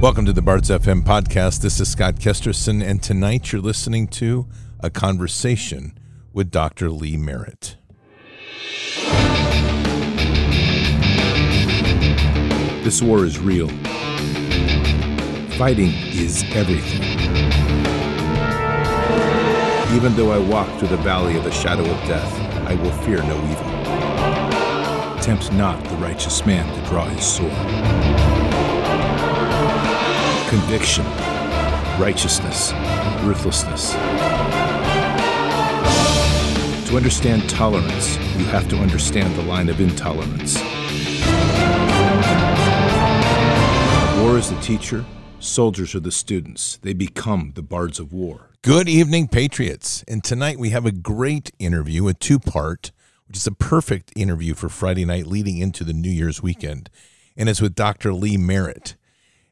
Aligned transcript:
Welcome 0.00 0.24
to 0.24 0.32
the 0.32 0.40
Bards 0.40 0.70
FM 0.70 1.02
podcast. 1.02 1.60
This 1.60 1.78
is 1.78 1.90
Scott 1.90 2.14
Kesterson, 2.14 2.82
and 2.82 3.02
tonight 3.02 3.52
you're 3.52 3.60
listening 3.60 4.08
to 4.08 4.46
a 4.82 4.88
conversation 4.88 5.92
with 6.32 6.50
Dr. 6.50 6.88
Lee 6.88 7.18
Merritt. 7.18 7.76
This 12.82 13.02
war 13.02 13.26
is 13.26 13.38
real. 13.38 13.68
Fighting 15.58 15.92
is 16.14 16.44
everything. 16.54 17.02
Even 19.94 20.16
though 20.16 20.30
I 20.30 20.38
walk 20.38 20.78
through 20.78 20.88
the 20.88 20.96
valley 20.96 21.36
of 21.36 21.44
the 21.44 21.52
shadow 21.52 21.84
of 21.84 22.08
death, 22.08 22.32
I 22.66 22.74
will 22.76 22.92
fear 23.02 23.22
no 23.24 23.36
evil. 23.50 25.20
Tempt 25.20 25.52
not 25.52 25.84
the 25.84 25.96
righteous 25.96 26.46
man 26.46 26.74
to 26.74 26.88
draw 26.88 27.04
his 27.04 27.26
sword 27.26 28.39
conviction, 30.50 31.04
righteousness, 32.00 32.72
ruthlessness. 33.22 33.92
To 36.88 36.96
understand 36.96 37.48
tolerance, 37.48 38.16
you 38.36 38.46
have 38.46 38.68
to 38.70 38.76
understand 38.78 39.36
the 39.36 39.42
line 39.42 39.68
of 39.68 39.80
intolerance. 39.80 40.56
War 44.20 44.38
is 44.38 44.50
the 44.50 44.58
teacher, 44.60 45.04
soldiers 45.38 45.94
are 45.94 46.00
the 46.00 46.10
students. 46.10 46.80
They 46.82 46.94
become 46.94 47.52
the 47.54 47.62
bards 47.62 48.00
of 48.00 48.12
war. 48.12 48.50
Good 48.62 48.88
evening, 48.88 49.28
Patriots. 49.28 50.02
And 50.08 50.24
tonight 50.24 50.58
we 50.58 50.70
have 50.70 50.84
a 50.84 50.90
great 50.90 51.52
interview, 51.60 52.08
a 52.08 52.14
two 52.14 52.40
part, 52.40 52.90
which 53.28 53.36
is 53.36 53.46
a 53.46 53.52
perfect 53.52 54.12
interview 54.16 54.54
for 54.54 54.68
Friday 54.68 55.04
night 55.04 55.28
leading 55.28 55.58
into 55.58 55.84
the 55.84 55.92
New 55.92 56.10
Year's 56.10 56.42
weekend. 56.42 56.90
And 57.36 57.48
it's 57.48 57.60
with 57.60 57.76
Dr. 57.76 58.12
Lee 58.12 58.36
Merritt. 58.36 58.96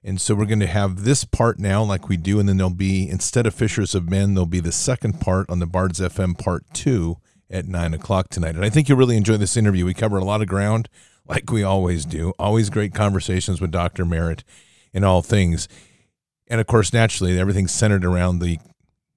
And 0.04 0.20
so 0.20 0.34
we're 0.34 0.46
going 0.46 0.60
to 0.60 0.66
have 0.66 1.04
this 1.04 1.24
part 1.24 1.58
now, 1.58 1.82
like 1.82 2.08
we 2.08 2.16
do, 2.16 2.38
and 2.38 2.48
then 2.48 2.56
there'll 2.56 2.70
be, 2.70 3.08
instead 3.08 3.46
of 3.46 3.54
Fishers 3.54 3.94
of 3.94 4.08
Men, 4.08 4.34
there'll 4.34 4.46
be 4.46 4.60
the 4.60 4.72
second 4.72 5.20
part 5.20 5.50
on 5.50 5.58
the 5.58 5.66
Bards 5.66 5.98
FM 5.98 6.38
part 6.38 6.64
two 6.72 7.18
at 7.50 7.66
nine 7.66 7.94
o'clock 7.94 8.28
tonight. 8.28 8.54
And 8.54 8.64
I 8.64 8.70
think 8.70 8.88
you'll 8.88 8.98
really 8.98 9.16
enjoy 9.16 9.36
this 9.36 9.56
interview. 9.56 9.84
We 9.84 9.94
cover 9.94 10.18
a 10.18 10.24
lot 10.24 10.42
of 10.42 10.48
ground, 10.48 10.88
like 11.26 11.50
we 11.50 11.62
always 11.62 12.04
do. 12.04 12.32
Always 12.38 12.70
great 12.70 12.94
conversations 12.94 13.60
with 13.60 13.72
Dr. 13.72 14.04
Merritt 14.04 14.44
in 14.92 15.02
all 15.04 15.22
things. 15.22 15.68
And 16.46 16.60
of 16.60 16.66
course, 16.66 16.92
naturally, 16.92 17.38
everything's 17.38 17.72
centered 17.72 18.04
around 18.04 18.38
the 18.38 18.58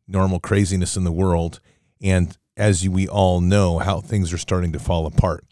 normal 0.07 0.39
craziness 0.39 0.97
in 0.97 1.03
the 1.03 1.11
world. 1.11 1.59
And 2.01 2.35
as 2.57 2.87
we 2.87 3.07
all 3.07 3.39
know, 3.39 3.79
how 3.79 4.01
things 4.01 4.33
are 4.33 4.37
starting 4.37 4.71
to 4.73 4.79
fall 4.79 5.05
apart. 5.05 5.45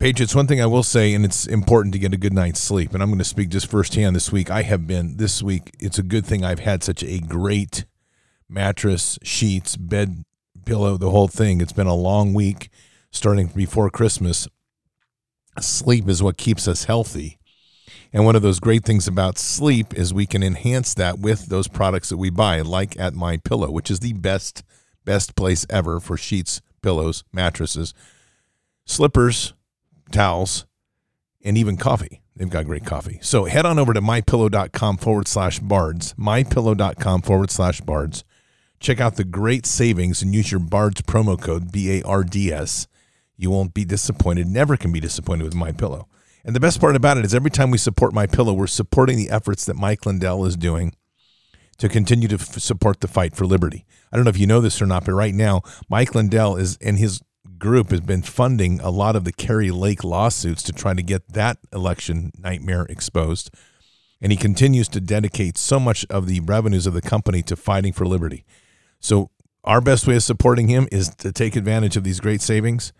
Patriots, 0.00 0.32
one 0.32 0.46
thing 0.46 0.60
I 0.60 0.66
will 0.66 0.84
say, 0.84 1.12
and 1.12 1.24
it's 1.24 1.44
important 1.44 1.92
to 1.92 1.98
get 1.98 2.14
a 2.14 2.18
good 2.18 2.32
night's 2.32 2.60
sleep, 2.60 2.94
and 2.94 3.02
I'm 3.02 3.08
going 3.08 3.18
to 3.18 3.24
speak 3.24 3.48
just 3.48 3.68
firsthand 3.68 4.14
this 4.14 4.30
week. 4.30 4.48
I 4.48 4.62
have 4.62 4.86
been, 4.86 5.16
this 5.16 5.42
week, 5.42 5.72
it's 5.80 5.98
a 5.98 6.04
good 6.04 6.24
thing 6.24 6.44
I've 6.44 6.60
had 6.60 6.84
such 6.84 7.02
a 7.02 7.18
great 7.18 7.84
mattress, 8.48 9.18
sheets, 9.24 9.74
bed, 9.76 10.24
pillow, 10.64 10.98
the 10.98 11.10
whole 11.10 11.26
thing. 11.26 11.60
It's 11.60 11.72
been 11.72 11.88
a 11.88 11.96
long 11.96 12.32
week 12.32 12.70
starting 13.10 13.48
before 13.48 13.90
Christmas. 13.90 14.46
Sleep 15.58 16.08
is 16.08 16.22
what 16.22 16.36
keeps 16.36 16.68
us 16.68 16.84
healthy. 16.84 17.40
And 18.12 18.24
one 18.24 18.36
of 18.36 18.42
those 18.42 18.60
great 18.60 18.84
things 18.84 19.08
about 19.08 19.36
sleep 19.36 19.92
is 19.94 20.14
we 20.14 20.26
can 20.26 20.44
enhance 20.44 20.94
that 20.94 21.18
with 21.18 21.46
those 21.46 21.66
products 21.66 22.10
that 22.10 22.18
we 22.18 22.30
buy, 22.30 22.60
like 22.60 22.96
at 23.00 23.14
My 23.14 23.38
Pillow, 23.38 23.72
which 23.72 23.90
is 23.90 23.98
the 23.98 24.12
best, 24.12 24.62
best 25.04 25.34
place 25.34 25.66
ever 25.68 25.98
for 25.98 26.16
sheets, 26.16 26.60
pillows, 26.82 27.24
mattresses, 27.32 27.94
slippers, 28.86 29.54
towels, 30.10 30.66
and 31.44 31.56
even 31.56 31.76
coffee. 31.76 32.22
They've 32.36 32.48
got 32.48 32.66
great 32.66 32.84
coffee. 32.84 33.18
So 33.20 33.46
head 33.46 33.66
on 33.66 33.78
over 33.78 33.92
to 33.92 34.00
mypillow.com 34.00 34.98
forward 34.98 35.26
slash 35.26 35.58
bards, 35.58 36.14
mypillow.com 36.14 37.22
forward 37.22 37.50
slash 37.50 37.80
bards. 37.80 38.24
Check 38.80 39.00
out 39.00 39.16
the 39.16 39.24
great 39.24 39.66
savings 39.66 40.22
and 40.22 40.32
use 40.32 40.52
your 40.52 40.60
BARDS 40.60 41.02
promo 41.02 41.40
code, 41.40 41.72
B 41.72 41.98
A 41.98 42.02
R 42.04 42.22
D 42.22 42.52
S. 42.52 42.86
You 43.36 43.50
won't 43.50 43.74
be 43.74 43.84
disappointed, 43.84 44.46
never 44.46 44.76
can 44.76 44.92
be 44.92 45.00
disappointed 45.00 45.44
with 45.44 45.54
My 45.54 45.72
Pillow. 45.72 46.08
And 46.44 46.54
the 46.54 46.60
best 46.60 46.80
part 46.80 46.96
about 46.96 47.18
it 47.18 47.24
is 47.24 47.34
every 47.34 47.50
time 47.50 47.70
we 47.70 47.78
support 47.78 48.12
My 48.12 48.26
Pillow, 48.26 48.52
we're 48.52 48.68
supporting 48.68 49.16
the 49.16 49.30
efforts 49.30 49.64
that 49.64 49.74
Mike 49.74 50.06
Lindell 50.06 50.44
is 50.44 50.56
doing 50.56 50.94
to 51.78 51.88
continue 51.88 52.28
to 52.28 52.36
f- 52.36 52.58
support 52.58 53.00
the 53.00 53.08
fight 53.08 53.34
for 53.34 53.46
liberty. 53.46 53.84
I 54.12 54.16
don't 54.16 54.24
know 54.24 54.30
if 54.30 54.38
you 54.38 54.46
know 54.46 54.60
this 54.60 54.80
or 54.80 54.86
not, 54.86 55.04
but 55.04 55.12
right 55.12 55.34
now, 55.34 55.62
Mike 55.88 56.14
Lindell 56.14 56.56
is 56.56 56.76
in 56.76 56.96
his 56.96 57.20
group 57.58 57.90
has 57.90 58.00
been 58.00 58.22
funding 58.22 58.80
a 58.80 58.90
lot 58.90 59.16
of 59.16 59.24
the 59.24 59.32
Kari 59.32 59.70
Lake 59.70 60.04
lawsuits 60.04 60.62
to 60.64 60.72
try 60.72 60.94
to 60.94 61.02
get 61.02 61.32
that 61.32 61.58
election 61.72 62.32
nightmare 62.38 62.86
exposed. 62.88 63.50
And 64.20 64.32
he 64.32 64.38
continues 64.38 64.88
to 64.88 65.00
dedicate 65.00 65.56
so 65.56 65.78
much 65.78 66.04
of 66.10 66.26
the 66.26 66.40
revenues 66.40 66.86
of 66.86 66.94
the 66.94 67.02
company 67.02 67.42
to 67.42 67.56
fighting 67.56 67.92
for 67.92 68.06
liberty. 68.06 68.44
So, 69.00 69.30
our 69.64 69.80
best 69.80 70.06
way 70.06 70.16
of 70.16 70.22
supporting 70.22 70.68
him 70.68 70.88
is 70.90 71.10
to 71.16 71.30
take 71.30 71.54
advantage 71.54 71.96
of 71.96 72.04
these 72.04 72.20
great 72.20 72.40
savings 72.40 72.92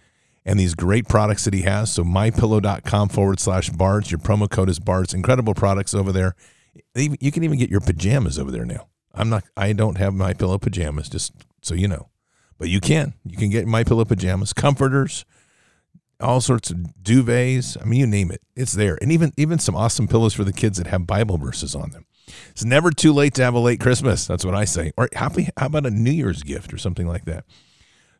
and 0.44 0.58
these 0.60 0.74
great 0.74 1.08
products 1.08 1.44
that 1.44 1.54
he 1.54 1.62
has. 1.62 1.92
So, 1.92 2.04
mypillow.com 2.04 3.08
forward 3.08 3.40
slash 3.40 3.70
bards. 3.70 4.10
Your 4.10 4.20
promo 4.20 4.48
code 4.48 4.68
is 4.68 4.78
bards. 4.78 5.14
Incredible 5.14 5.54
products 5.54 5.94
over 5.94 6.12
there. 6.12 6.36
You 6.94 7.32
can 7.32 7.42
even 7.42 7.58
get 7.58 7.70
your 7.70 7.80
pajamas 7.80 8.38
over 8.38 8.50
there 8.50 8.64
now. 8.64 8.86
I'm 9.12 9.28
not, 9.28 9.44
I 9.56 9.72
don't 9.72 9.98
have 9.98 10.14
my 10.14 10.34
pillow 10.34 10.58
pajamas, 10.58 11.08
just 11.08 11.32
so 11.62 11.74
you 11.74 11.88
know. 11.88 12.08
But 12.58 12.68
you 12.68 12.80
can. 12.80 13.14
You 13.24 13.36
can 13.36 13.50
get 13.50 13.66
my 13.66 13.84
pillow 13.84 14.04
pajamas, 14.04 14.52
comforters, 14.52 15.24
all 16.20 16.40
sorts 16.40 16.70
of 16.70 16.78
duvets. 17.02 17.76
I 17.80 17.84
mean, 17.84 18.00
you 18.00 18.06
name 18.06 18.30
it, 18.30 18.42
it's 18.56 18.72
there. 18.72 18.98
And 19.00 19.12
even 19.12 19.32
even 19.36 19.58
some 19.58 19.76
awesome 19.76 20.08
pillows 20.08 20.34
for 20.34 20.44
the 20.44 20.52
kids 20.52 20.78
that 20.78 20.88
have 20.88 21.06
Bible 21.06 21.38
verses 21.38 21.74
on 21.74 21.90
them. 21.90 22.06
It's 22.50 22.64
never 22.64 22.90
too 22.90 23.12
late 23.12 23.34
to 23.34 23.42
have 23.42 23.54
a 23.54 23.58
late 23.58 23.80
Christmas. 23.80 24.26
That's 24.26 24.44
what 24.44 24.54
I 24.54 24.64
say. 24.64 24.92
Or 24.96 25.08
happy, 25.14 25.48
how 25.56 25.66
about 25.66 25.86
a 25.86 25.90
New 25.90 26.10
Year's 26.10 26.42
gift 26.42 26.72
or 26.72 26.78
something 26.78 27.06
like 27.06 27.24
that? 27.24 27.44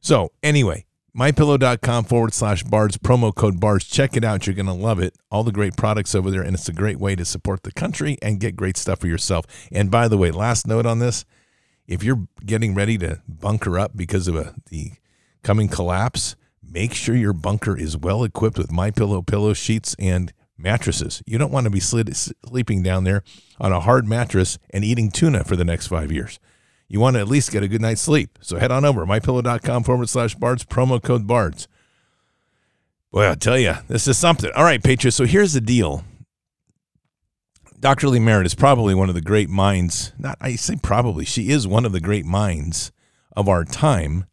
So 0.00 0.32
anyway, 0.42 0.86
mypillow.com 1.16 2.04
forward 2.04 2.32
slash 2.32 2.62
bards, 2.62 2.96
promo 2.96 3.34
code 3.34 3.60
bards. 3.60 3.84
Check 3.84 4.16
it 4.16 4.24
out. 4.24 4.46
You're 4.46 4.54
going 4.54 4.66
to 4.66 4.72
love 4.72 5.00
it. 5.00 5.14
All 5.30 5.44
the 5.44 5.52
great 5.52 5.76
products 5.76 6.14
over 6.14 6.30
there. 6.30 6.42
And 6.42 6.54
it's 6.54 6.68
a 6.68 6.72
great 6.72 6.98
way 6.98 7.16
to 7.16 7.24
support 7.24 7.64
the 7.64 7.72
country 7.72 8.16
and 8.22 8.40
get 8.40 8.56
great 8.56 8.76
stuff 8.76 9.00
for 9.00 9.08
yourself. 9.08 9.44
And 9.72 9.90
by 9.90 10.08
the 10.08 10.16
way, 10.16 10.30
last 10.30 10.66
note 10.66 10.86
on 10.86 11.00
this 11.00 11.24
if 11.88 12.04
you're 12.04 12.28
getting 12.44 12.74
ready 12.74 12.98
to 12.98 13.22
bunker 13.26 13.78
up 13.78 13.96
because 13.96 14.28
of 14.28 14.36
a, 14.36 14.54
the 14.70 14.92
coming 15.42 15.68
collapse, 15.68 16.36
make 16.62 16.92
sure 16.92 17.16
your 17.16 17.32
bunker 17.32 17.76
is 17.76 17.96
well 17.96 18.22
equipped 18.22 18.58
with 18.58 18.70
my 18.70 18.90
pillow 18.90 19.22
pillow 19.22 19.54
sheets 19.54 19.96
and 19.98 20.32
mattresses. 20.58 21.22
You 21.26 21.38
don't 21.38 21.50
want 21.50 21.64
to 21.64 21.70
be 21.70 21.80
slid, 21.80 22.14
sleeping 22.14 22.82
down 22.82 23.04
there 23.04 23.22
on 23.58 23.72
a 23.72 23.80
hard 23.80 24.06
mattress 24.06 24.58
and 24.70 24.84
eating 24.84 25.10
tuna 25.10 25.44
for 25.44 25.56
the 25.56 25.64
next 25.64 25.86
five 25.86 26.12
years. 26.12 26.38
You 26.88 27.00
want 27.00 27.16
to 27.16 27.20
at 27.20 27.28
least 27.28 27.52
get 27.52 27.62
a 27.62 27.68
good 27.68 27.80
night's 27.80 28.00
sleep. 28.00 28.38
So 28.40 28.58
head 28.58 28.70
on 28.70 28.84
over 28.84 29.06
mypillow.com 29.06 29.84
forward 29.84 30.08
slash 30.08 30.34
bards, 30.34 30.64
promo 30.64 31.02
code 31.02 31.26
bards. 31.26 31.68
Boy, 33.10 33.24
I'll 33.24 33.36
tell 33.36 33.58
you, 33.58 33.74
this 33.88 34.06
is 34.06 34.18
something. 34.18 34.50
All 34.54 34.64
right, 34.64 34.82
Patriots. 34.82 35.16
So 35.16 35.24
here's 35.24 35.54
the 35.54 35.60
deal. 35.62 36.04
Dr. 37.80 38.08
Lee 38.08 38.18
Merritt 38.18 38.46
is 38.46 38.54
probably 38.54 38.94
one 38.94 39.08
of 39.08 39.14
the 39.14 39.20
great 39.20 39.48
minds, 39.48 40.12
not 40.18 40.36
I 40.40 40.56
say 40.56 40.76
probably, 40.82 41.24
she 41.24 41.50
is 41.50 41.66
one 41.66 41.84
of 41.84 41.92
the 41.92 42.00
great 42.00 42.26
minds 42.26 42.90
of 43.36 43.48
our 43.48 43.64
time 43.64 44.26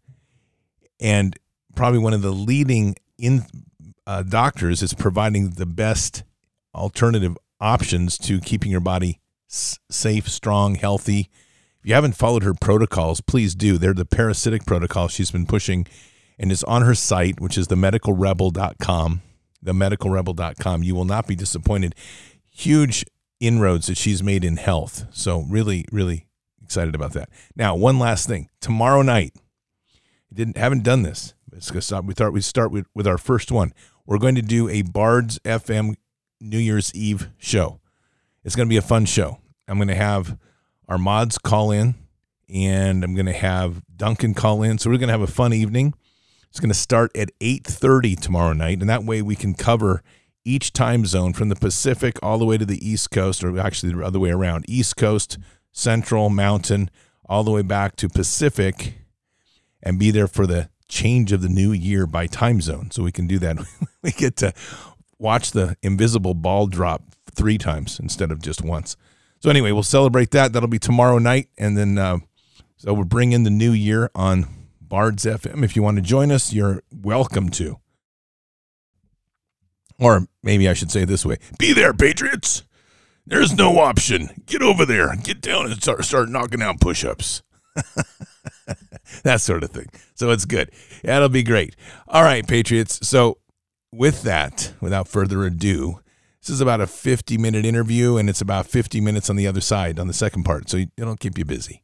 and 1.00 1.38
probably 1.76 2.00
one 2.00 2.14
of 2.14 2.22
the 2.22 2.32
leading 2.32 2.96
in 3.18 3.46
uh, 4.08 4.24
doctors 4.24 4.82
is 4.82 4.94
providing 4.94 5.52
the 5.52 5.66
best 5.66 6.24
alternative 6.74 7.38
options 7.60 8.18
to 8.18 8.40
keeping 8.40 8.72
your 8.72 8.80
body 8.80 9.20
s- 9.50 9.80
safe, 9.90 10.28
strong, 10.28 10.76
healthy. 10.76 11.30
If 11.80 11.90
you 11.90 11.94
haven't 11.94 12.16
followed 12.16 12.44
her 12.44 12.54
protocols, 12.54 13.22
please 13.22 13.54
do. 13.54 13.78
They're 13.78 13.94
the 13.94 14.06
parasitic 14.06 14.66
protocol 14.66 15.08
she's 15.08 15.32
been 15.32 15.46
pushing 15.46 15.86
and 16.40 16.52
it's 16.52 16.64
on 16.64 16.82
her 16.82 16.96
site, 16.96 17.40
which 17.40 17.58
is 17.58 17.68
themedicalrebel.com, 17.68 19.22
themedicalrebel.com. 19.64 20.84
You 20.84 20.96
will 20.96 21.06
not 21.06 21.28
be 21.28 21.36
disappointed. 21.36 21.96
Huge 22.50 23.06
inroads 23.40 23.88
that 23.88 23.98
she's 23.98 24.24
made 24.24 24.44
in 24.44 24.58
health. 24.58 25.06
So 25.12 25.46
really, 25.50 25.86
really 25.92 26.28
excited 26.64 26.96
about 26.96 27.14
that. 27.14 27.30
Now, 27.56 27.76
one 27.76 28.00
last 28.00 28.28
thing. 28.28 28.50
Tomorrow 28.62 29.02
night, 29.02 29.34
didn't 30.34 30.58
haven't 30.58 30.84
done 30.84 31.04
this. 31.04 31.34
It's 31.54 31.72
gonna 31.72 31.82
stop. 31.82 32.06
We 32.06 32.14
thought 32.14 32.34
we'd 32.34 32.44
start 32.44 32.72
with, 32.72 32.88
with 32.94 33.08
our 33.08 33.18
first 33.18 33.52
one. 33.52 33.74
We're 34.06 34.18
going 34.20 34.36
to 34.36 34.42
do 34.42 34.70
a 34.70 34.84
Bards 34.84 35.40
FM 35.40 35.96
New 36.40 36.60
Year's 36.60 36.94
Eve 36.94 37.30
show. 37.38 37.80
It's 38.44 38.56
going 38.56 38.68
to 38.68 38.70
be 38.70 38.78
a 38.78 38.84
fun 38.84 39.06
show. 39.06 39.40
I'm 39.68 39.78
going 39.78 39.88
to 39.88 39.96
have 39.96 40.38
our 40.88 41.00
mods 41.00 41.40
call 41.40 41.72
in, 41.72 41.96
and 42.48 43.04
I'm 43.04 43.16
going 43.16 43.26
to 43.26 43.34
have 43.34 43.82
Duncan 43.96 44.36
call 44.36 44.62
in. 44.62 44.78
So 44.78 44.90
we're 44.92 44.98
going 44.98 45.08
to 45.08 45.14
have 45.14 45.22
a 45.22 45.28
fun 45.28 45.54
evening. 45.54 45.96
It's 46.50 46.60
going 46.60 46.70
to 46.70 46.76
start 46.76 47.16
at 47.18 47.32
8:30 47.40 48.20
tomorrow 48.20 48.54
night, 48.54 48.80
and 48.80 48.90
that 48.90 49.04
way 49.04 49.22
we 49.22 49.36
can 49.36 49.56
cover 49.56 50.04
each 50.46 50.72
time 50.72 51.06
zone 51.06 51.34
from 51.34 51.50
the 51.50 51.56
Pacific 51.56 52.18
all 52.22 52.38
the 52.38 52.46
way 52.46 52.58
to 52.58 52.66
the 52.66 52.88
East 52.88 53.12
Coast, 53.12 53.44
or 53.44 53.60
actually 53.60 53.94
the 53.94 54.04
other 54.04 54.20
way 54.20 54.30
around 54.30 54.66
East 54.70 54.96
Coast, 54.96 55.38
Central, 55.72 56.30
Mountain, 56.30 56.90
all 57.28 57.44
the 57.44 57.52
way 57.52 57.64
back 57.64 57.96
to 57.98 58.08
Pacific, 58.08 58.94
and 59.82 60.00
be 60.00 60.12
there 60.12 60.28
for 60.28 60.46
the 60.46 60.70
change 60.88 61.32
of 61.32 61.42
the 61.42 61.50
new 61.50 61.72
year 61.72 62.06
by 62.06 62.28
time 62.28 62.62
zone. 62.62 62.92
So 62.92 63.04
we 63.04 63.12
can 63.12 63.28
do 63.28 63.40
that. 63.40 63.58
we 64.04 64.12
get 64.12 64.38
to 64.38 64.54
watch 65.18 65.52
the 65.52 65.76
invisible 65.82 66.36
ball 66.36 66.68
drop 66.68 67.02
three 67.34 67.58
times 67.58 68.00
instead 68.00 68.32
of 68.32 68.42
just 68.42 68.62
once. 68.62 68.96
So 69.40 69.50
anyway, 69.50 69.72
we'll 69.72 69.84
celebrate 69.84 70.32
that. 70.32 70.54
That'll 70.54 70.70
be 70.70 70.80
tomorrow 70.80 71.18
night, 71.18 71.50
and 71.58 71.78
then 71.78 71.98
uh, 71.98 72.20
so 72.78 72.94
we'll 72.94 73.06
bring 73.06 73.32
in 73.32 73.44
the 73.44 73.50
new 73.50 73.72
year 73.72 74.10
on 74.16 74.48
Bards 74.80 75.26
FM. 75.26 75.64
If 75.64 75.76
you 75.76 75.84
want 75.84 75.98
to 75.98 76.02
join 76.02 76.32
us, 76.32 76.54
you're 76.54 76.84
welcome 76.92 77.50
to. 77.52 77.80
Or 80.00 80.28
maybe 80.44 80.68
I 80.68 80.74
should 80.74 80.92
say 80.92 81.06
this 81.06 81.26
way: 81.26 81.38
Be 81.58 81.74
there, 81.74 81.94
Patriots. 81.94 82.64
There's 83.26 83.56
no 83.56 83.80
option. 83.80 84.44
Get 84.46 84.62
over 84.62 84.86
there. 84.86 85.16
Get 85.16 85.42
down 85.42 85.66
and 85.66 85.82
start 85.82 86.06
start 86.06 86.30
knocking 86.30 86.62
out 86.62 86.80
push-ups. 86.80 87.42
that 89.24 89.42
sort 89.42 89.64
of 89.64 89.72
thing. 89.72 89.88
So 90.14 90.30
it's 90.32 90.46
good. 90.46 90.72
That'll 91.04 91.30
be 91.30 91.44
great. 91.44 91.76
All 92.08 92.24
right, 92.24 92.48
Patriots. 92.48 93.08
So 93.08 93.40
with 93.92 94.24
that, 94.24 94.74
without 94.80 95.08
further 95.08 95.44
ado, 95.44 96.02
this 96.42 96.50
is 96.50 96.62
about 96.62 96.82
a 96.82 96.88
50 96.88 97.38
minute 97.38 97.66
interview, 97.66 98.18
and 98.18 98.30
it's 98.30 98.42
about 98.42 98.68
50 98.68 99.02
minutes 99.02 99.30
on 99.30 99.36
the 99.36 99.48
other 99.48 99.62
side 99.62 100.00
on 100.00 100.08
the 100.08 100.14
second 100.14 100.44
part. 100.44 100.70
So 100.70 100.84
it'll 100.96 101.18
keep 101.18 101.38
you 101.38 101.46
busy. 101.46 101.82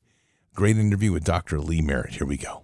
Great 0.53 0.77
interview 0.77 1.11
with 1.11 1.23
Dr. 1.23 1.59
Lee 1.59 1.81
Merritt. 1.81 2.15
Here 2.15 2.27
we 2.27 2.37
go. 2.37 2.63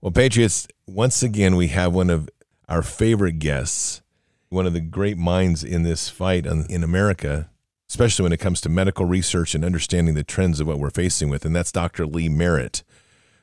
Well, 0.00 0.12
Patriots, 0.12 0.68
once 0.86 1.24
again, 1.24 1.56
we 1.56 1.68
have 1.68 1.92
one 1.92 2.10
of 2.10 2.28
our 2.68 2.82
favorite 2.82 3.38
guests, 3.38 4.02
one 4.50 4.66
of 4.66 4.72
the 4.72 4.80
great 4.80 5.16
minds 5.16 5.64
in 5.64 5.82
this 5.82 6.08
fight 6.08 6.46
in 6.46 6.84
America, 6.84 7.50
especially 7.88 8.22
when 8.22 8.32
it 8.32 8.40
comes 8.40 8.60
to 8.60 8.68
medical 8.68 9.06
research 9.06 9.54
and 9.54 9.64
understanding 9.64 10.14
the 10.14 10.24
trends 10.24 10.60
of 10.60 10.66
what 10.66 10.78
we're 10.78 10.90
facing 10.90 11.28
with, 11.28 11.44
and 11.44 11.56
that's 11.56 11.72
Dr. 11.72 12.06
Lee 12.06 12.28
Merritt. 12.28 12.82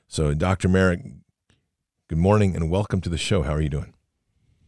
So, 0.07 0.33
Dr. 0.33 0.67
Merritt, 0.67 1.01
good 2.07 2.19
morning 2.19 2.55
and 2.55 2.69
welcome 2.69 3.01
to 3.01 3.09
the 3.09 3.17
show. 3.17 3.41
How 3.41 3.53
are 3.53 3.61
you 3.61 3.69
doing? 3.69 3.93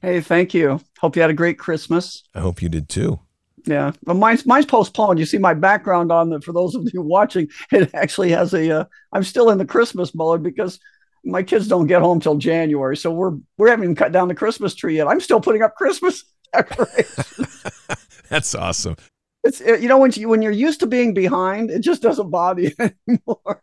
Hey, 0.02 0.22
thank 0.22 0.54
you. 0.54 0.82
Hope 1.00 1.16
you 1.16 1.22
had 1.22 1.32
a 1.32 1.36
great 1.36 1.60
Christmas. 1.60 2.24
I 2.34 2.40
hope 2.40 2.62
you 2.62 2.70
did 2.70 2.90
too. 2.90 3.20
Yeah, 3.66 3.92
but 4.04 4.14
mine's 4.14 4.46
mine's 4.46 4.66
postponed. 4.66 5.20
You 5.20 5.26
see 5.26 5.40
my 5.40 5.54
background 5.54 6.12
on 6.12 6.30
the 6.30 6.40
for 6.40 6.54
those 6.54 6.74
of 6.74 6.88
you 6.94 7.02
watching. 7.02 7.50
It 7.72 7.94
actually 7.94 8.30
has 8.32 8.54
a. 8.54 8.80
Uh, 8.80 8.86
I'm 9.12 9.24
still 9.24 9.50
in 9.50 9.58
the 9.58 9.66
Christmas 9.66 10.16
mode 10.16 10.42
because 10.42 10.80
my 11.28 11.44
kids 11.44 11.68
don't 11.68 11.88
get 11.88 12.02
home 12.02 12.20
till 12.20 12.36
January, 12.36 12.98
so 12.98 13.12
we're 13.12 13.38
we're 13.58 13.70
having 13.70 13.96
cut 13.96 14.12
down 14.12 14.28
the 14.28 14.36
Christmas 14.36 14.74
tree 14.74 14.96
yet. 14.98 15.08
I'm 15.08 15.20
still 15.20 15.42
putting 15.42 15.62
up 15.62 15.76
Christmas 15.76 16.24
decorations. 16.54 17.66
That's 18.30 18.56
awesome. 18.56 18.96
It's 19.44 19.60
you 19.60 19.88
know 19.88 19.98
when 19.98 20.12
you 20.14 20.30
when 20.30 20.42
you're 20.42 20.52
used 20.52 20.80
to 20.80 20.88
being 20.88 21.14
behind, 21.14 21.70
it 21.70 21.80
just 21.80 22.02
doesn't 22.02 22.30
bother 22.30 22.62
you 22.62 22.72
anymore. 23.08 23.62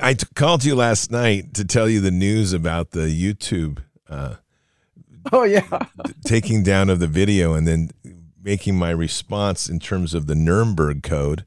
I 0.00 0.14
t- 0.14 0.26
called 0.34 0.64
you 0.64 0.74
last 0.74 1.10
night 1.10 1.54
to 1.54 1.64
tell 1.64 1.88
you 1.88 2.00
the 2.00 2.10
news 2.10 2.52
about 2.52 2.92
the 2.92 3.08
YouTube. 3.08 3.82
Uh, 4.08 4.36
oh 5.32 5.44
yeah, 5.44 5.86
taking 6.24 6.62
down 6.62 6.88
of 6.88 7.00
the 7.00 7.06
video 7.06 7.54
and 7.54 7.66
then 7.66 7.90
making 8.42 8.76
my 8.76 8.90
response 8.90 9.68
in 9.68 9.78
terms 9.78 10.14
of 10.14 10.26
the 10.26 10.34
Nuremberg 10.34 11.02
Code. 11.02 11.44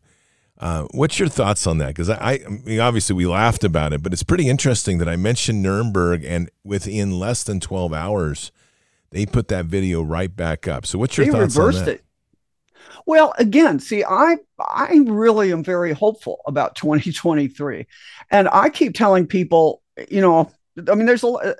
Uh, 0.61 0.85
what's 0.91 1.17
your 1.17 1.27
thoughts 1.27 1.65
on 1.65 1.79
that? 1.79 1.87
Because 1.87 2.09
I, 2.09 2.33
I 2.33 2.49
mean, 2.49 2.79
obviously 2.79 3.15
we 3.15 3.25
laughed 3.25 3.63
about 3.63 3.93
it, 3.93 4.03
but 4.03 4.13
it's 4.13 4.21
pretty 4.21 4.47
interesting 4.47 4.99
that 4.99 5.09
I 5.09 5.15
mentioned 5.15 5.63
Nuremberg, 5.63 6.23
and 6.23 6.51
within 6.63 7.19
less 7.19 7.43
than 7.43 7.59
twelve 7.59 7.93
hours, 7.93 8.51
they 9.09 9.25
put 9.25 9.47
that 9.47 9.65
video 9.65 10.03
right 10.03 10.33
back 10.33 10.67
up. 10.67 10.85
So, 10.85 10.99
what's 10.99 11.17
your 11.17 11.25
they 11.25 11.31
thoughts 11.31 11.55
reversed 11.55 11.79
on 11.79 11.85
that? 11.85 11.95
It. 11.95 12.03
Well, 13.07 13.33
again, 13.39 13.79
see, 13.79 14.03
I 14.03 14.37
I 14.59 15.01
really 15.07 15.51
am 15.51 15.63
very 15.63 15.93
hopeful 15.93 16.41
about 16.45 16.75
2023, 16.75 17.87
and 18.29 18.47
I 18.51 18.69
keep 18.69 18.93
telling 18.93 19.25
people, 19.25 19.81
you 20.09 20.21
know, 20.21 20.51
I 20.87 20.93
mean, 20.93 21.07
there's 21.07 21.23
a 21.23 21.55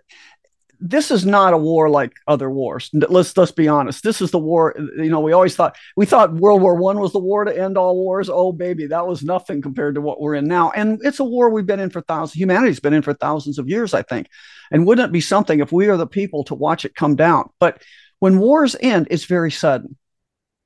this 0.81 1.11
is 1.11 1.25
not 1.25 1.53
a 1.53 1.57
war 1.57 1.89
like 1.89 2.13
other 2.27 2.49
wars. 2.49 2.89
Let's 2.93 3.37
let's 3.37 3.51
be 3.51 3.67
honest. 3.67 4.03
This 4.03 4.19
is 4.19 4.31
the 4.31 4.39
war. 4.39 4.75
You 4.97 5.09
know, 5.09 5.19
we 5.19 5.31
always 5.31 5.55
thought 5.55 5.77
we 5.95 6.07
thought 6.07 6.33
World 6.33 6.61
War 6.61 6.75
One 6.75 6.99
was 6.99 7.13
the 7.13 7.19
war 7.19 7.45
to 7.45 7.57
end 7.57 7.77
all 7.77 7.95
wars. 7.95 8.29
Oh, 8.29 8.51
baby, 8.51 8.87
that 8.87 9.07
was 9.07 9.23
nothing 9.23 9.61
compared 9.61 9.95
to 9.95 10.01
what 10.01 10.19
we're 10.19 10.35
in 10.35 10.47
now. 10.47 10.71
And 10.71 10.99
it's 11.03 11.19
a 11.19 11.23
war 11.23 11.49
we've 11.49 11.67
been 11.67 11.79
in 11.79 11.91
for 11.91 12.01
thousands. 12.01 12.41
Humanity's 12.41 12.79
been 12.79 12.93
in 12.93 13.03
for 13.03 13.13
thousands 13.13 13.59
of 13.59 13.69
years, 13.69 13.93
I 13.93 14.01
think. 14.01 14.27
And 14.71 14.87
wouldn't 14.87 15.09
it 15.09 15.13
be 15.13 15.21
something 15.21 15.59
if 15.59 15.71
we 15.71 15.87
are 15.87 15.97
the 15.97 16.07
people 16.07 16.43
to 16.45 16.55
watch 16.55 16.83
it 16.83 16.95
come 16.95 17.15
down? 17.15 17.49
But 17.59 17.83
when 18.19 18.39
wars 18.39 18.75
end, 18.79 19.07
it's 19.11 19.25
very 19.25 19.51
sudden. 19.51 19.97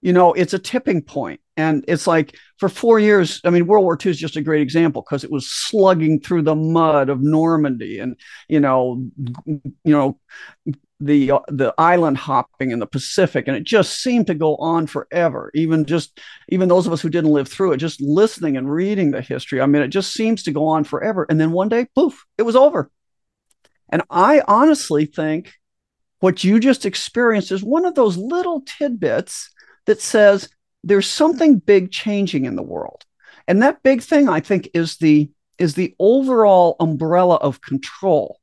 You 0.01 0.13
know, 0.13 0.33
it's 0.33 0.53
a 0.53 0.59
tipping 0.59 1.01
point. 1.01 1.41
And 1.57 1.85
it's 1.87 2.05
like 2.05 2.37
for 2.59 2.67
four 2.67 2.99
years, 2.99 3.39
I 3.45 3.49
mean, 3.49 3.65
World 3.65 3.85
War 3.85 3.97
II 4.03 4.11
is 4.11 4.19
just 4.19 4.35
a 4.35 4.41
great 4.41 4.61
example 4.61 5.01
because 5.01 5.23
it 5.23 5.31
was 5.31 5.49
slugging 5.49 6.19
through 6.19 6.41
the 6.41 6.55
mud 6.55 7.09
of 7.09 7.21
Normandy 7.21 7.99
and, 7.99 8.17
you 8.49 8.59
know, 8.59 9.05
you 9.45 9.71
know, 9.83 10.19
the 10.99 11.31
uh, 11.31 11.39
the 11.47 11.73
island 11.77 12.17
hopping 12.17 12.71
in 12.71 12.79
the 12.79 12.85
Pacific, 12.87 13.47
and 13.47 13.57
it 13.57 13.63
just 13.63 14.01
seemed 14.01 14.27
to 14.27 14.33
go 14.33 14.55
on 14.57 14.87
forever. 14.87 15.51
Even 15.53 15.85
just 15.85 16.19
even 16.49 16.69
those 16.69 16.87
of 16.87 16.93
us 16.93 17.01
who 17.01 17.09
didn't 17.09 17.31
live 17.31 17.47
through 17.47 17.73
it, 17.73 17.77
just 17.77 18.01
listening 18.01 18.57
and 18.57 18.71
reading 18.71 19.11
the 19.11 19.21
history. 19.21 19.61
I 19.61 19.65
mean, 19.65 19.81
it 19.81 19.89
just 19.89 20.13
seems 20.13 20.43
to 20.43 20.51
go 20.51 20.67
on 20.67 20.83
forever. 20.83 21.25
And 21.29 21.39
then 21.39 21.51
one 21.51 21.69
day, 21.69 21.87
poof, 21.95 22.25
it 22.37 22.43
was 22.43 22.55
over. 22.55 22.89
And 23.89 24.03
I 24.09 24.41
honestly 24.47 25.05
think 25.05 25.53
what 26.19 26.43
you 26.43 26.59
just 26.59 26.85
experienced 26.85 27.51
is 27.51 27.63
one 27.63 27.85
of 27.85 27.95
those 27.95 28.17
little 28.17 28.61
tidbits 28.61 29.51
that 29.85 30.01
says 30.01 30.49
there's 30.85 31.07
something 31.09 31.57
big 31.57 31.91
changing 31.91 32.45
in 32.45 32.55
the 32.55 32.63
world. 32.63 33.03
And 33.47 33.61
that 33.61 33.83
big 33.83 34.01
thing, 34.01 34.29
I 34.29 34.39
think, 34.39 34.69
is 34.73 34.97
the 34.97 35.29
is 35.57 35.73
the 35.73 35.95
overall 35.99 36.75
umbrella 36.79 37.35
of 37.35 37.61
control. 37.61 38.39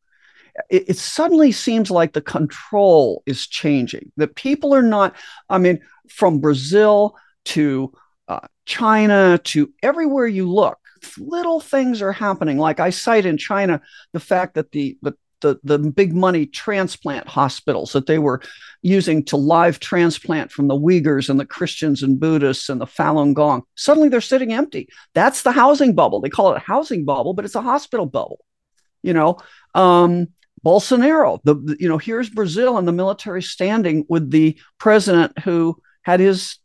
It, 0.71 0.91
it, 0.91 0.97
suddenly 0.97 1.53
seems 1.53 1.91
like 1.91 2.13
the 2.13 2.23
control 2.23 3.23
is 3.27 3.47
changing. 3.47 4.13
That 4.17 4.35
people 4.35 4.75
are 4.75 4.83
not, 4.83 5.15
I 5.49 5.59
mean, 5.59 5.81
from 6.09 6.41
Brazil 6.41 7.17
to 7.47 7.93
uh, 8.29 8.47
China 8.65 9.39
to 9.45 9.73
everywhere 9.83 10.27
you 10.27 10.51
look, 10.51 10.79
little 11.19 11.61
things 11.61 12.01
are 12.01 12.13
happening. 12.13 12.59
Like 12.59 12.81
I 12.81 12.91
cite 12.91 13.27
in 13.27 13.37
China 13.37 13.83
the 14.13 14.21
fact 14.21 14.55
that 14.55 14.73
the, 14.73 14.97
the 15.03 15.15
the, 15.43 15.61
the 15.63 15.79
big 15.79 16.15
money 16.15 16.47
transplant 16.47 17.29
hospitals 17.29 17.93
that 17.93 18.07
they 18.07 18.19
were 18.19 18.41
using 18.81 19.25
to 19.27 19.37
live 19.37 19.79
transplant 19.79 20.51
from 20.51 20.69
the 20.69 20.79
Uyghurs 20.79 21.29
and 21.29 21.39
the 21.39 21.47
Christians 21.47 22.03
and 22.03 22.19
Buddhists 22.19 22.69
and 22.69 22.81
the 22.81 22.87
Falun 22.87 23.35
Gong. 23.35 23.63
Suddenly 23.75 24.09
they're 24.09 24.21
sitting 24.21 24.53
empty. 24.53 24.89
That's 25.15 25.43
the 25.43 25.53
housing 25.53 25.95
bubble. 25.95 26.21
They 26.21 26.31
call 26.31 26.53
it 26.53 26.57
a 26.57 26.67
housing 26.67 27.05
bubble, 27.05 27.35
but 27.35 27.45
it's 27.45 27.55
a 27.55 27.63
hospital 27.63 28.07
bubble. 28.07 28.41
You 29.03 29.13
know, 29.13 29.39
um, 29.75 30.29
Bolsonaro, 30.65 31.41
the, 31.45 31.77
you 31.79 31.89
know, 31.89 31.99
here's 31.99 32.31
Brazil 32.31 32.79
and 32.79 32.87
the 32.87 32.93
military 32.93 33.43
standing 33.43 34.07
with 34.09 34.31
the 34.31 34.59
president 34.79 35.39
who 35.41 35.81
had 36.03 36.21
his 36.21 36.59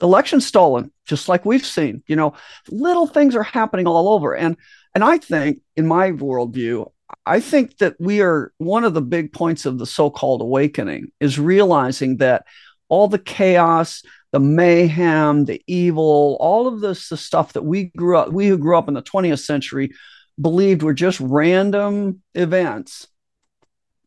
election 0.00 0.40
stolen, 0.40 0.92
just 1.06 1.28
like 1.28 1.44
we've 1.44 1.64
seen. 1.64 2.02
You 2.06 2.16
know, 2.16 2.34
little 2.70 3.06
things 3.06 3.34
are 3.34 3.42
happening 3.42 3.86
all 3.86 4.08
over. 4.10 4.34
And 4.34 4.56
and 4.94 5.04
I 5.04 5.18
think, 5.18 5.60
in 5.76 5.86
my 5.86 6.12
worldview, 6.12 6.90
I 7.26 7.40
think 7.40 7.78
that 7.78 7.96
we 7.98 8.22
are 8.22 8.52
one 8.58 8.84
of 8.84 8.94
the 8.94 9.02
big 9.02 9.32
points 9.32 9.66
of 9.66 9.78
the 9.78 9.86
so-called 9.86 10.40
awakening 10.40 11.10
is 11.18 11.38
realizing 11.40 12.18
that 12.18 12.46
all 12.88 13.08
the 13.08 13.18
chaos, 13.18 14.02
the 14.30 14.38
mayhem, 14.38 15.44
the 15.44 15.60
evil, 15.66 16.36
all 16.38 16.68
of 16.68 16.80
this 16.80 17.08
the 17.08 17.16
stuff 17.16 17.54
that 17.54 17.64
we 17.64 17.86
grew 17.96 18.16
up, 18.16 18.30
we 18.30 18.46
who 18.46 18.56
grew 18.56 18.78
up 18.78 18.86
in 18.86 18.94
the 18.94 19.02
20th 19.02 19.44
century 19.44 19.92
believed 20.40 20.82
were 20.82 20.94
just 20.94 21.18
random 21.18 22.22
events. 22.34 23.08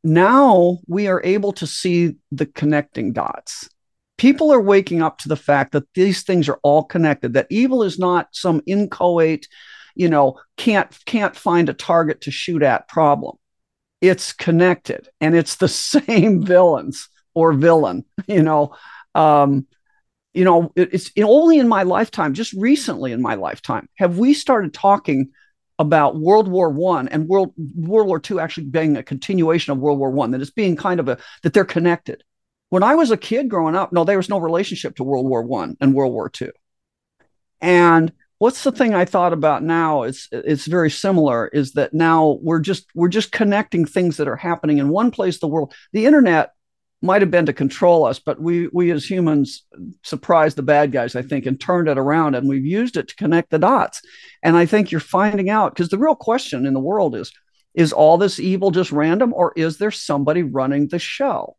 Now 0.01 0.77
we 0.88 1.07
are 1.07 1.21
able 1.23 1.51
to 1.53 1.67
see 1.67 2.15
the 2.31 2.45
connecting 2.45 3.11
dots. 3.11 3.69
People 4.17 4.53
are 4.53 4.61
waking 4.61 5.01
up 5.01 5.17
to 5.19 5.29
the 5.29 5.35
fact 5.35 5.73
that 5.73 5.88
these 5.93 6.23
things 6.23 6.47
are 6.47 6.59
all 6.63 6.83
connected, 6.83 7.33
that 7.33 7.47
evil 7.49 7.83
is 7.83 7.99
not 7.99 8.29
some 8.31 8.61
inchoate 8.65 9.47
you 9.99 10.09
know 10.09 10.39
can't 10.57 10.97
can't 11.05 11.35
find 11.35 11.69
a 11.69 11.73
target 11.73 12.21
to 12.21 12.31
shoot 12.31 12.63
at 12.63 12.87
problem. 12.87 13.35
It's 14.01 14.31
connected 14.31 15.09
and 15.21 15.35
it's 15.35 15.57
the 15.57 15.67
same 15.67 16.43
villains 16.43 17.09
or 17.33 17.53
villain 17.53 18.05
you 18.27 18.43
know 18.43 18.75
um 19.15 19.65
you 20.33 20.43
know 20.43 20.71
it's 20.75 21.11
only 21.21 21.59
in 21.59 21.67
my 21.67 21.83
lifetime 21.83 22.33
just 22.33 22.53
recently 22.53 23.11
in 23.11 23.21
my 23.21 23.35
lifetime 23.35 23.87
have 23.95 24.17
we 24.17 24.33
started 24.33 24.73
talking 24.73 25.29
about 25.77 26.19
world 26.19 26.47
war 26.47 26.69
one 26.69 27.07
and 27.07 27.27
world 27.27 27.53
world 27.75 28.07
war 28.07 28.19
two 28.19 28.39
actually 28.39 28.65
being 28.65 28.97
a 28.97 29.03
continuation 29.03 29.71
of 29.71 29.79
world 29.79 29.97
war 29.97 30.11
one 30.11 30.31
that 30.31 30.41
it's 30.41 30.51
being 30.51 30.75
kind 30.75 30.99
of 30.99 31.07
a 31.07 31.17
that 31.43 31.53
they're 31.53 31.65
connected. 31.65 32.23
When 32.69 32.83
i 32.83 32.95
was 32.95 33.11
a 33.11 33.17
kid 33.17 33.49
growing 33.49 33.75
up 33.75 33.93
no 33.93 34.03
there 34.03 34.17
was 34.17 34.29
no 34.29 34.39
relationship 34.39 34.95
to 34.97 35.03
world 35.03 35.27
war 35.27 35.41
one 35.41 35.77
and 35.79 35.93
world 35.93 36.13
war 36.13 36.29
two. 36.29 36.51
And 37.61 38.11
what's 38.39 38.63
the 38.63 38.72
thing 38.72 38.96
I 38.96 39.05
thought 39.05 39.34
about 39.34 39.63
now? 39.63 40.03
It's 40.03 40.27
it's 40.31 40.65
very 40.65 40.89
similar. 40.89 41.48
Is 41.50 41.74
that 41.74 41.93
now 41.93 42.39
we're 42.41 42.60
just 42.60 42.88
we're 42.96 43.10
just 43.10 43.31
connecting 43.31 43.86
things 43.86 44.17
that 44.17 44.27
are 44.27 44.36
happening 44.36 44.79
in 44.79 44.89
one 44.89 45.12
place 45.12 45.39
the 45.39 45.48
world. 45.48 45.74
The 45.93 46.05
internet 46.05 46.53
might 47.01 47.22
have 47.22 47.31
been 47.31 47.46
to 47.46 47.53
control 47.53 48.05
us, 48.05 48.19
but 48.19 48.41
we 48.41 48.67
we 48.74 48.91
as 48.91 49.10
humans 49.10 49.63
surprised 50.03 50.58
the 50.58 50.63
bad 50.63 50.91
guys, 50.91 51.15
I 51.15 51.22
think, 51.22 51.46
and 51.46 51.60
turned 51.60 51.88
it 51.88 51.98
around, 51.98 52.36
and 52.36 52.50
we've 52.50 52.65
used 52.65 52.98
it 52.98 53.10
to 53.10 53.15
connect 53.15 53.51
the 53.51 53.60
dots. 53.60 54.01
And 54.41 54.58
I 54.58 54.65
think 54.65 54.91
you're 54.91 55.00
finding 55.00 55.50
out 55.50 55.75
because 55.75 55.89
the 55.89 55.98
real 55.98 56.15
question 56.15 56.65
in 56.65 56.74
the 56.74 56.79
world 56.79 57.15
is: 57.15 57.31
is 57.74 57.93
all 57.93 58.17
this 58.17 58.39
evil 58.39 58.72
just 58.72 58.91
random, 58.91 59.34
or 59.34 59.53
is 59.55 59.77
there 59.77 59.91
somebody 59.91 60.43
running 60.43 60.88
the 60.88 61.00
show? 61.00 61.55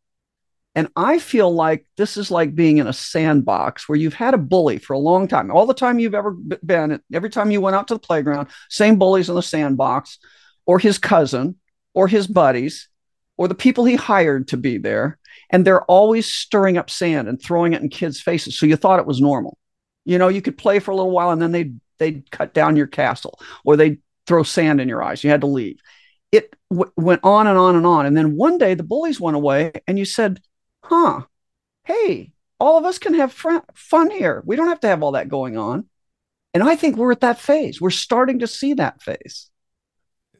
And 0.74 0.88
I 0.94 1.18
feel 1.18 1.52
like 1.52 1.84
this 1.96 2.16
is 2.16 2.30
like 2.30 2.54
being 2.54 2.78
in 2.78 2.86
a 2.86 2.92
sandbox 2.92 3.88
where 3.88 3.98
you've 3.98 4.14
had 4.14 4.34
a 4.34 4.38
bully 4.38 4.78
for 4.78 4.94
a 4.94 4.98
long 4.98 5.26
time. 5.26 5.50
All 5.50 5.66
the 5.66 5.74
time 5.74 5.98
you've 5.98 6.14
ever 6.14 6.30
been, 6.30 7.00
every 7.12 7.30
time 7.30 7.50
you 7.50 7.60
went 7.60 7.74
out 7.74 7.88
to 7.88 7.94
the 7.94 8.00
playground, 8.00 8.48
same 8.68 8.96
bullies 8.96 9.28
in 9.28 9.34
the 9.34 9.42
sandbox, 9.42 10.18
or 10.66 10.78
his 10.78 10.98
cousin, 10.98 11.56
or 11.92 12.06
his 12.06 12.28
buddies, 12.28 12.88
or 13.36 13.48
the 13.48 13.54
people 13.54 13.84
he 13.84 13.96
hired 13.96 14.48
to 14.48 14.56
be 14.56 14.78
there. 14.78 15.18
And 15.50 15.64
they're 15.64 15.82
always 15.84 16.26
stirring 16.30 16.78
up 16.78 16.88
sand 16.88 17.26
and 17.26 17.42
throwing 17.42 17.72
it 17.72 17.82
in 17.82 17.88
kids' 17.88 18.20
faces. 18.20 18.56
So 18.56 18.66
you 18.66 18.76
thought 18.76 19.00
it 19.00 19.06
was 19.06 19.20
normal. 19.20 19.58
You 20.04 20.18
know, 20.18 20.28
you 20.28 20.40
could 20.40 20.56
play 20.56 20.78
for 20.78 20.92
a 20.92 20.96
little 20.96 21.10
while 21.10 21.30
and 21.30 21.42
then 21.42 21.50
they'd, 21.50 21.80
they'd 21.98 22.30
cut 22.30 22.54
down 22.54 22.76
your 22.76 22.86
castle 22.86 23.40
or 23.64 23.76
they'd 23.76 23.98
throw 24.26 24.44
sand 24.44 24.80
in 24.80 24.88
your 24.88 25.02
eyes. 25.02 25.24
You 25.24 25.30
had 25.30 25.40
to 25.40 25.48
leave. 25.48 25.80
It 26.30 26.54
w- 26.70 26.92
went 26.96 27.22
on 27.24 27.48
and 27.48 27.58
on 27.58 27.74
and 27.74 27.86
on. 27.86 28.06
And 28.06 28.16
then 28.16 28.36
one 28.36 28.58
day 28.58 28.74
the 28.74 28.84
bullies 28.84 29.20
went 29.20 29.36
away 29.36 29.72
and 29.88 29.98
you 29.98 30.04
said, 30.04 30.40
huh, 30.82 31.22
hey, 31.84 32.32
all 32.58 32.78
of 32.78 32.84
us 32.84 32.98
can 32.98 33.14
have 33.14 33.32
fr- 33.32 33.58
fun 33.74 34.10
here. 34.10 34.42
We 34.44 34.56
don't 34.56 34.68
have 34.68 34.80
to 34.80 34.88
have 34.88 35.02
all 35.02 35.12
that 35.12 35.28
going 35.28 35.56
on. 35.56 35.86
And 36.52 36.62
I 36.62 36.76
think 36.76 36.96
we're 36.96 37.12
at 37.12 37.20
that 37.20 37.38
phase. 37.38 37.80
We're 37.80 37.90
starting 37.90 38.40
to 38.40 38.46
see 38.46 38.74
that 38.74 39.02
phase. 39.02 39.50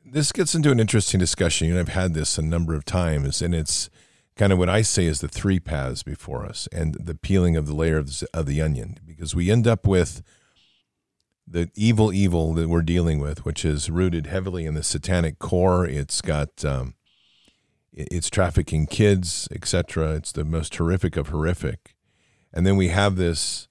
This 0.05 0.33
gets 0.33 0.55
into 0.55 0.71
an 0.71 0.81
interesting 0.81 1.21
discussion. 1.21 1.71
And 1.71 1.79
I've 1.79 1.89
had 1.89 2.15
this 2.15 2.37
a 2.37 2.43
number 2.43 2.75
of 2.75 2.85
times, 2.85 3.41
and 3.41 3.55
it's 3.55 3.91
kind 4.37 4.53
of 4.53 4.59
what 4.59 4.69
I 4.69 4.83
say 4.83 5.05
is 5.05 5.21
the 5.21 5.29
three 5.29 5.61
paths 5.61 6.03
before 6.03 6.45
us 6.45 6.69
and 6.73 6.95
the 6.95 7.15
peeling 7.15 7.57
of 7.57 7.67
the 7.67 7.75
layer 7.75 7.99
of 7.99 8.07
the, 8.07 8.27
of 8.35 8.47
the 8.47 8.61
onion, 8.61 8.99
because 9.07 9.35
we 9.35 9.51
end 9.51 9.67
up 9.67 9.87
with 9.87 10.23
the 11.47 11.71
evil 11.75 12.13
evil 12.13 12.55
that 12.55 12.69
we're 12.69 12.83
dealing 12.83 13.19
with, 13.19 13.45
which 13.45 13.65
is 13.65 13.91
rooted 13.91 14.27
heavily 14.27 14.67
in 14.67 14.75
the 14.75 14.83
satanic 14.83 15.39
core. 15.39 15.85
It's 15.87 16.21
got 16.21 16.65
um, 16.65 16.95
it's 17.93 18.31
trafficking 18.31 18.87
kids, 18.87 19.49
etc. 19.51 20.15
It's 20.15 20.33
the 20.33 20.45
most 20.45 20.75
horrific 20.77 21.17
of 21.17 21.29
horrific. 21.29 21.95
And 22.53 22.67
then 22.67 22.77
we 22.77 22.89
have 22.89 23.17
this 23.17 23.69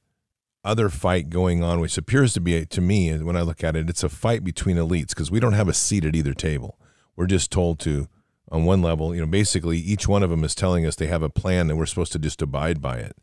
other 0.63 0.89
fight 0.89 1.29
going 1.29 1.63
on, 1.63 1.79
which 1.79 1.97
appears 1.97 2.33
to 2.33 2.41
be, 2.41 2.65
to 2.65 2.81
me, 2.81 3.17
when 3.17 3.37
I 3.37 3.41
look 3.41 3.63
at 3.63 3.75
it, 3.75 3.89
it's 3.89 4.03
a 4.03 4.09
fight 4.09 4.43
between 4.43 4.77
elites 4.77 5.09
because 5.09 5.31
we 5.31 5.39
don't 5.39 5.53
have 5.53 5.69
a 5.69 5.73
seat 5.73 6.05
at 6.05 6.15
either 6.15 6.33
table. 6.33 6.77
We're 7.15 7.27
just 7.27 7.51
told 7.51 7.79
to, 7.79 8.07
on 8.51 8.65
one 8.65 8.81
level, 8.81 9.13
you 9.13 9.21
know, 9.21 9.27
basically 9.27 9.77
each 9.77 10.07
one 10.07 10.23
of 10.23 10.29
them 10.29 10.43
is 10.43 10.55
telling 10.55 10.85
us 10.85 10.95
they 10.95 11.07
have 11.07 11.23
a 11.23 11.29
plan 11.29 11.69
and 11.69 11.77
we're 11.77 11.85
supposed 11.85 12.11
to 12.13 12.19
just 12.19 12.41
abide 12.41 12.81
by 12.81 12.97
it. 12.97 13.15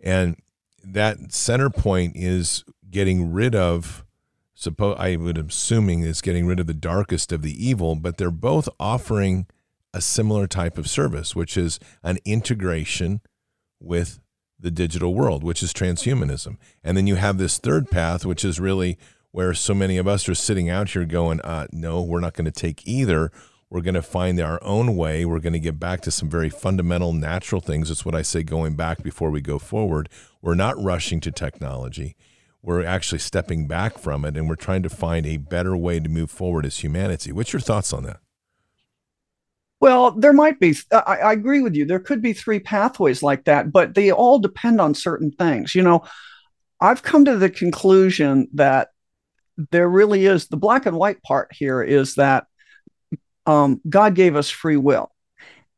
And 0.00 0.36
that 0.82 1.32
center 1.32 1.70
point 1.70 2.16
is 2.16 2.64
getting 2.90 3.32
rid 3.32 3.54
of, 3.54 4.04
suppose 4.54 4.96
I 4.98 5.16
would 5.16 5.38
assuming 5.38 6.00
is 6.00 6.20
getting 6.20 6.46
rid 6.46 6.60
of 6.60 6.66
the 6.66 6.74
darkest 6.74 7.32
of 7.32 7.42
the 7.42 7.66
evil, 7.66 7.94
but 7.94 8.16
they're 8.16 8.30
both 8.30 8.68
offering 8.78 9.46
a 9.94 10.00
similar 10.00 10.46
type 10.46 10.76
of 10.76 10.90
service, 10.90 11.34
which 11.34 11.56
is 11.56 11.78
an 12.02 12.18
integration 12.24 13.20
with 13.80 14.20
the 14.58 14.70
digital 14.70 15.14
world, 15.14 15.44
which 15.44 15.62
is 15.62 15.72
transhumanism. 15.72 16.56
And 16.82 16.96
then 16.96 17.06
you 17.06 17.14
have 17.14 17.38
this 17.38 17.58
third 17.58 17.90
path, 17.90 18.26
which 18.26 18.44
is 18.44 18.58
really 18.58 18.98
where 19.30 19.54
so 19.54 19.72
many 19.72 19.96
of 19.96 20.08
us 20.08 20.28
are 20.28 20.34
sitting 20.34 20.68
out 20.68 20.90
here 20.90 21.04
going, 21.04 21.40
uh, 21.42 21.68
no, 21.72 22.02
we're 22.02 22.20
not 22.20 22.34
going 22.34 22.44
to 22.44 22.50
take 22.50 22.86
either. 22.86 23.30
We're 23.70 23.82
going 23.82 23.94
to 23.94 24.02
find 24.02 24.40
our 24.40 24.62
own 24.62 24.96
way. 24.96 25.24
We're 25.24 25.40
going 25.40 25.54
to 25.54 25.58
get 25.60 25.78
back 25.80 26.00
to 26.02 26.10
some 26.10 26.28
very 26.28 26.50
fundamental 26.50 27.12
natural 27.12 27.60
things. 27.60 27.90
It's 27.90 28.04
what 28.04 28.14
I 28.14 28.22
say 28.22 28.42
going 28.42 28.74
back 28.74 29.02
before 29.02 29.30
we 29.30 29.40
go 29.40 29.58
forward. 29.58 30.08
We're 30.42 30.54
not 30.54 30.80
rushing 30.82 31.20
to 31.20 31.32
technology. 31.32 32.16
We're 32.62 32.84
actually 32.84 33.18
stepping 33.18 33.66
back 33.66 33.98
from 33.98 34.24
it 34.24 34.36
and 34.36 34.48
we're 34.48 34.54
trying 34.54 34.82
to 34.84 34.88
find 34.88 35.26
a 35.26 35.36
better 35.36 35.76
way 35.76 36.00
to 36.00 36.08
move 36.08 36.30
forward 36.30 36.64
as 36.64 36.78
humanity. 36.78 37.30
What's 37.30 37.52
your 37.52 37.60
thoughts 37.60 37.92
on 37.92 38.04
that? 38.04 38.20
Well, 39.84 40.12
there 40.12 40.32
might 40.32 40.58
be. 40.58 40.74
I, 40.90 41.16
I, 41.16 41.32
agree 41.34 41.60
with 41.60 41.74
you. 41.74 41.84
There 41.84 42.00
could 42.00 42.22
be 42.22 42.32
three 42.32 42.58
pathways 42.58 43.22
like 43.22 43.44
that, 43.44 43.70
but 43.70 43.94
they 43.94 44.10
all 44.10 44.38
depend 44.38 44.80
on 44.80 44.94
certain 44.94 45.30
things. 45.30 45.74
You 45.74 45.82
know, 45.82 46.04
I've 46.80 47.02
come 47.02 47.26
to 47.26 47.36
the 47.36 47.50
conclusion 47.50 48.48
that 48.54 48.88
there 49.72 49.86
really 49.86 50.24
is 50.24 50.46
the 50.46 50.56
black 50.56 50.86
and 50.86 50.96
white 50.96 51.22
part 51.22 51.50
here 51.52 51.82
is 51.82 52.14
that 52.14 52.46
um, 53.44 53.82
God 53.86 54.14
gave 54.14 54.36
us 54.36 54.48
free 54.48 54.78
will, 54.78 55.10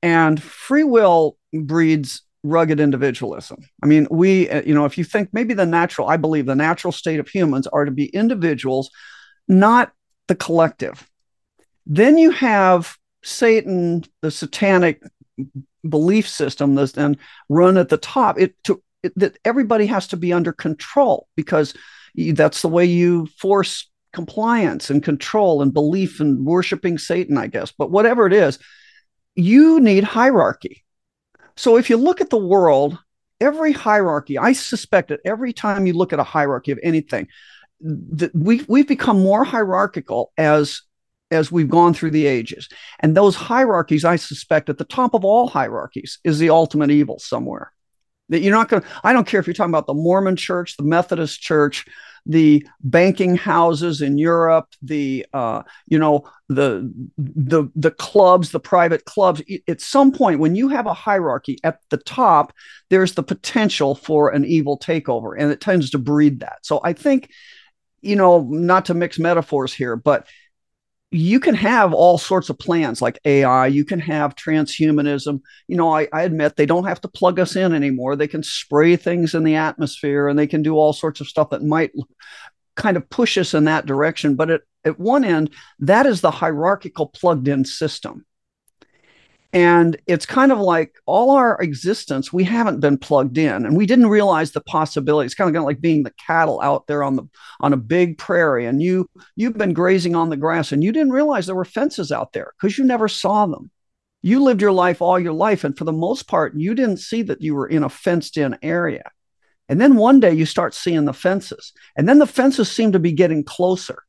and 0.05 0.41
free 0.41 0.85
will 0.85 1.37
breeds 1.53 2.23
rugged 2.45 2.79
individualism. 2.79 3.59
I 3.83 3.87
mean, 3.87 4.07
we, 4.09 4.49
uh, 4.49 4.63
you 4.63 4.73
know, 4.73 4.85
if 4.85 4.97
you 4.97 5.03
think 5.03 5.31
maybe 5.33 5.53
the 5.53 5.67
natural, 5.67 6.09
I 6.09 6.17
believe 6.17 6.47
the 6.47 6.55
natural 6.55 6.93
state 6.93 7.19
of 7.19 7.29
humans 7.29 7.67
are 7.67 7.85
to 7.85 7.91
be 7.91 8.07
individuals, 8.07 8.89
not 9.49 9.91
the 10.29 10.37
collective. 10.37 11.11
Then 11.87 12.19
you 12.19 12.31
have 12.31 12.97
Satan, 13.27 14.05
the 14.23 14.31
satanic 14.31 15.03
belief 15.89 16.29
system, 16.29 16.75
this 16.77 16.97
and 16.97 17.19
run 17.49 17.77
at 17.77 17.89
the 17.89 17.97
top. 17.97 18.39
It 18.39 18.55
to 18.65 18.83
it, 19.03 19.13
that 19.17 19.39
everybody 19.45 19.87
has 19.87 20.07
to 20.09 20.17
be 20.17 20.33
under 20.33 20.53
control 20.53 21.29
because 21.37 21.75
that's 22.15 22.63
the 22.63 22.69
way 22.69 22.85
you 22.85 23.27
force 23.39 23.91
compliance 24.13 24.91
and 24.91 25.03
control 25.03 25.61
and 25.61 25.75
belief 25.75 26.21
and 26.21 26.47
worshiping 26.47 26.99
Satan, 26.99 27.37
I 27.37 27.49
guess. 27.49 27.73
But 27.73 27.91
whatever 27.91 28.27
it 28.27 28.33
is, 28.33 28.59
you 29.35 29.81
need 29.81 30.05
hierarchy. 30.05 30.85
So 31.57 31.77
if 31.77 31.91
you 31.91 31.97
look 31.97 32.21
at 32.21 32.31
the 32.31 32.39
world, 32.39 32.97
every 33.41 33.73
hierarchy, 33.73 34.39
I 34.39 34.53
suspect 34.53 35.09
that 35.09 35.21
every 35.25 35.53
time 35.53 35.87
you 35.87 35.93
look 35.93 36.13
at 36.13 36.21
a 36.21 36.25
hierarchy 36.25 36.71
of 36.71 36.79
anything, 36.83 37.29
that 37.81 38.35
we 38.35 38.65
we've 38.69 38.89
become 38.89 39.19
more 39.19 39.45
hierarchical 39.45 40.33
as 40.39 40.83
as 41.31 41.51
we've 41.51 41.69
gone 41.69 41.95
through 41.95 42.13
the 42.13 42.27
ages. 42.27 42.69
And 43.01 43.17
those 43.17 43.35
hierarchies, 43.35 44.05
I 44.05 44.17
suspect, 44.17 44.69
at 44.69 44.79
the 44.79 44.85
top 44.85 45.15
of 45.15 45.25
all 45.25 45.49
hierarchies 45.49 46.19
is 46.25 46.39
the 46.39 46.51
ultimate 46.51 46.91
evil 46.91 47.19
somewhere. 47.19 47.73
That 48.29 48.41
you're 48.41 48.55
not 48.55 48.69
going 48.69 48.83
to, 48.83 48.89
I 49.05 49.13
don't 49.13 49.27
care 49.27 49.39
if 49.41 49.47
you're 49.47 49.55
talking 49.55 49.71
about 49.71 49.87
the 49.87 49.95
Mormon 49.95 50.37
church, 50.37 50.77
the 50.77 50.83
Methodist 50.83 51.41
church, 51.41 51.87
the 52.27 52.67
banking 52.81 53.37
houses 53.37 54.03
in 54.03 54.19
Europe, 54.19 54.67
the 54.83 55.25
uh, 55.33 55.63
you 55.87 55.99
know 55.99 56.29
the 56.49 56.93
the 57.17 57.69
the 57.77 57.93
clubs, 57.93 58.51
the 58.51 58.61
private 58.61 59.05
clubs. 59.05 59.43
At 59.69 59.81
some 59.81 60.11
point, 60.11 60.41
when 60.41 60.57
you 60.57 60.69
have 60.69 60.87
a 60.87 60.93
hierarchy 60.93 61.59
at 61.63 61.79
the 61.91 61.99
top, 61.99 62.53
there's 62.91 63.15
the 63.15 63.23
potential 63.23 63.95
for 63.95 64.31
an 64.31 64.45
evil 64.45 64.77
takeover, 64.79 65.35
and 65.39 65.53
it 65.53 65.61
tends 65.61 65.91
to 65.91 65.99
breed 65.99 66.41
that. 66.41 66.59
So 66.63 66.81
I 66.83 66.95
think, 66.95 67.31
you 68.01 68.17
know, 68.17 68.43
not 68.43 68.87
to 68.87 68.95
mix 68.95 69.19
metaphors 69.19 69.73
here, 69.73 69.95
but 69.95 70.27
you 71.11 71.39
can 71.39 71.55
have 71.55 71.93
all 71.93 72.19
sorts 72.19 72.51
of 72.51 72.59
plans 72.59 73.01
like 73.01 73.21
AI, 73.25 73.69
you 73.69 73.85
can 73.85 74.01
have 74.01 74.35
transhumanism. 74.35 75.41
You 75.69 75.77
know, 75.77 75.95
I, 75.95 76.09
I, 76.13 76.23
admit 76.23 76.57
they 76.57 76.67
don't 76.67 76.87
have 76.87 77.01
to 77.03 77.09
plug 77.09 77.39
us 77.39 77.55
in 77.55 77.73
anymore. 77.73 78.17
They 78.17 78.27
can 78.27 78.43
spray 78.43 78.97
things 78.97 79.35
in 79.35 79.45
the 79.45 79.55
atmosphere 79.55 80.29
and 80.29 80.39
they 80.39 80.49
can 80.49 80.63
do 80.63 80.75
all 80.75 80.93
sorts 80.93 81.21
of 81.21 81.29
stuff 81.29 81.51
that 81.51 81.63
might 81.63 81.93
kind 82.75 82.97
of 82.97 83.09
push 83.09 83.39
us 83.39 83.55
in 83.55 83.65
that 83.65 83.87
direction. 83.87 84.35
But 84.35 84.51
at, 84.51 84.61
at 84.85 84.99
one 84.99 85.25
end, 85.25 85.51
that 85.79 86.07
is 86.07 86.21
the 86.21 86.31
hierarchical 86.31 87.07
plugged 87.07 87.47
in 87.47 87.65
system. 87.65 88.27
And 89.53 89.97
it's 90.07 90.27
kind 90.27 90.53
of 90.53 90.59
like 90.59 90.97
all 91.07 91.31
our 91.31 91.61
existence, 91.63 92.33
we 92.33 92.45
haven't 92.45 92.81
been 92.81 92.99
plugged 92.99 93.39
in 93.39 93.65
and 93.65 93.77
we 93.77 93.87
didn't 93.87 94.09
realize 94.09 94.53
the 94.53 94.61
possibilities. 94.61 95.33
It's 95.33 95.35
kind 95.35 95.49
of, 95.49 95.55
kind 95.55 95.63
of 95.63 95.67
like 95.67 95.81
being 95.81 96.03
the 96.03 96.15
cattle 96.27 96.61
out 96.61 96.87
there 96.87 97.03
on 97.03 97.17
the 97.17 97.25
on 97.61 97.73
a 97.73 97.79
big 97.79 98.19
prairie 98.19 98.67
and 98.67 98.83
you 98.83 99.09
you've 99.37 99.57
been 99.57 99.73
grazing 99.73 100.15
on 100.15 100.31
the 100.31 100.37
grass 100.37 100.73
and 100.73 100.83
you 100.83 100.93
didn't 100.93 101.13
realize 101.13 101.47
there 101.47 101.55
were 101.55 101.65
fences 101.65 102.13
out 102.13 102.33
there 102.33 102.53
because 102.61 102.77
you 102.77 102.85
never 102.85 103.09
saw 103.09 103.47
them. 103.47 103.71
You 104.23 104.43
lived 104.43 104.61
your 104.61 104.73
life 104.73 105.01
all 105.01 105.21
your 105.21 105.33
life. 105.33 105.63
And 105.63 105.79
for 105.79 105.85
the 105.85 105.93
most 105.93 106.27
part, 106.27 106.55
you 106.57 106.75
didn't 106.75 106.97
see 106.99 107.23
that 107.23 107.43
you 107.43 107.55
were 107.55 107.69
in 107.69 107.85
a 107.85 107.89
fenced 107.89 108.37
in 108.37 108.59
area. 108.61 109.05
And 109.69 109.81
then 109.81 109.97
one 109.97 110.21
day 110.21 110.33
you 110.33 110.47
start 110.47 110.75
seeing 110.75 111.05
the 111.05 111.13
fences. 111.13 111.73
And 111.97 112.09
then 112.09 112.19
the 112.19 112.27
fences 112.27 112.71
seem 112.71 112.93
to 112.93 112.99
be 112.99 113.13
getting 113.13 113.45
closer, 113.45 114.03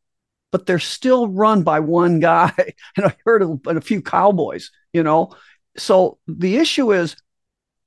but 0.52 0.66
they're 0.66 0.80
still 0.80 1.28
run 1.28 1.64
by 1.64 1.80
one 1.80 2.20
guy. 2.20 2.52
And 2.98 3.06
I 3.06 3.16
heard 3.26 3.44
of 3.44 3.60
a 3.68 3.82
few 3.82 4.02
cowboys 4.02 4.72
you 4.94 5.04
know? 5.04 5.34
So 5.78 6.18
the 6.28 6.58
issue 6.58 6.94
is 6.94 7.16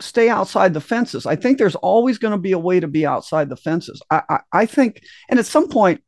stay 0.00 0.28
outside 0.28 0.74
the 0.74 0.80
fences. 0.80 1.26
I 1.26 1.36
think 1.36 1.58
there's 1.58 1.76
always 1.76 2.18
going 2.18 2.32
to 2.32 2.38
be 2.38 2.52
a 2.52 2.58
way 2.58 2.80
to 2.80 2.88
be 2.88 3.06
outside 3.06 3.48
the 3.48 3.56
fences. 3.56 4.02
I, 4.10 4.22
I, 4.28 4.40
I 4.52 4.66
think 4.66 5.02
and 5.28 5.38
at 5.38 5.46
some 5.46 5.68
point 5.68 6.02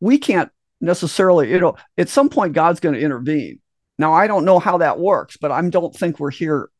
we 0.00 0.18
can't 0.18 0.50
necessarily 0.80 1.50
you 1.50 1.60
know 1.60 1.76
at 1.96 2.08
some 2.08 2.28
point 2.28 2.52
god's 2.52 2.80
going 2.80 2.94
to 2.94 3.00
intervene. 3.00 3.60
Now 3.98 4.12
i 4.12 4.26
don't 4.26 4.44
know 4.44 4.58
how 4.58 4.78
that 4.78 4.98
works 4.98 5.36
but 5.36 5.50
i 5.50 5.60
don't 5.68 5.94
think 5.94 6.18
we're 6.18 6.30
here. 6.30 6.70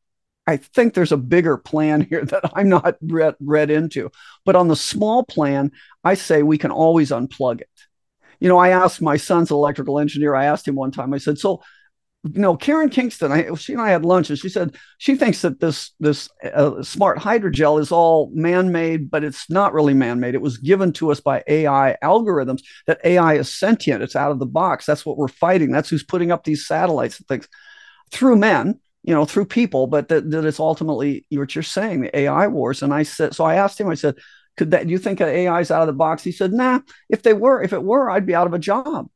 I 0.47 0.59
think 0.59 0.93
there's 0.93 1.13
a 1.13 1.17
bigger 1.17 1.57
plan 1.57 2.01
here 2.11 2.25
that 2.25 2.51
i'm 2.55 2.69
not 2.69 2.97
read, 3.03 3.37
read 3.41 3.71
into. 3.71 4.11
But 4.45 4.57
on 4.57 4.69
the 4.69 4.77
small 4.77 5.25
plan 5.25 5.73
i 6.03 6.15
say 6.15 6.43
we 6.43 6.59
can 6.59 6.71
always 6.71 7.11
unplug 7.11 7.61
it. 7.61 7.69
You 8.41 8.49
know 8.49 8.59
i 8.59 8.71
asked 8.71 9.03
my 9.03 9.17
son's 9.17 9.51
electrical 9.51 9.99
engineer 9.99 10.35
i 10.35 10.47
asked 10.47 10.67
him 10.67 10.75
one 10.75 10.91
time 10.93 11.13
i 11.13 11.19
said 11.19 11.39
so 11.39 11.63
know, 12.25 12.57
Karen 12.57 12.89
Kingston, 12.89 13.31
I, 13.33 13.55
she 13.55 13.75
and 13.75 13.83
I 13.83 13.91
had 13.91 14.05
lunch, 14.05 14.31
and 14.31 14.39
she 14.39 14.49
said 14.49 14.77
she 14.99 15.15
thinks 15.15 15.43
that 15.43 15.61
this 15.61 15.93
this 16.01 16.29
uh, 16.43 16.83
smart 16.83 17.19
hydrogel 17.19 17.81
is 17.81 17.93
all 17.93 18.31
man-made, 18.35 19.11
but 19.11 19.23
it's 19.23 19.51
not 19.51 19.75
really 19.75 19.95
man-made. 19.95 20.35
It 20.35 20.41
was 20.41 20.57
given 20.59 20.93
to 20.95 21.13
us 21.13 21.21
by 21.21 21.43
AI 21.47 21.97
algorithms. 22.03 22.63
That 22.87 23.01
AI 23.05 23.35
is 23.35 23.53
sentient. 23.53 24.03
It's 24.03 24.17
out 24.17 24.31
of 24.33 24.39
the 24.39 24.47
box. 24.47 24.87
That's 24.87 25.05
what 25.05 25.19
we're 25.19 25.29
fighting. 25.29 25.71
That's 25.71 25.91
who's 25.91 26.03
putting 26.05 26.33
up 26.33 26.45
these 26.45 26.67
satellites 26.67 27.19
and 27.19 27.29
things 27.29 27.49
through 28.11 28.37
men. 28.37 28.81
you 29.03 29.13
know, 29.15 29.27
through 29.27 29.45
people, 29.45 29.87
but 29.87 30.09
that, 30.09 30.31
that 30.31 30.47
it's 30.47 30.59
ultimately 30.59 31.27
what 31.31 31.55
you're 31.55 31.63
saying, 31.63 32.01
the 32.01 32.19
AI 32.19 32.47
wars. 32.47 32.83
And 32.83 32.93
I 32.95 33.03
said, 33.03 33.35
so 33.35 33.45
I 33.45 33.57
asked 33.57 33.79
him, 33.79 33.89
I 33.89 33.95
said, 33.95 34.17
could 34.57 34.71
that, 34.71 34.89
you 34.89 34.99
think 34.99 35.21
AI 35.21 35.61
is 35.61 35.71
out 35.71 35.83
of 35.83 35.89
the 35.89 35.93
box? 35.93 36.23
He 36.23 36.33
said, 36.33 36.53
nah, 36.53 36.81
if 37.11 37.23
they 37.23 37.35
were, 37.35 37.63
if 37.63 37.75
it 37.75 37.83
were, 37.83 38.09
I'd 38.09 38.25
be 38.25 38.35
out 38.35 38.47
of 38.47 38.55
a 38.55 38.59
job, 38.59 39.09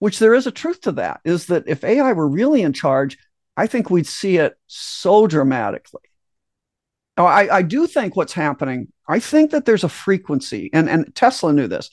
which 0.00 0.18
there 0.18 0.34
is 0.34 0.46
a 0.46 0.50
truth 0.50 0.80
to 0.80 0.92
that 0.92 1.20
is 1.24 1.46
that 1.46 1.64
if 1.68 1.84
AI 1.84 2.12
were 2.12 2.28
really 2.28 2.62
in 2.62 2.72
charge, 2.72 3.16
I 3.56 3.66
think 3.66 3.88
we'd 3.88 4.06
see 4.06 4.38
it 4.38 4.56
so 4.66 5.26
dramatically. 5.26 6.00
Now, 7.16 7.26
I, 7.26 7.58
I 7.58 7.62
do 7.62 7.86
think 7.86 8.16
what's 8.16 8.32
happening, 8.32 8.88
I 9.06 9.20
think 9.20 9.50
that 9.50 9.66
there's 9.66 9.84
a 9.84 9.88
frequency, 9.88 10.70
and, 10.72 10.88
and 10.88 11.14
Tesla 11.14 11.52
knew 11.52 11.68
this. 11.68 11.90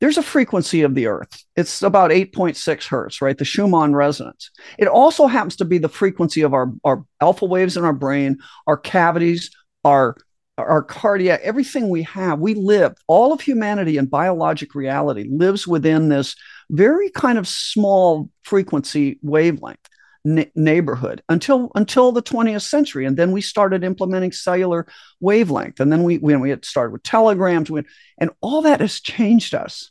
There's 0.00 0.16
a 0.16 0.22
frequency 0.22 0.80
of 0.80 0.94
the 0.94 1.06
Earth. 1.06 1.44
It's 1.54 1.82
about 1.82 2.10
8.6 2.10 2.86
hertz, 2.86 3.20
right? 3.20 3.36
The 3.36 3.44
Schumann 3.44 3.94
resonance. 3.94 4.50
It 4.78 4.88
also 4.88 5.26
happens 5.26 5.56
to 5.56 5.66
be 5.66 5.76
the 5.76 5.90
frequency 5.90 6.40
of 6.40 6.54
our, 6.54 6.72
our 6.84 7.04
alpha 7.20 7.44
waves 7.44 7.76
in 7.76 7.84
our 7.84 7.92
brain, 7.92 8.38
our 8.66 8.78
cavities, 8.78 9.50
our 9.84 10.16
our 10.58 10.82
cardiac, 10.82 11.40
everything 11.42 11.88
we 11.88 12.02
have, 12.02 12.38
we 12.38 12.52
live, 12.52 12.94
all 13.06 13.32
of 13.32 13.40
humanity 13.40 13.96
and 13.96 14.10
biologic 14.10 14.74
reality 14.74 15.26
lives 15.30 15.66
within 15.66 16.10
this 16.10 16.36
very 16.70 17.10
kind 17.10 17.38
of 17.38 17.48
small 17.48 18.30
frequency 18.42 19.18
wavelength 19.22 19.88
neighborhood 20.24 21.22
until 21.30 21.70
until 21.74 22.12
the 22.12 22.22
20th 22.22 22.62
century. 22.62 23.06
And 23.06 23.16
then 23.16 23.32
we 23.32 23.40
started 23.40 23.82
implementing 23.82 24.32
cellular 24.32 24.86
wavelength. 25.18 25.80
And 25.80 25.90
then 25.90 26.02
we 26.02 26.18
when 26.18 26.40
we 26.40 26.50
had 26.50 26.64
started 26.64 26.92
with 26.92 27.02
telegrams 27.02 27.70
we, 27.70 27.82
and 28.18 28.30
all 28.40 28.62
that 28.62 28.80
has 28.80 29.00
changed 29.00 29.54
us 29.54 29.90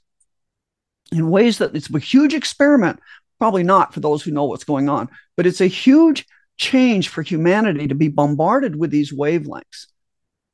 in 1.12 1.32
ways 1.32 1.58
that 1.58 1.76
it's 1.76 1.94
a 1.94 2.00
huge 2.00 2.34
experiment. 2.34 3.00
Probably 3.40 3.64
not 3.64 3.94
for 3.94 4.02
those 4.02 4.22
who 4.22 4.32
know 4.32 4.46
what's 4.46 4.66
going 4.66 4.90
on 4.90 5.10
but 5.40 5.48
it's 5.48 5.62
a 5.62 5.68
huge 5.68 6.26
change 6.58 7.08
for 7.08 7.22
humanity 7.22 7.88
to 7.88 7.96
be 7.96 8.10
bombarded 8.10 8.76
with 8.76 8.92
these 8.92 9.14
wavelengths 9.14 9.86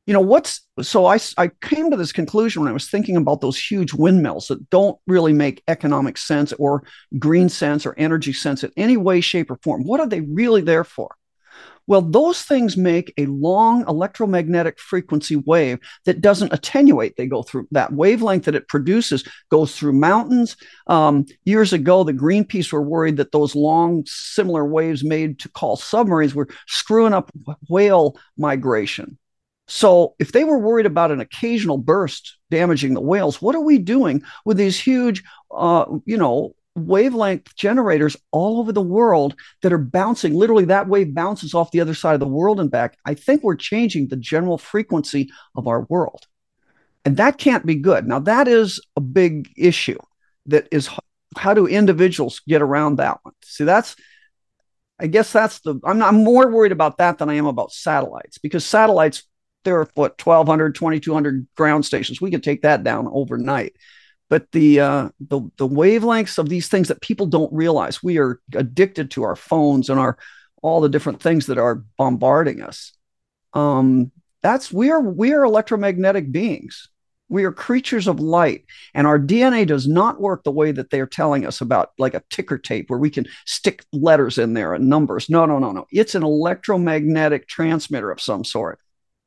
you 0.05 0.13
know 0.13 0.21
what's 0.21 0.61
so 0.81 1.05
I, 1.05 1.17
I 1.37 1.49
came 1.61 1.89
to 1.89 1.97
this 1.97 2.11
conclusion 2.11 2.61
when 2.61 2.69
i 2.69 2.73
was 2.73 2.89
thinking 2.89 3.17
about 3.17 3.41
those 3.41 3.57
huge 3.57 3.93
windmills 3.93 4.47
that 4.47 4.69
don't 4.69 4.97
really 5.07 5.33
make 5.33 5.63
economic 5.67 6.17
sense 6.17 6.53
or 6.53 6.83
green 7.17 7.49
sense 7.49 7.85
or 7.85 7.95
energy 7.97 8.33
sense 8.33 8.63
in 8.63 8.71
any 8.77 8.97
way 8.97 9.21
shape 9.21 9.51
or 9.51 9.57
form. 9.63 9.83
What 9.83 9.99
are 9.99 10.07
they 10.07 10.21
really 10.21 10.61
there 10.61 10.83
for? 10.83 11.15
Well 11.87 12.01
those 12.01 12.41
things 12.41 12.77
make 12.77 13.13
a 13.17 13.27
long 13.27 13.87
electromagnetic 13.87 14.79
frequency 14.79 15.35
wave 15.35 15.79
that 16.05 16.21
doesn't 16.21 16.53
attenuate. 16.53 17.15
They 17.15 17.27
go 17.27 17.43
through 17.43 17.67
that 17.71 17.93
wavelength 17.93 18.45
that 18.45 18.55
it 18.55 18.67
produces 18.67 19.23
goes 19.51 19.77
through 19.77 19.93
mountains. 19.93 20.57
Um, 20.87 21.25
years 21.45 21.73
ago 21.73 22.03
the 22.03 22.13
greenpeace 22.13 22.71
were 22.73 22.81
worried 22.81 23.17
that 23.17 23.31
those 23.31 23.55
long 23.55 24.03
similar 24.07 24.65
waves 24.65 25.03
made 25.03 25.39
to 25.39 25.49
call 25.49 25.75
submarines 25.75 26.33
were 26.33 26.49
screwing 26.67 27.13
up 27.13 27.31
whale 27.69 28.17
migration 28.35 29.17
so 29.67 30.15
if 30.19 30.31
they 30.31 30.43
were 30.43 30.59
worried 30.59 30.85
about 30.85 31.11
an 31.11 31.19
occasional 31.19 31.77
burst 31.77 32.37
damaging 32.51 32.93
the 32.93 33.01
whales, 33.01 33.41
what 33.41 33.55
are 33.55 33.61
we 33.61 33.77
doing 33.77 34.23
with 34.45 34.57
these 34.57 34.79
huge, 34.79 35.23
uh, 35.51 35.85
you 36.05 36.17
know, 36.17 36.55
wavelength 36.75 37.55
generators 37.55 38.17
all 38.31 38.59
over 38.59 38.71
the 38.71 38.81
world 38.81 39.35
that 39.63 39.73
are 39.73 39.79
bouncing? 39.79 40.35
Literally, 40.35 40.65
that 40.65 40.87
wave 40.87 41.15
bounces 41.15 41.53
off 41.53 41.71
the 41.71 41.81
other 41.81 41.95
side 41.95 42.13
of 42.13 42.19
the 42.19 42.27
world 42.27 42.59
and 42.59 42.69
back. 42.69 42.97
I 43.05 43.15
think 43.15 43.43
we're 43.43 43.55
changing 43.55 44.07
the 44.07 44.17
general 44.17 44.57
frequency 44.57 45.31
of 45.55 45.67
our 45.67 45.81
world. 45.81 46.27
And 47.03 47.17
that 47.17 47.37
can't 47.37 47.65
be 47.65 47.75
good. 47.75 48.07
Now, 48.07 48.19
that 48.19 48.47
is 48.47 48.79
a 48.95 49.01
big 49.01 49.51
issue. 49.57 49.99
That 50.47 50.67
is, 50.71 50.89
how 51.37 51.53
do 51.55 51.65
individuals 51.65 52.41
get 52.47 52.61
around 52.61 52.97
that 52.97 53.19
one? 53.23 53.33
See, 53.43 53.63
that's, 53.63 53.95
I 54.99 55.07
guess 55.07 55.31
that's 55.31 55.59
the, 55.59 55.79
I'm, 55.83 56.01
I'm 56.01 56.23
more 56.23 56.49
worried 56.49 56.71
about 56.71 56.97
that 56.97 57.17
than 57.17 57.29
I 57.29 57.35
am 57.35 57.47
about 57.47 57.71
satellites 57.71 58.37
because 58.37 58.65
satellites 58.65 59.23
there 59.65 59.79
are 59.79 59.89
what 59.95 60.25
1200 60.25 60.75
2200 60.75 61.47
ground 61.55 61.85
stations. 61.85 62.21
We 62.21 62.31
could 62.31 62.43
take 62.43 62.61
that 62.61 62.83
down 62.83 63.09
overnight. 63.11 63.75
But 64.29 64.51
the 64.51 64.79
uh, 64.79 65.09
the 65.19 65.41
the 65.57 65.67
wavelengths 65.67 66.37
of 66.37 66.49
these 66.49 66.67
things 66.67 66.87
that 66.87 67.01
people 67.01 67.27
don't 67.27 67.53
realize 67.53 68.01
we 68.01 68.17
are 68.17 68.39
addicted 68.55 69.11
to 69.11 69.23
our 69.23 69.35
phones 69.35 69.89
and 69.89 69.99
our 69.99 70.17
all 70.63 70.81
the 70.81 70.89
different 70.89 71.21
things 71.21 71.45
that 71.45 71.59
are 71.59 71.83
bombarding 71.97 72.61
us. 72.61 72.93
Um, 73.53 74.11
that's 74.41 74.71
we 74.71 74.89
are 74.89 75.01
we 75.01 75.33
are 75.33 75.43
electromagnetic 75.43 76.31
beings. 76.31 76.89
We 77.29 77.43
are 77.43 77.51
creatures 77.51 78.07
of 78.07 78.19
light. 78.19 78.65
And 78.93 79.07
our 79.07 79.19
dna 79.19 79.65
does 79.65 79.87
not 79.87 80.21
work 80.21 80.43
the 80.43 80.51
way 80.51 80.71
that 80.71 80.91
they're 80.91 81.07
telling 81.07 81.45
us 81.45 81.61
about 81.61 81.91
like 81.97 82.13
a 82.13 82.23
ticker 82.29 82.57
tape 82.57 82.89
where 82.89 82.99
we 82.99 83.09
can 83.09 83.25
stick 83.45 83.83
letters 83.91 84.37
in 84.37 84.53
there 84.53 84.73
and 84.73 84.87
numbers. 84.87 85.29
No 85.29 85.45
no 85.45 85.59
no 85.59 85.71
no. 85.71 85.85
It's 85.91 86.15
an 86.15 86.23
electromagnetic 86.23 87.47
transmitter 87.47 88.11
of 88.11 88.21
some 88.21 88.43
sort 88.43 88.79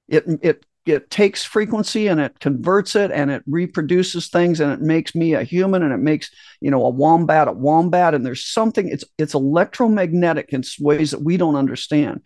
it 0.09 0.25
it 0.43 0.65
it 0.87 1.11
takes 1.11 1.45
frequency 1.45 2.07
and 2.07 2.19
it 2.21 2.41
converts 2.41 2.97
it 2.97 3.11
and 3.11 3.31
it 3.31 3.43
reproduces 3.47 4.29
things 4.29 4.59
and 4.59 4.73
it 4.73 4.81
makes 4.81 5.15
me 5.15 5.35
a 5.35 5.43
human 5.43 5.83
and 5.83 5.93
it 5.93 5.99
makes 5.99 6.31
you 6.61 6.71
know 6.71 6.85
a 6.85 6.91
wombat 6.91 7.49
a 7.49 7.53
wombat. 7.53 8.15
And 8.15 8.25
there's 8.25 8.45
something 8.45 8.89
it's 8.89 9.05
it's 9.19 9.35
electromagnetic 9.35 10.53
in 10.53 10.63
ways 10.81 11.11
that 11.11 11.23
we 11.23 11.37
don't 11.37 11.57
understand. 11.57 12.23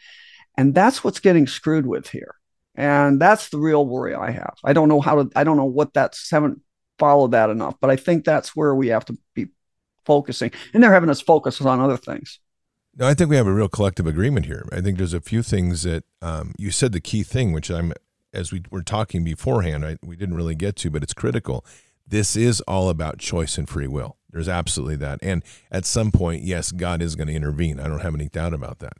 And 0.56 0.74
that's 0.74 1.02
what's 1.02 1.20
getting 1.20 1.46
screwed 1.46 1.86
with 1.86 2.08
here. 2.08 2.34
And 2.74 3.20
that's 3.20 3.48
the 3.50 3.58
real 3.58 3.84
worry 3.84 4.14
i 4.14 4.30
have. 4.30 4.54
I 4.64 4.72
don't 4.72 4.88
know 4.88 5.00
how 5.00 5.22
to 5.22 5.30
i 5.36 5.44
don't 5.44 5.56
know 5.56 5.64
what 5.64 5.92
that's 5.92 6.30
haven't 6.30 6.60
followed 6.98 7.32
that 7.32 7.50
enough 7.50 7.74
but 7.80 7.90
i 7.90 7.96
think 7.96 8.24
that's 8.24 8.54
where 8.54 8.74
we 8.74 8.88
have 8.88 9.04
to 9.06 9.18
be 9.34 9.48
focusing. 10.04 10.52
And 10.72 10.82
they're 10.82 10.92
having 10.92 11.10
us 11.10 11.20
focus 11.20 11.60
on 11.60 11.80
other 11.80 11.96
things 11.96 12.38
no, 12.96 13.06
I 13.06 13.14
think 13.14 13.30
we 13.30 13.36
have 13.36 13.46
a 13.46 13.52
real 13.52 13.68
collective 13.68 14.06
agreement 14.06 14.46
here. 14.46 14.66
I 14.72 14.80
think 14.80 14.98
there's 14.98 15.14
a 15.14 15.20
few 15.20 15.42
things 15.42 15.82
that 15.84 16.04
um, 16.20 16.52
you 16.58 16.70
said 16.70 16.92
the 16.92 17.00
key 17.00 17.22
thing, 17.22 17.52
which 17.52 17.70
I'm, 17.70 17.92
as 18.34 18.52
we 18.52 18.62
were 18.70 18.82
talking 18.82 19.24
beforehand, 19.24 19.84
I, 19.84 19.96
we 20.02 20.16
didn't 20.16 20.36
really 20.36 20.54
get 20.54 20.76
to, 20.76 20.90
but 20.90 21.02
it's 21.02 21.14
critical. 21.14 21.64
This 22.06 22.36
is 22.36 22.60
all 22.62 22.90
about 22.90 23.18
choice 23.18 23.56
and 23.56 23.68
free 23.68 23.86
will. 23.86 24.18
There's 24.30 24.48
absolutely 24.48 24.96
that. 24.96 25.18
And 25.22 25.42
at 25.70 25.84
some 25.84 26.10
point, 26.10 26.42
yes, 26.42 26.72
God 26.72 27.00
is 27.00 27.16
going 27.16 27.28
to 27.28 27.34
intervene. 27.34 27.80
I 27.80 27.88
don't 27.88 28.00
have 28.00 28.14
any 28.14 28.28
doubt 28.28 28.52
about 28.52 28.80
that. 28.80 28.94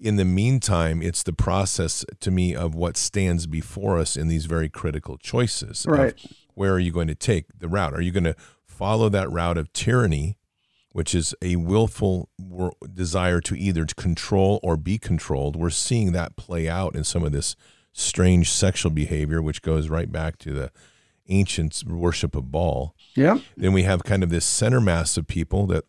In 0.00 0.16
the 0.16 0.24
meantime, 0.24 1.02
it's 1.02 1.24
the 1.24 1.32
process 1.32 2.04
to 2.20 2.30
me 2.30 2.54
of 2.54 2.74
what 2.74 2.96
stands 2.96 3.46
before 3.46 3.98
us 3.98 4.16
in 4.16 4.28
these 4.28 4.46
very 4.46 4.68
critical 4.68 5.16
choices. 5.18 5.84
Right. 5.88 6.14
Where 6.54 6.72
are 6.72 6.78
you 6.78 6.92
going 6.92 7.08
to 7.08 7.16
take 7.16 7.46
the 7.58 7.68
route? 7.68 7.94
Are 7.94 8.00
you 8.00 8.12
going 8.12 8.24
to 8.24 8.36
follow 8.64 9.08
that 9.08 9.30
route 9.30 9.58
of 9.58 9.72
tyranny 9.72 10.37
which 10.98 11.14
is 11.14 11.32
a 11.40 11.54
willful 11.54 12.28
desire 12.92 13.40
to 13.40 13.54
either 13.54 13.86
control 13.86 14.58
or 14.64 14.76
be 14.76 14.98
controlled. 14.98 15.54
We're 15.54 15.70
seeing 15.70 16.10
that 16.10 16.34
play 16.34 16.68
out 16.68 16.96
in 16.96 17.04
some 17.04 17.22
of 17.22 17.30
this 17.30 17.54
strange 17.92 18.50
sexual 18.50 18.90
behavior, 18.90 19.40
which 19.40 19.62
goes 19.62 19.88
right 19.88 20.10
back 20.10 20.38
to 20.38 20.52
the 20.52 20.72
ancient 21.28 21.84
worship 21.86 22.34
of 22.34 22.50
Baal. 22.50 22.96
Yeah. 23.14 23.38
Then 23.56 23.72
we 23.72 23.84
have 23.84 24.02
kind 24.02 24.24
of 24.24 24.30
this 24.30 24.44
center 24.44 24.80
mass 24.80 25.16
of 25.16 25.28
people 25.28 25.68
that 25.68 25.84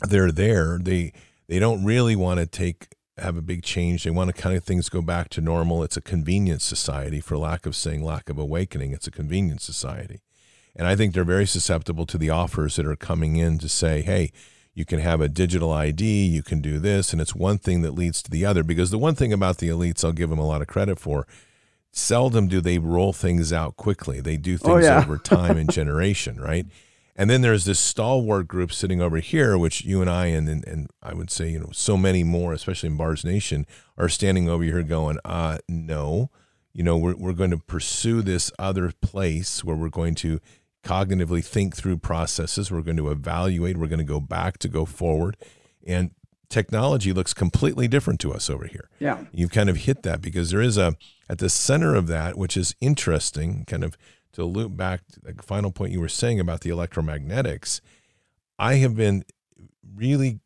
they're 0.00 0.32
there. 0.32 0.78
They 0.82 1.12
they 1.46 1.58
don't 1.58 1.84
really 1.84 2.16
want 2.16 2.40
to 2.40 2.46
take 2.46 2.94
have 3.18 3.36
a 3.36 3.42
big 3.42 3.62
change. 3.62 4.04
They 4.04 4.10
want 4.10 4.34
to 4.34 4.42
kind 4.42 4.56
of 4.56 4.64
things 4.64 4.88
go 4.88 5.02
back 5.02 5.28
to 5.30 5.42
normal. 5.42 5.82
It's 5.82 5.98
a 5.98 6.00
convenience 6.00 6.64
society, 6.64 7.20
for 7.20 7.36
lack 7.36 7.66
of 7.66 7.76
saying 7.76 8.02
lack 8.02 8.30
of 8.30 8.38
awakening. 8.38 8.92
It's 8.92 9.06
a 9.06 9.10
convenience 9.10 9.62
society. 9.62 10.22
And 10.74 10.86
I 10.86 10.96
think 10.96 11.12
they're 11.12 11.24
very 11.24 11.46
susceptible 11.46 12.06
to 12.06 12.18
the 12.18 12.30
offers 12.30 12.76
that 12.76 12.86
are 12.86 12.96
coming 12.96 13.36
in 13.36 13.58
to 13.58 13.68
say, 13.68 14.02
hey, 14.02 14.32
you 14.74 14.84
can 14.84 15.00
have 15.00 15.20
a 15.20 15.28
digital 15.28 15.70
ID, 15.70 16.26
you 16.26 16.42
can 16.42 16.60
do 16.60 16.78
this. 16.78 17.12
And 17.12 17.20
it's 17.20 17.34
one 17.34 17.58
thing 17.58 17.82
that 17.82 17.92
leads 17.92 18.22
to 18.22 18.30
the 18.30 18.46
other. 18.46 18.62
Because 18.62 18.90
the 18.90 18.98
one 18.98 19.14
thing 19.14 19.32
about 19.32 19.58
the 19.58 19.68
elites, 19.68 20.04
I'll 20.04 20.12
give 20.12 20.30
them 20.30 20.38
a 20.38 20.46
lot 20.46 20.62
of 20.62 20.68
credit 20.68 20.98
for, 20.98 21.26
seldom 21.90 22.48
do 22.48 22.60
they 22.60 22.78
roll 22.78 23.12
things 23.12 23.52
out 23.52 23.76
quickly. 23.76 24.20
They 24.20 24.38
do 24.38 24.54
oh, 24.54 24.56
things 24.56 24.86
oh, 24.86 24.88
yeah. 24.88 24.98
over 25.00 25.18
time 25.18 25.58
and 25.58 25.70
generation, 25.70 26.40
right? 26.40 26.66
And 27.14 27.28
then 27.28 27.42
there's 27.42 27.66
this 27.66 27.78
stalwart 27.78 28.48
group 28.48 28.72
sitting 28.72 29.02
over 29.02 29.18
here, 29.18 29.58
which 29.58 29.84
you 29.84 30.00
and 30.00 30.08
I 30.08 30.26
and, 30.26 30.48
and, 30.48 30.66
and 30.66 30.88
I 31.02 31.12
would 31.12 31.30
say, 31.30 31.50
you 31.50 31.60
know, 31.60 31.68
so 31.72 31.98
many 31.98 32.24
more, 32.24 32.54
especially 32.54 32.88
in 32.88 32.96
Bards 32.96 33.24
Nation, 33.24 33.66
are 33.98 34.08
standing 34.08 34.48
over 34.48 34.64
here 34.64 34.82
going, 34.82 35.18
uh, 35.24 35.58
no, 35.68 36.30
you 36.72 36.82
know, 36.82 36.96
we're, 36.96 37.14
we're 37.14 37.34
going 37.34 37.50
to 37.50 37.58
pursue 37.58 38.22
this 38.22 38.50
other 38.58 38.92
place 39.02 39.62
where 39.62 39.76
we're 39.76 39.90
going 39.90 40.14
to 40.16 40.40
cognitively 40.84 41.44
think 41.44 41.76
through 41.76 41.98
processes. 41.98 42.70
We're 42.70 42.82
going 42.82 42.96
to 42.96 43.10
evaluate. 43.10 43.76
We're 43.76 43.86
going 43.86 43.98
to 43.98 44.04
go 44.04 44.20
back 44.20 44.58
to 44.58 44.68
go 44.68 44.84
forward. 44.84 45.36
And 45.86 46.10
technology 46.48 47.12
looks 47.12 47.32
completely 47.32 47.88
different 47.88 48.20
to 48.20 48.32
us 48.32 48.50
over 48.50 48.66
here. 48.66 48.88
Yeah. 48.98 49.24
You've 49.32 49.50
kind 49.50 49.70
of 49.70 49.78
hit 49.78 50.02
that 50.02 50.20
because 50.20 50.50
there 50.50 50.60
is 50.60 50.76
a, 50.76 50.96
at 51.28 51.38
the 51.38 51.48
center 51.48 51.94
of 51.94 52.08
that, 52.08 52.36
which 52.36 52.56
is 52.56 52.74
interesting, 52.80 53.64
kind 53.66 53.84
of 53.84 53.96
to 54.32 54.44
loop 54.44 54.76
back 54.76 55.06
to 55.12 55.20
the 55.20 55.42
final 55.42 55.70
point 55.70 55.92
you 55.92 56.00
were 56.00 56.08
saying 56.08 56.40
about 56.40 56.60
the 56.60 56.70
electromagnetics. 56.70 57.80
I 58.58 58.74
have 58.74 58.96
been 58.96 59.24
really 59.94 60.40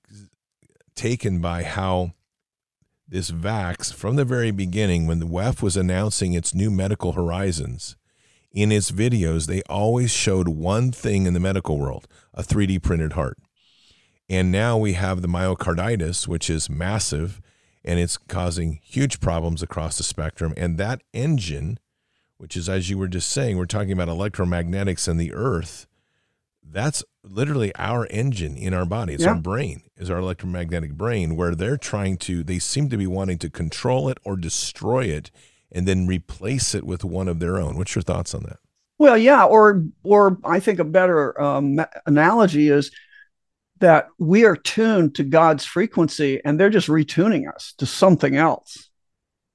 taken 0.95 1.41
by 1.41 1.63
how 1.63 2.13
this 3.09 3.31
VAX, 3.31 3.93
from 3.93 4.17
the 4.17 4.25
very 4.25 4.51
beginning, 4.51 5.07
when 5.07 5.21
the 5.21 5.27
WEF 5.27 5.63
was 5.63 5.77
announcing 5.77 6.33
its 6.33 6.55
new 6.55 6.71
medical 6.71 7.13
horizons, 7.13 7.97
in 8.57 8.73
its 8.73 8.91
videos, 8.91 9.47
they 9.47 9.61
always 9.69 10.11
showed 10.11 10.49
one 10.49 10.91
thing 10.91 11.27
in 11.27 11.35
the 11.35 11.41
medical 11.41 11.79
world 11.79 12.09
a 12.33 12.43
3D 12.43 12.83
printed 12.83 13.13
heart. 13.13 13.39
And 14.31 14.51
now 14.51 14.79
we 14.79 14.95
have 14.95 15.21
the 15.23 15.29
myocarditis, 15.29 16.27
which 16.27 16.51
is 16.51 16.69
massive. 16.69 17.41
and 17.85 18.01
it's 18.01 18.17
causing 18.17 18.81
huge 18.83 19.21
problems 19.21 19.63
across 19.63 19.97
the 19.97 20.03
spectrum. 20.03 20.53
And 20.57 20.77
that 20.79 21.03
engine, 21.13 21.79
which 22.37 22.57
is, 22.57 22.69
as 22.69 22.91
you 22.91 22.99
were 22.99 23.07
just 23.07 23.31
saying, 23.31 23.59
we're 23.59 23.67
talking 23.67 23.93
about 23.93 24.09
electromagnetics 24.09 25.07
and 25.07 25.21
the 25.21 25.33
earth. 25.33 25.87
That's 26.69 27.05
literally 27.23 27.73
our 27.77 28.09
engine 28.11 28.57
in 28.57 28.75
our 28.75 28.87
body. 28.87 29.15
It's 29.15 29.23
yeah. 29.23 29.31
our 29.31 29.37
brain, 29.37 29.83
is 29.97 30.11
our 30.11 30.19
electromagnetic 30.19 30.95
brain, 30.95 31.37
where 31.37 31.55
they're 31.55 31.77
trying 31.77 32.17
to, 32.19 32.43
they 32.43 32.59
seem 32.59 32.89
to 32.89 32.97
be 32.97 33.07
wanting 33.07 33.39
to 33.39 33.51
control 33.51 34.09
it 34.09 34.19
or 34.25 34.37
destroy 34.37 35.05
it 35.05 35.31
and 35.73 35.87
then 35.87 36.07
replace 36.07 36.75
it 36.75 36.85
with 36.85 37.05
one 37.05 37.29
of 37.29 37.41
their 37.41 37.59
own. 37.59 37.77
What's 37.77 37.95
your 37.95 38.03
thoughts 38.03 38.35
on 38.35 38.45
that? 38.45 38.59
Well, 38.99 39.19
yeah, 39.19 39.45
or 39.45 39.85
or 40.03 40.39
I 40.45 40.61
think 40.61 40.79
a 40.79 40.85
better 40.85 41.39
um, 41.41 41.81
analogy 42.07 42.69
is 42.69 42.91
that 43.81 44.09
we 44.19 44.45
are 44.45 44.57
tuned 44.57 45.15
to 45.17 45.23
God's 45.23 45.65
frequency 45.65 46.41
and 46.45 46.59
they're 46.59 46.71
just 46.71 46.89
retuning 46.89 47.53
us 47.53 47.75
to 47.79 47.85
something 47.87 48.37
else. 48.37 48.89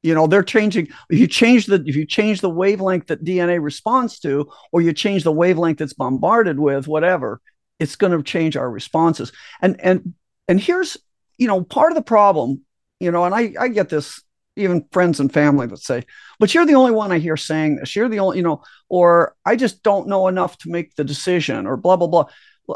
You 0.04 0.14
know, 0.14 0.28
they're 0.28 0.44
changing 0.44 0.90
if 1.10 1.20
you 1.20 1.28
change 1.28 1.66
the 1.66 1.84
if 1.86 1.96
you 1.96 2.06
change 2.06 2.42
the 2.42 2.50
wavelength 2.50 3.08
that 3.08 3.24
DNA 3.24 3.62
responds 3.62 4.20
to 4.20 4.52
or 4.72 4.82
you 4.82 4.94
change 4.94 5.24
the 5.24 5.32
wavelength 5.32 5.82
it's 5.82 5.94
bombarded 5.94 6.60
with 6.60 6.88
whatever, 6.88 7.42
it's 7.80 7.96
going 7.96 8.16
to 8.16 8.24
change 8.24 8.56
our 8.56 8.70
responses. 8.70 9.32
And 9.62 9.80
and 9.82 10.14
and 10.48 10.60
here's, 10.60 10.98
you 11.38 11.48
know, 11.48 11.64
part 11.64 11.92
of 11.92 11.96
the 11.96 12.04
problem, 12.04 12.62
you 13.00 13.12
know, 13.12 13.26
and 13.26 13.34
I 13.34 13.54
I 13.60 13.68
get 13.70 13.90
this 13.90 14.22
even 14.56 14.86
friends 14.92 15.20
and 15.20 15.32
family 15.32 15.68
that 15.68 15.80
say, 15.80 16.04
but 16.40 16.54
you're 16.54 16.66
the 16.66 16.76
only 16.76 16.92
one 16.92 17.12
I 17.12 17.20
hear 17.20 17.38
saying 17.38 17.78
this. 17.78 17.96
You're 17.96 18.10
the 18.10 18.20
only, 18.20 18.38
you 18.38 18.44
know, 18.44 18.64
or 18.90 19.36
I 19.46 19.56
just 19.56 19.84
don't 19.84 20.08
know 20.08 20.28
enough 20.28 20.58
to 20.60 20.70
make 20.70 20.96
the 20.96 21.04
decision 21.04 21.66
or 21.68 21.78
blah, 21.78 21.96
blah, 21.96 22.08
blah. 22.08 22.26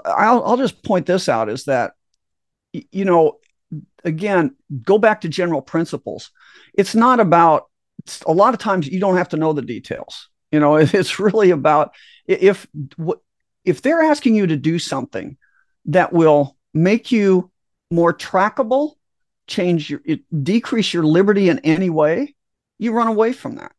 I'll, 0.05 0.43
I'll 0.43 0.57
just 0.57 0.83
point 0.83 1.05
this 1.05 1.27
out 1.27 1.49
is 1.49 1.65
that, 1.65 1.93
you 2.71 3.05
know, 3.05 3.39
again, 4.03 4.55
go 4.83 4.97
back 4.97 5.21
to 5.21 5.29
general 5.29 5.61
principles. 5.61 6.31
It's 6.73 6.95
not 6.95 7.19
about, 7.19 7.69
it's, 7.99 8.21
a 8.21 8.31
lot 8.31 8.53
of 8.53 8.59
times 8.59 8.87
you 8.87 8.99
don't 8.99 9.17
have 9.17 9.29
to 9.29 9.37
know 9.37 9.53
the 9.53 9.61
details. 9.61 10.29
You 10.51 10.59
know, 10.59 10.75
it's 10.79 11.19
really 11.19 11.51
about 11.51 11.93
if, 12.25 12.67
if 13.63 13.81
they're 13.81 14.03
asking 14.03 14.35
you 14.35 14.47
to 14.47 14.57
do 14.57 14.79
something 14.79 15.37
that 15.85 16.13
will 16.13 16.57
make 16.73 17.11
you 17.11 17.51
more 17.91 18.13
trackable, 18.13 18.93
change 19.47 19.89
your, 19.89 20.01
it, 20.05 20.21
decrease 20.43 20.93
your 20.93 21.03
liberty 21.03 21.49
in 21.49 21.59
any 21.59 21.89
way, 21.89 22.35
you 22.77 22.91
run 22.91 23.07
away 23.07 23.33
from 23.33 23.55
that. 23.55 23.71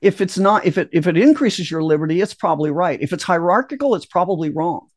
If 0.00 0.20
it's 0.20 0.38
not, 0.38 0.64
if 0.64 0.78
it 0.78 0.88
if 0.92 1.06
it 1.06 1.16
increases 1.16 1.70
your 1.70 1.82
liberty, 1.82 2.20
it's 2.20 2.34
probably 2.34 2.70
right. 2.70 3.00
If 3.00 3.12
it's 3.12 3.22
hierarchical, 3.22 3.94
it's 3.94 4.06
probably 4.06 4.50
wrong. 4.50 4.88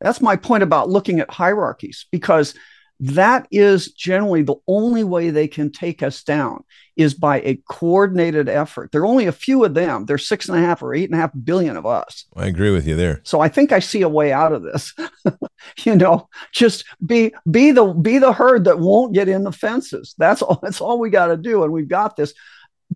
That's 0.00 0.20
my 0.20 0.36
point 0.36 0.62
about 0.62 0.88
looking 0.88 1.20
at 1.20 1.30
hierarchies 1.30 2.06
because 2.10 2.54
that 2.98 3.46
is 3.50 3.92
generally 3.92 4.42
the 4.42 4.56
only 4.66 5.04
way 5.04 5.30
they 5.30 5.48
can 5.48 5.70
take 5.70 6.02
us 6.02 6.22
down 6.22 6.64
is 6.96 7.12
by 7.12 7.40
a 7.42 7.60
coordinated 7.68 8.48
effort. 8.48 8.90
There 8.90 9.02
are 9.02 9.06
only 9.06 9.26
a 9.26 9.32
few 9.32 9.64
of 9.64 9.74
them. 9.74 10.06
There's 10.06 10.26
six 10.26 10.48
and 10.48 10.56
a 10.56 10.62
half 10.62 10.82
or 10.82 10.94
eight 10.94 11.10
and 11.10 11.14
a 11.14 11.18
half 11.18 11.32
billion 11.44 11.76
of 11.76 11.84
us. 11.84 12.24
I 12.34 12.46
agree 12.46 12.70
with 12.70 12.86
you 12.86 12.96
there. 12.96 13.20
So 13.22 13.40
I 13.40 13.48
think 13.48 13.70
I 13.70 13.80
see 13.80 14.00
a 14.00 14.08
way 14.08 14.32
out 14.32 14.52
of 14.52 14.62
this. 14.62 14.94
you 15.84 15.94
know, 15.94 16.28
just 16.52 16.84
be 17.04 17.34
be 17.50 17.70
the 17.70 17.84
be 17.84 18.16
the 18.18 18.32
herd 18.32 18.64
that 18.64 18.78
won't 18.78 19.14
get 19.14 19.28
in 19.28 19.44
the 19.44 19.52
fences. 19.52 20.14
That's 20.16 20.40
all. 20.40 20.58
That's 20.62 20.80
all 20.80 20.98
we 20.98 21.10
got 21.10 21.26
to 21.26 21.36
do, 21.36 21.64
and 21.64 21.72
we've 21.72 21.88
got 21.88 22.16
this. 22.16 22.32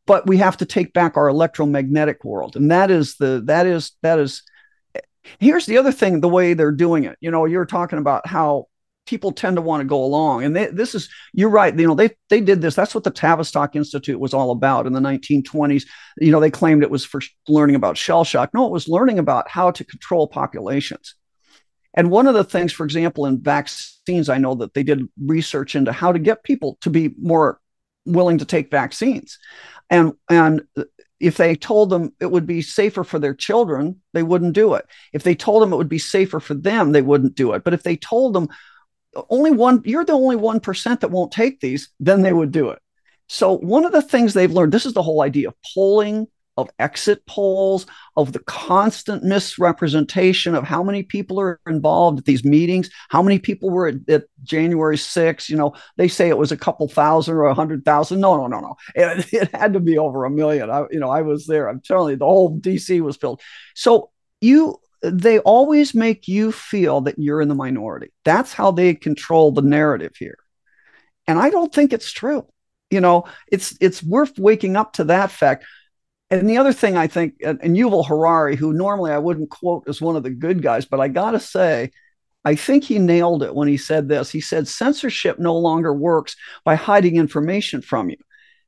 But 0.06 0.26
we 0.26 0.38
have 0.38 0.56
to 0.58 0.64
take 0.64 0.94
back 0.94 1.16
our 1.16 1.28
electromagnetic 1.28 2.24
world, 2.24 2.56
and 2.56 2.70
that 2.70 2.90
is 2.90 3.16
the 3.16 3.42
that 3.46 3.66
is 3.66 3.92
that 4.02 4.18
is. 4.18 4.42
Here's 5.38 5.66
the 5.66 5.76
other 5.76 5.92
thing: 5.92 6.20
the 6.20 6.28
way 6.28 6.54
they're 6.54 6.72
doing 6.72 7.04
it. 7.04 7.18
You 7.20 7.30
know, 7.30 7.44
you're 7.44 7.66
talking 7.66 7.98
about 7.98 8.26
how 8.26 8.68
people 9.10 9.32
tend 9.32 9.56
to 9.56 9.62
want 9.62 9.80
to 9.80 9.84
go 9.84 10.04
along. 10.04 10.44
And 10.44 10.54
they, 10.54 10.66
this 10.66 10.94
is, 10.94 11.08
you're 11.32 11.50
right. 11.50 11.76
You 11.76 11.88
know, 11.88 11.96
they 11.96 12.10
they 12.28 12.40
did 12.40 12.62
this. 12.62 12.76
That's 12.76 12.94
what 12.94 13.02
the 13.02 13.10
Tavistock 13.10 13.74
Institute 13.74 14.20
was 14.20 14.32
all 14.32 14.52
about 14.52 14.86
in 14.86 14.92
the 14.92 15.00
1920s. 15.00 15.84
You 16.18 16.30
know, 16.30 16.38
they 16.38 16.50
claimed 16.50 16.84
it 16.84 16.90
was 16.90 17.04
for 17.04 17.20
learning 17.48 17.74
about 17.74 17.98
shell 17.98 18.22
shock. 18.22 18.54
No, 18.54 18.66
it 18.66 18.72
was 18.72 18.88
learning 18.88 19.18
about 19.18 19.50
how 19.50 19.72
to 19.72 19.84
control 19.84 20.28
populations. 20.28 21.16
And 21.92 22.08
one 22.08 22.28
of 22.28 22.34
the 22.34 22.44
things, 22.44 22.72
for 22.72 22.84
example, 22.84 23.26
in 23.26 23.42
vaccines, 23.42 24.28
I 24.28 24.38
know 24.38 24.54
that 24.54 24.74
they 24.74 24.84
did 24.84 25.08
research 25.20 25.74
into 25.74 25.90
how 25.90 26.12
to 26.12 26.20
get 26.20 26.44
people 26.44 26.78
to 26.82 26.90
be 26.90 27.12
more 27.20 27.60
willing 28.06 28.38
to 28.38 28.44
take 28.44 28.70
vaccines. 28.70 29.38
And 29.90 30.12
and 30.30 30.62
if 31.18 31.36
they 31.36 31.54
told 31.54 31.90
them 31.90 32.12
it 32.20 32.30
would 32.30 32.46
be 32.46 32.62
safer 32.62 33.04
for 33.04 33.18
their 33.18 33.34
children, 33.34 34.00
they 34.14 34.22
wouldn't 34.22 34.54
do 34.54 34.74
it. 34.74 34.86
If 35.12 35.22
they 35.22 35.34
told 35.34 35.62
them 35.62 35.72
it 35.72 35.76
would 35.76 35.88
be 35.88 35.98
safer 35.98 36.40
for 36.40 36.54
them, 36.54 36.92
they 36.92 37.02
wouldn't 37.02 37.34
do 37.34 37.52
it. 37.52 37.62
But 37.62 37.74
if 37.74 37.82
they 37.82 37.96
told 37.96 38.34
them 38.34 38.48
only 39.28 39.50
one, 39.50 39.82
you're 39.84 40.04
the 40.04 40.12
only 40.12 40.36
1% 40.36 41.00
that 41.00 41.10
won't 41.10 41.32
take 41.32 41.60
these, 41.60 41.90
then 41.98 42.22
they 42.22 42.32
would 42.32 42.52
do 42.52 42.70
it. 42.70 42.80
So, 43.28 43.58
one 43.58 43.84
of 43.84 43.92
the 43.92 44.02
things 44.02 44.34
they've 44.34 44.50
learned 44.50 44.72
this 44.72 44.86
is 44.86 44.92
the 44.92 45.02
whole 45.02 45.22
idea 45.22 45.48
of 45.48 45.54
polling, 45.74 46.26
of 46.56 46.68
exit 46.78 47.24
polls, 47.26 47.86
of 48.16 48.32
the 48.32 48.40
constant 48.40 49.22
misrepresentation 49.22 50.54
of 50.54 50.64
how 50.64 50.82
many 50.82 51.02
people 51.02 51.40
are 51.40 51.60
involved 51.66 52.18
at 52.18 52.24
these 52.24 52.44
meetings, 52.44 52.90
how 53.08 53.22
many 53.22 53.38
people 53.38 53.70
were 53.70 53.88
at, 53.88 54.08
at 54.08 54.24
January 54.42 54.96
6th. 54.96 55.48
You 55.48 55.56
know, 55.56 55.74
they 55.96 56.08
say 56.08 56.28
it 56.28 56.38
was 56.38 56.52
a 56.52 56.56
couple 56.56 56.88
thousand 56.88 57.34
or 57.34 57.44
a 57.44 57.54
hundred 57.54 57.84
thousand. 57.84 58.20
No, 58.20 58.36
no, 58.36 58.46
no, 58.46 58.60
no. 58.60 58.76
It, 58.94 59.26
it 59.32 59.54
had 59.54 59.74
to 59.74 59.80
be 59.80 59.96
over 59.96 60.24
a 60.24 60.30
million. 60.30 60.70
I, 60.70 60.84
you 60.90 61.00
know, 61.00 61.10
I 61.10 61.22
was 61.22 61.46
there. 61.46 61.68
I'm 61.68 61.80
telling 61.80 62.12
you, 62.12 62.16
the 62.16 62.24
whole 62.26 62.58
DC 62.58 63.00
was 63.00 63.16
filled. 63.16 63.40
So, 63.74 64.10
you 64.40 64.80
they 65.02 65.38
always 65.40 65.94
make 65.94 66.28
you 66.28 66.52
feel 66.52 67.00
that 67.02 67.18
you're 67.18 67.40
in 67.40 67.48
the 67.48 67.54
minority. 67.54 68.12
That's 68.24 68.52
how 68.52 68.70
they 68.70 68.94
control 68.94 69.52
the 69.52 69.62
narrative 69.62 70.12
here. 70.18 70.38
And 71.26 71.38
I 71.38 71.50
don't 71.50 71.72
think 71.72 71.92
it's 71.92 72.12
true. 72.12 72.46
You 72.90 73.00
know, 73.00 73.24
it's 73.50 73.76
it's 73.80 74.02
worth 74.02 74.38
waking 74.38 74.76
up 74.76 74.94
to 74.94 75.04
that 75.04 75.30
fact. 75.30 75.64
And 76.30 76.48
the 76.48 76.58
other 76.58 76.72
thing 76.72 76.96
I 76.96 77.06
think, 77.06 77.34
and, 77.44 77.58
Yuval 77.60 78.06
Harari, 78.06 78.54
who 78.56 78.72
normally 78.72 79.10
I 79.10 79.18
wouldn't 79.18 79.50
quote 79.50 79.84
as 79.88 80.00
one 80.00 80.16
of 80.16 80.22
the 80.22 80.30
good 80.30 80.62
guys, 80.62 80.84
but 80.84 81.00
I 81.00 81.08
gotta 81.08 81.40
say, 81.40 81.90
I 82.44 82.54
think 82.54 82.84
he 82.84 82.98
nailed 82.98 83.42
it 83.42 83.54
when 83.54 83.68
he 83.68 83.76
said 83.76 84.08
this. 84.08 84.30
He 84.30 84.40
said 84.40 84.68
censorship 84.68 85.38
no 85.38 85.56
longer 85.56 85.92
works 85.92 86.36
by 86.64 86.74
hiding 86.76 87.16
information 87.16 87.82
from 87.82 88.10
you. 88.10 88.16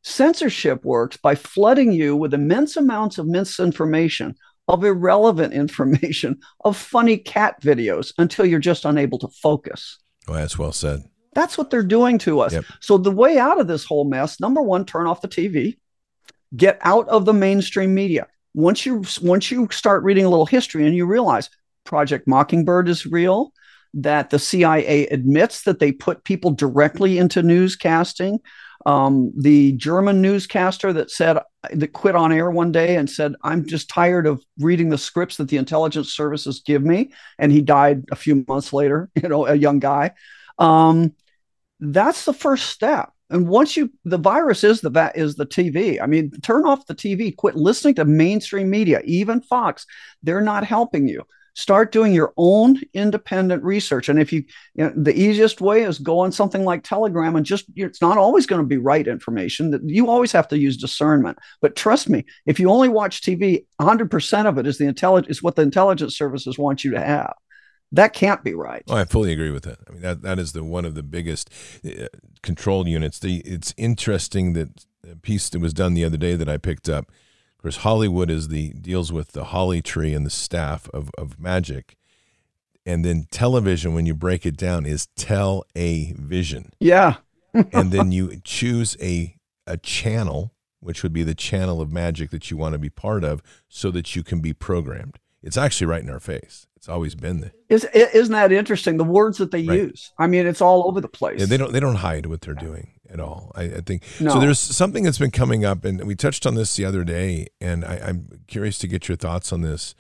Censorship 0.02 0.84
works 0.84 1.16
by 1.16 1.36
flooding 1.36 1.92
you 1.92 2.16
with 2.16 2.34
immense 2.34 2.76
amounts 2.76 3.18
of 3.18 3.26
misinformation 3.26 4.34
of 4.68 4.84
irrelevant 4.84 5.52
information, 5.52 6.40
of 6.64 6.76
funny 6.76 7.16
cat 7.16 7.60
videos 7.60 8.12
until 8.18 8.46
you're 8.46 8.60
just 8.60 8.84
unable 8.84 9.18
to 9.18 9.28
focus. 9.28 9.98
Oh, 10.28 10.34
that's 10.34 10.58
well 10.58 10.72
said. 10.72 11.02
That's 11.34 11.56
what 11.56 11.70
they're 11.70 11.82
doing 11.82 12.18
to 12.18 12.40
us. 12.40 12.52
Yep. 12.52 12.64
So 12.80 12.98
the 12.98 13.10
way 13.10 13.38
out 13.38 13.58
of 13.58 13.66
this 13.66 13.84
whole 13.84 14.04
mess, 14.04 14.38
number 14.38 14.60
one, 14.60 14.84
turn 14.84 15.06
off 15.06 15.22
the 15.22 15.28
TV, 15.28 15.78
get 16.54 16.78
out 16.82 17.08
of 17.08 17.24
the 17.24 17.32
mainstream 17.32 17.94
media. 17.94 18.26
Once 18.54 18.84
you 18.84 19.02
once 19.22 19.50
you 19.50 19.66
start 19.70 20.02
reading 20.04 20.26
a 20.26 20.28
little 20.28 20.46
history 20.46 20.86
and 20.86 20.94
you 20.94 21.06
realize 21.06 21.48
Project 21.84 22.28
Mockingbird 22.28 22.86
is 22.86 23.06
real, 23.06 23.52
that 23.94 24.30
the 24.30 24.38
CIA 24.38 25.06
admits 25.06 25.62
that 25.62 25.78
they 25.78 25.92
put 25.92 26.24
people 26.24 26.50
directly 26.50 27.18
into 27.18 27.42
newscasting, 27.42 28.38
um, 28.86 29.32
the 29.36 29.72
German 29.72 30.20
newscaster 30.20 30.92
that 30.92 31.10
said 31.10 31.38
that 31.72 31.92
quit 31.92 32.16
on 32.16 32.32
air 32.32 32.50
one 32.50 32.72
day 32.72 32.96
and 32.96 33.08
said, 33.08 33.34
"I'm 33.42 33.66
just 33.66 33.88
tired 33.88 34.26
of 34.26 34.42
reading 34.58 34.88
the 34.88 34.98
scripts 34.98 35.36
that 35.36 35.48
the 35.48 35.56
intelligence 35.56 36.12
services 36.12 36.62
give 36.64 36.82
me," 36.82 37.12
and 37.38 37.52
he 37.52 37.62
died 37.62 38.04
a 38.10 38.16
few 38.16 38.44
months 38.48 38.72
later. 38.72 39.10
You 39.22 39.28
know, 39.28 39.46
a 39.46 39.54
young 39.54 39.78
guy. 39.78 40.12
Um, 40.58 41.14
that's 41.78 42.24
the 42.24 42.34
first 42.34 42.70
step. 42.70 43.12
And 43.30 43.48
once 43.48 43.76
you, 43.76 43.90
the 44.04 44.18
virus 44.18 44.64
is 44.64 44.80
the 44.80 44.90
va- 44.90 45.12
is 45.14 45.36
the 45.36 45.46
TV. 45.46 46.00
I 46.02 46.06
mean, 46.06 46.32
turn 46.42 46.66
off 46.66 46.86
the 46.86 46.94
TV. 46.94 47.34
Quit 47.34 47.54
listening 47.56 47.94
to 47.94 48.04
mainstream 48.04 48.68
media, 48.68 49.00
even 49.04 49.40
Fox. 49.42 49.86
They're 50.22 50.40
not 50.40 50.64
helping 50.64 51.08
you 51.08 51.24
start 51.54 51.92
doing 51.92 52.12
your 52.12 52.32
own 52.36 52.80
independent 52.94 53.62
research 53.62 54.08
and 54.08 54.18
if 54.18 54.32
you, 54.32 54.44
you 54.74 54.84
know, 54.84 54.92
the 54.96 55.18
easiest 55.18 55.60
way 55.60 55.82
is 55.82 55.98
go 55.98 56.18
on 56.18 56.32
something 56.32 56.64
like 56.64 56.82
telegram 56.82 57.36
and 57.36 57.46
just 57.46 57.66
it's 57.76 58.00
not 58.00 58.18
always 58.18 58.46
going 58.46 58.60
to 58.60 58.66
be 58.66 58.78
right 58.78 59.06
information 59.06 59.70
that 59.70 59.82
you 59.84 60.08
always 60.08 60.32
have 60.32 60.48
to 60.48 60.58
use 60.58 60.76
discernment 60.76 61.38
but 61.60 61.76
trust 61.76 62.08
me 62.08 62.24
if 62.46 62.58
you 62.58 62.70
only 62.70 62.88
watch 62.88 63.20
tv 63.20 63.64
100% 63.80 64.46
of 64.46 64.58
it 64.58 64.66
is 64.66 64.78
the 64.78 64.86
intelligence 64.86 65.38
is 65.38 65.42
what 65.42 65.56
the 65.56 65.62
intelligence 65.62 66.16
services 66.16 66.58
want 66.58 66.84
you 66.84 66.90
to 66.90 67.00
have 67.00 67.34
that 67.92 68.14
can't 68.14 68.42
be 68.42 68.54
right. 68.54 68.82
Oh, 68.88 68.96
I 68.96 69.04
fully 69.04 69.32
agree 69.32 69.50
with 69.50 69.64
that. 69.64 69.78
I 69.86 69.92
mean, 69.92 70.00
that 70.00 70.22
that 70.22 70.38
is 70.38 70.52
the 70.52 70.64
one 70.64 70.86
of 70.86 70.94
the 70.94 71.02
biggest 71.02 71.50
uh, 71.84 72.06
control 72.42 72.88
units. 72.88 73.18
The, 73.18 73.42
it's 73.44 73.74
interesting 73.76 74.54
that 74.54 74.86
a 75.08 75.16
piece 75.16 75.50
that 75.50 75.60
was 75.60 75.74
done 75.74 75.94
the 75.94 76.04
other 76.04 76.16
day 76.16 76.34
that 76.34 76.48
I 76.48 76.56
picked 76.56 76.88
up 76.88 77.12
of 77.62 77.66
course, 77.66 77.84
Hollywood 77.84 78.28
is 78.28 78.48
the 78.48 78.70
deals 78.70 79.12
with 79.12 79.32
the 79.32 79.44
holly 79.44 79.80
tree 79.80 80.14
and 80.14 80.26
the 80.26 80.30
staff 80.30 80.88
of, 80.92 81.12
of 81.16 81.38
magic. 81.38 81.94
And 82.84 83.04
then 83.04 83.28
television, 83.30 83.94
when 83.94 84.04
you 84.04 84.14
break 84.14 84.44
it 84.44 84.56
down, 84.56 84.84
is 84.84 85.06
tell 85.14 85.62
a 85.76 86.12
vision. 86.14 86.72
Yeah. 86.80 87.18
and 87.54 87.92
then 87.92 88.10
you 88.10 88.40
choose 88.42 88.96
a 89.00 89.36
a 89.68 89.76
channel, 89.76 90.52
which 90.80 91.04
would 91.04 91.12
be 91.12 91.22
the 91.22 91.36
channel 91.36 91.80
of 91.80 91.92
magic 91.92 92.30
that 92.30 92.50
you 92.50 92.56
want 92.56 92.72
to 92.72 92.80
be 92.80 92.90
part 92.90 93.22
of, 93.22 93.44
so 93.68 93.92
that 93.92 94.16
you 94.16 94.24
can 94.24 94.40
be 94.40 94.52
programmed. 94.52 95.20
It's 95.40 95.56
actually 95.56 95.86
right 95.86 96.02
in 96.02 96.10
our 96.10 96.18
face. 96.18 96.66
It's 96.82 96.88
always 96.88 97.14
been 97.14 97.40
there. 97.40 97.52
Is, 97.68 97.84
isn't 97.94 98.32
that 98.32 98.50
interesting? 98.50 98.96
The 98.96 99.04
words 99.04 99.38
that 99.38 99.52
they 99.52 99.64
right. 99.64 99.78
use. 99.78 100.10
I 100.18 100.26
mean, 100.26 100.48
it's 100.48 100.60
all 100.60 100.88
over 100.88 101.00
the 101.00 101.06
place. 101.06 101.38
Yeah, 101.38 101.46
they 101.46 101.56
don't 101.56 101.72
they 101.72 101.78
don't 101.78 101.94
hide 101.94 102.26
what 102.26 102.40
they're 102.40 102.54
doing. 102.54 102.94
at 103.08 103.20
all. 103.20 103.52
I, 103.54 103.62
I 103.62 103.80
think 103.82 104.02
no. 104.18 104.32
so. 104.32 104.40
There's 104.40 104.58
something 104.58 105.04
that's 105.04 105.18
been 105.18 105.30
coming 105.30 105.64
up, 105.64 105.84
and 105.84 106.04
we 106.04 106.16
touched 106.16 106.44
on 106.44 106.56
this 106.56 106.74
the 106.74 106.84
other 106.84 107.04
day, 107.04 107.46
and 107.60 107.84
I, 107.84 108.08
am 108.08 108.26
curious 108.48 108.78
to 108.78 108.88
get 108.88 109.06
your 109.06 109.16
thoughts 109.16 109.52
on 109.52 109.60
this. 109.60 109.94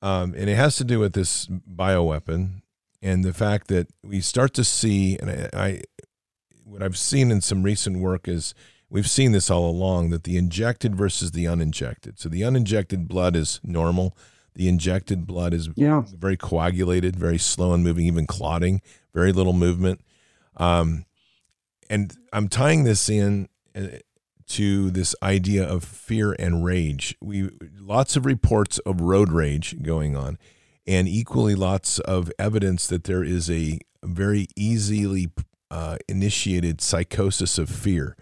Um, 0.00 0.32
and 0.38 0.48
it 0.48 0.56
has 0.56 0.76
to 0.76 0.84
do 0.84 1.00
with 1.00 1.12
this 1.12 1.46
bioweapon 1.46 2.62
and 3.02 3.22
the 3.22 3.34
fact 3.34 3.68
that 3.68 3.88
we 4.02 4.22
start 4.22 4.54
to 4.54 4.64
see, 4.64 5.18
and 5.18 5.30
I, 5.30 5.50
I 5.52 5.82
what 6.64 6.82
I've 6.82 6.96
seen 6.96 7.30
in 7.30 7.42
some 7.42 7.62
recent 7.62 7.98
work 7.98 8.26
is 8.26 8.54
we've 8.88 9.10
seen 9.10 9.32
this 9.32 9.50
all 9.50 9.68
along 9.68 10.08
that 10.10 10.24
the 10.24 10.38
injected 10.38 10.96
versus 10.96 11.32
the 11.32 11.46
uninjected. 11.46 12.18
So 12.18 12.30
the 12.30 12.42
uninjected 12.42 13.06
blood 13.06 13.36
is 13.36 13.60
normal. 13.62 14.16
The 14.54 14.68
injected 14.68 15.26
blood 15.26 15.54
is 15.54 15.68
yeah. 15.76 16.02
very 16.06 16.36
coagulated, 16.36 17.16
very 17.16 17.38
slow 17.38 17.72
and 17.72 17.84
moving, 17.84 18.06
even 18.06 18.26
clotting, 18.26 18.82
very 19.14 19.32
little 19.32 19.52
movement. 19.52 20.00
Um, 20.56 21.04
and 21.88 22.16
I'm 22.32 22.48
tying 22.48 22.84
this 22.84 23.08
in 23.08 23.48
uh, 23.74 23.98
to 24.48 24.90
this 24.90 25.14
idea 25.22 25.64
of 25.64 25.84
fear 25.84 26.34
and 26.38 26.64
rage. 26.64 27.16
We 27.20 27.50
lots 27.78 28.16
of 28.16 28.26
reports 28.26 28.78
of 28.80 29.00
road 29.00 29.32
rage 29.32 29.80
going 29.82 30.16
on, 30.16 30.38
and 30.86 31.08
equally 31.08 31.54
lots 31.54 31.98
of 32.00 32.32
evidence 32.38 32.86
that 32.88 33.04
there 33.04 33.24
is 33.24 33.50
a 33.50 33.78
very 34.02 34.48
easily 34.56 35.30
uh, 35.70 35.96
initiated 36.08 36.80
psychosis 36.80 37.58
of 37.58 37.68
fear. 37.68 38.16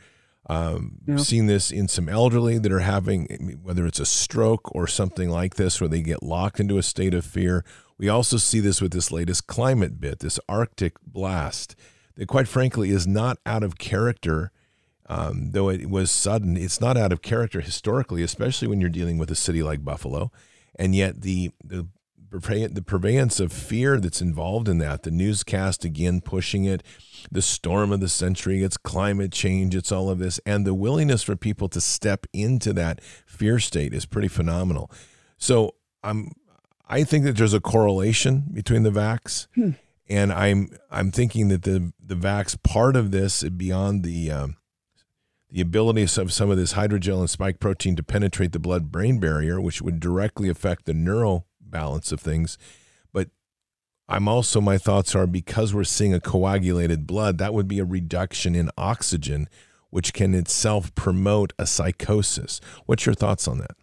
Um, 0.49 0.99
yeah. 1.07 1.17
Seen 1.19 1.47
this 1.47 1.71
in 1.71 1.89
some 1.89 2.09
elderly 2.09 2.59
that 2.59 2.73
are 2.73 2.79
having, 2.79 3.59
whether 3.63 3.87
it's 3.87 4.01
a 4.01 4.07
stroke 4.07 4.75
or 4.75 4.87
something 4.87 5.29
like 5.29 5.57
this, 5.57 5.81
where 5.81 5.89
they 5.89 6.01
get 6.01 6.23
locked 6.23 6.59
into 6.59 6.79
a 6.79 6.83
state 6.83 7.13
of 7.13 7.25
fear. 7.25 7.65
We 7.99 8.09
also 8.09 8.39
see 8.39 8.61
this 8.61 8.81
with 8.81 8.93
this 8.93 9.13
latest 9.13 9.47
climate 9.47 10.01
bit, 10.01 10.21
this 10.21 10.41
Arctic 10.49 10.95
blast, 11.07 11.77
that 12.15 12.29
quite 12.29 12.49
frankly 12.49 12.91
is 12.91 13.07
not 13.07 13.39
out 13.45 13.63
of 13.63 13.79
character. 13.79 14.53
Um, 15.11 15.53
though 15.53 15.69
it 15.71 15.89
was 15.89 16.11
sudden, 16.11 16.57
it's 16.57 16.81
not 16.81 16.97
out 16.97 17.13
of 17.13 17.23
character 17.23 17.61
historically, 17.61 18.23
especially 18.23 18.69
when 18.69 18.81
you're 18.81 18.91
dealing 18.91 19.19
with 19.19 19.31
a 19.31 19.35
city 19.35 19.63
like 19.63 19.85
Buffalo. 19.85 20.31
And 20.79 20.95
yet, 20.95 21.23
the, 21.23 21.51
the 21.65 21.89
the 22.31 22.85
purveyance 22.87 23.41
of 23.41 23.53
fear 23.53 23.99
that's 23.99 24.21
involved 24.21 24.69
in 24.69 24.79
that, 24.79 25.03
the 25.03 25.11
newscast 25.11 25.85
again 25.85 26.21
pushing 26.21 26.65
it, 26.65 26.83
the 27.31 27.43
storm 27.43 27.93
of 27.93 28.01
the 28.01 28.09
century, 28.09 28.63
it's 28.63 28.77
climate 28.77 29.33
change, 29.33 29.75
it's 29.75 29.93
all 29.93 30.11
of 30.11 30.19
this, 30.19 30.39
and 30.45 30.67
the 30.67 30.75
willingness 30.75 31.23
for 31.23 31.37
people 31.37 31.69
to 31.69 31.81
step 31.81 32.27
into 32.33 32.73
that 32.73 33.03
fear 33.27 33.59
state 33.59 33.95
is 33.95 34.07
pretty 34.07 34.29
phenomenal. 34.29 34.91
So 35.37 35.75
I'm 36.03 36.33
I 36.89 37.05
think 37.05 37.25
that 37.25 37.37
there's 37.37 37.55
a 37.55 37.61
correlation 37.61 38.45
between 38.53 38.83
the 38.83 38.91
vax, 38.91 39.47
hmm. 39.55 39.73
and 40.09 40.33
I'm 40.33 40.71
I'm 40.91 41.11
thinking 41.11 41.49
that 41.49 41.63
the 41.63 41.93
the 42.03 42.15
vax 42.15 42.61
part 42.63 42.97
of 42.97 43.11
this 43.11 43.43
beyond 43.43 44.05
the 44.05 44.31
um, 44.31 44.57
the 45.51 45.61
ability 45.61 46.03
of 46.03 46.33
some 46.33 46.51
of 46.51 46.57
this 46.57 46.75
hydrogel 46.75 47.21
and 47.21 47.31
spike 47.31 47.61
protein 47.61 47.97
to 47.97 48.03
penetrate 48.03 48.53
the 48.53 48.59
blood 48.59 48.91
brain 48.91 49.19
barrier, 49.19 49.61
which 49.61 49.83
would 49.83 50.01
directly 50.01 50.49
affect 50.49 50.87
the 50.87 50.95
neural 50.95 51.48
balance 51.71 52.13
of 52.13 52.21
things. 52.21 52.59
But 53.13 53.29
I'm 54.09 54.29
also, 54.29 54.61
my 54.61 54.79
thoughts 54.79 55.15
are 55.15 55.27
because 55.27 55.75
we're 55.75 55.85
seeing 55.85 56.15
a 56.15 56.21
coagulated 56.21 57.07
blood, 57.07 57.39
that 57.39 57.55
would 57.55 57.69
be 57.69 57.79
a 57.79 57.85
reduction 57.85 58.55
in 58.55 58.71
oxygen, 58.77 59.49
which 59.91 60.13
can 60.13 60.35
itself 60.35 60.95
promote 60.95 61.53
a 61.59 61.67
psychosis. 61.67 62.61
What's 62.87 63.07
your 63.07 63.15
thoughts 63.15 63.49
on 63.49 63.59
that? 63.59 63.77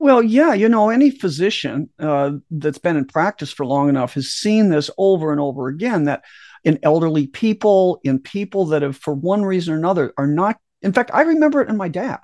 Well, 0.00 0.22
yeah, 0.22 0.54
you 0.54 0.68
know, 0.68 0.90
any 0.90 1.10
physician 1.10 1.90
uh, 1.98 2.32
that's 2.50 2.78
been 2.78 2.96
in 2.96 3.06
practice 3.06 3.52
for 3.52 3.66
long 3.66 3.88
enough 3.88 4.14
has 4.14 4.28
seen 4.28 4.68
this 4.68 4.90
over 4.96 5.32
and 5.32 5.40
over 5.40 5.66
again 5.66 6.04
that 6.04 6.22
in 6.62 6.78
elderly 6.84 7.26
people, 7.26 8.00
in 8.04 8.20
people 8.20 8.66
that 8.66 8.82
have, 8.82 8.96
for 8.96 9.12
one 9.12 9.44
reason 9.44 9.74
or 9.74 9.76
another, 9.76 10.12
are 10.16 10.26
not. 10.26 10.60
In 10.82 10.92
fact, 10.92 11.10
I 11.12 11.22
remember 11.22 11.60
it 11.60 11.68
in 11.68 11.76
my 11.76 11.88
dad. 11.88 12.20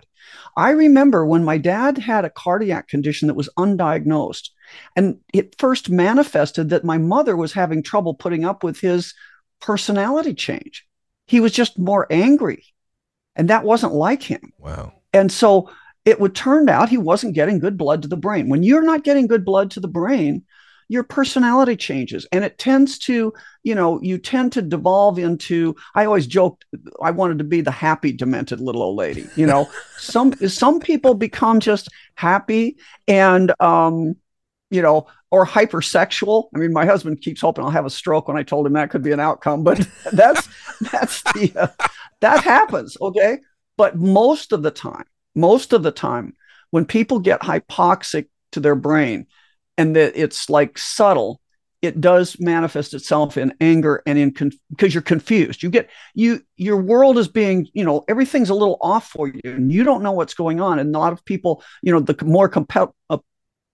I 0.56 0.70
remember 0.70 1.26
when 1.26 1.44
my 1.44 1.58
dad 1.58 1.98
had 1.98 2.24
a 2.24 2.30
cardiac 2.30 2.88
condition 2.88 3.28
that 3.28 3.34
was 3.34 3.48
undiagnosed, 3.58 4.50
and 4.96 5.18
it 5.32 5.56
first 5.58 5.90
manifested 5.90 6.70
that 6.70 6.84
my 6.84 6.98
mother 6.98 7.36
was 7.36 7.52
having 7.52 7.82
trouble 7.82 8.14
putting 8.14 8.44
up 8.44 8.62
with 8.62 8.80
his 8.80 9.14
personality 9.60 10.34
change. 10.34 10.86
He 11.26 11.40
was 11.40 11.52
just 11.52 11.78
more 11.78 12.06
angry, 12.10 12.64
and 13.36 13.48
that 13.50 13.64
wasn't 13.64 13.94
like 13.94 14.22
him. 14.22 14.52
Wow. 14.58 14.92
And 15.12 15.30
so 15.30 15.70
it 16.04 16.20
would 16.20 16.34
turn 16.34 16.68
out 16.68 16.88
he 16.88 16.98
wasn't 16.98 17.34
getting 17.34 17.58
good 17.58 17.78
blood 17.78 18.02
to 18.02 18.08
the 18.08 18.16
brain. 18.16 18.48
When 18.48 18.62
you're 18.62 18.82
not 18.82 19.04
getting 19.04 19.26
good 19.26 19.44
blood 19.44 19.70
to 19.72 19.80
the 19.80 19.88
brain, 19.88 20.44
your 20.88 21.02
personality 21.02 21.76
changes. 21.76 22.26
And 22.32 22.44
it 22.44 22.58
tends 22.58 22.98
to 23.00 23.32
you 23.64 23.74
know 23.74 24.00
you 24.02 24.18
tend 24.18 24.52
to 24.52 24.62
devolve 24.62 25.18
into 25.18 25.74
i 25.94 26.04
always 26.04 26.26
joked 26.26 26.64
i 27.02 27.10
wanted 27.10 27.38
to 27.38 27.44
be 27.44 27.60
the 27.62 27.70
happy 27.70 28.12
demented 28.12 28.60
little 28.60 28.82
old 28.82 28.96
lady 28.96 29.26
you 29.34 29.46
know? 29.46 29.68
Some 29.98 30.34
some 30.48 30.80
people 30.80 31.14
become 31.14 31.60
just 31.60 31.88
happy 32.14 32.76
and 33.08 33.52
um 33.58 34.14
you 34.70 34.82
know 34.82 35.06
or 35.30 35.44
hypersexual. 35.44 36.48
I 36.54 36.58
mean 36.58 36.72
my 36.72 36.84
husband 36.84 37.22
keeps 37.22 37.40
hoping 37.40 37.64
i'll 37.64 37.70
have 37.70 37.86
a 37.86 37.90
stroke 37.90 38.28
when 38.28 38.36
i 38.36 38.42
told 38.42 38.66
him 38.66 38.74
that 38.74 38.90
could 38.90 39.02
be 39.02 39.12
an 39.12 39.20
outcome 39.20 39.64
but 39.64 39.78
that's 40.12 40.46
that's 40.92 41.22
the 41.22 41.52
uh, 41.56 41.86
that 42.20 42.44
happens 42.44 42.96
okay? 43.00 43.38
But 43.76 43.96
most 43.96 44.52
of 44.52 44.62
the 44.62 44.70
time 44.70 45.04
most 45.34 45.72
of 45.72 45.82
the 45.82 45.90
time 45.90 46.34
when 46.70 46.84
people 46.84 47.18
get 47.18 47.40
hypoxic 47.40 48.26
to 48.52 48.60
their 48.60 48.76
brain 48.76 49.26
and 49.76 49.96
that 49.96 50.12
it's 50.14 50.48
like 50.48 50.78
subtle 50.78 51.40
it 51.84 52.00
does 52.00 52.40
manifest 52.40 52.94
itself 52.94 53.36
in 53.36 53.52
anger 53.60 54.02
and 54.06 54.18
in 54.18 54.30
because 54.70 54.94
you're 54.94 55.02
confused. 55.02 55.62
You 55.62 55.68
get 55.68 55.90
you 56.14 56.40
your 56.56 56.78
world 56.78 57.18
is 57.18 57.28
being 57.28 57.68
you 57.74 57.84
know 57.84 58.04
everything's 58.08 58.48
a 58.48 58.54
little 58.54 58.78
off 58.80 59.08
for 59.08 59.28
you 59.28 59.40
and 59.44 59.70
you 59.70 59.84
don't 59.84 60.02
know 60.02 60.12
what's 60.12 60.34
going 60.34 60.60
on 60.60 60.78
and 60.78 60.94
a 60.94 60.98
lot 60.98 61.12
of 61.12 61.24
people 61.26 61.62
you 61.82 61.92
know 61.92 62.00
the 62.00 62.24
more 62.24 62.48
comp- 62.48 62.94
uh, 63.10 63.18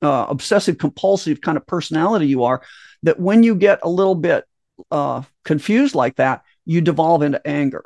uh, 0.03 0.27
obsessive 0.29 0.79
compulsive 0.79 1.41
kind 1.41 1.57
of 1.57 1.67
personality 1.67 2.27
you 2.27 2.43
are 2.43 2.63
that 3.05 3.21
when 3.21 3.45
you 3.45 3.55
get 3.55 3.79
a 3.85 3.89
little 3.89 4.17
bit 4.17 4.45
uh, 4.91 5.23
confused 5.45 5.95
like 5.95 6.17
that 6.17 6.43
you 6.65 6.81
devolve 6.81 7.23
into 7.23 7.47
anger. 7.47 7.85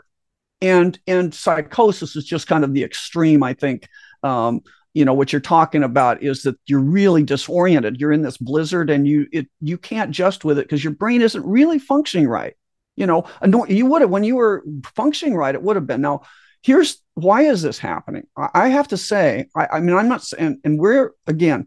And 0.61 0.98
and 1.07 1.35
psychosis 1.35 2.16
is 2.16 2.24
just 2.24 2.46
kind 2.46 2.64
of 2.64 2.72
the 2.72 2.85
extreme 2.85 3.42
i 3.42 3.53
think 3.53 3.87
um, 4.22 4.62
you 4.95 5.05
know 5.05 5.13
what 5.13 5.33
you're 5.33 5.41
talking 5.41 5.83
about 5.83 6.23
is 6.23 6.45
that 6.45 6.57
you're 6.67 6.81
really 6.81 7.23
disoriented. 7.23 8.01
You're 8.01 8.13
in 8.13 8.23
this 8.23 8.39
blizzard 8.39 8.89
and 8.91 9.07
you 9.07 9.27
it 9.33 9.49
you 9.61 9.77
can't 9.77 10.13
just 10.13 10.45
with 10.45 10.59
it 10.59 10.67
because 10.67 10.83
your 10.83 10.95
brain 10.95 11.21
isn't 11.21 11.45
really 11.45 11.79
functioning 11.79 12.29
right. 12.29 12.55
You 12.97 13.07
know 13.07 13.27
you 13.69 13.87
would 13.87 14.03
have 14.03 14.11
when 14.11 14.25
you 14.25 14.37
were 14.37 14.65
functioning 14.95 15.35
right 15.35 15.55
it 15.55 15.63
would 15.63 15.77
have 15.77 15.87
been. 15.87 16.01
Now 16.01 16.23
here's 16.63 17.03
why 17.15 17.43
is 17.43 17.63
this 17.63 17.79
happening? 17.79 18.27
I 18.37 18.69
have 18.69 18.89
to 18.89 18.97
say 18.97 19.47
i, 19.55 19.67
I 19.67 19.81
mean 19.81 19.97
i'm 19.97 20.09
not 20.09 20.25
saying 20.25 20.61
and 20.65 20.79
we're 20.79 21.13
again 21.27 21.67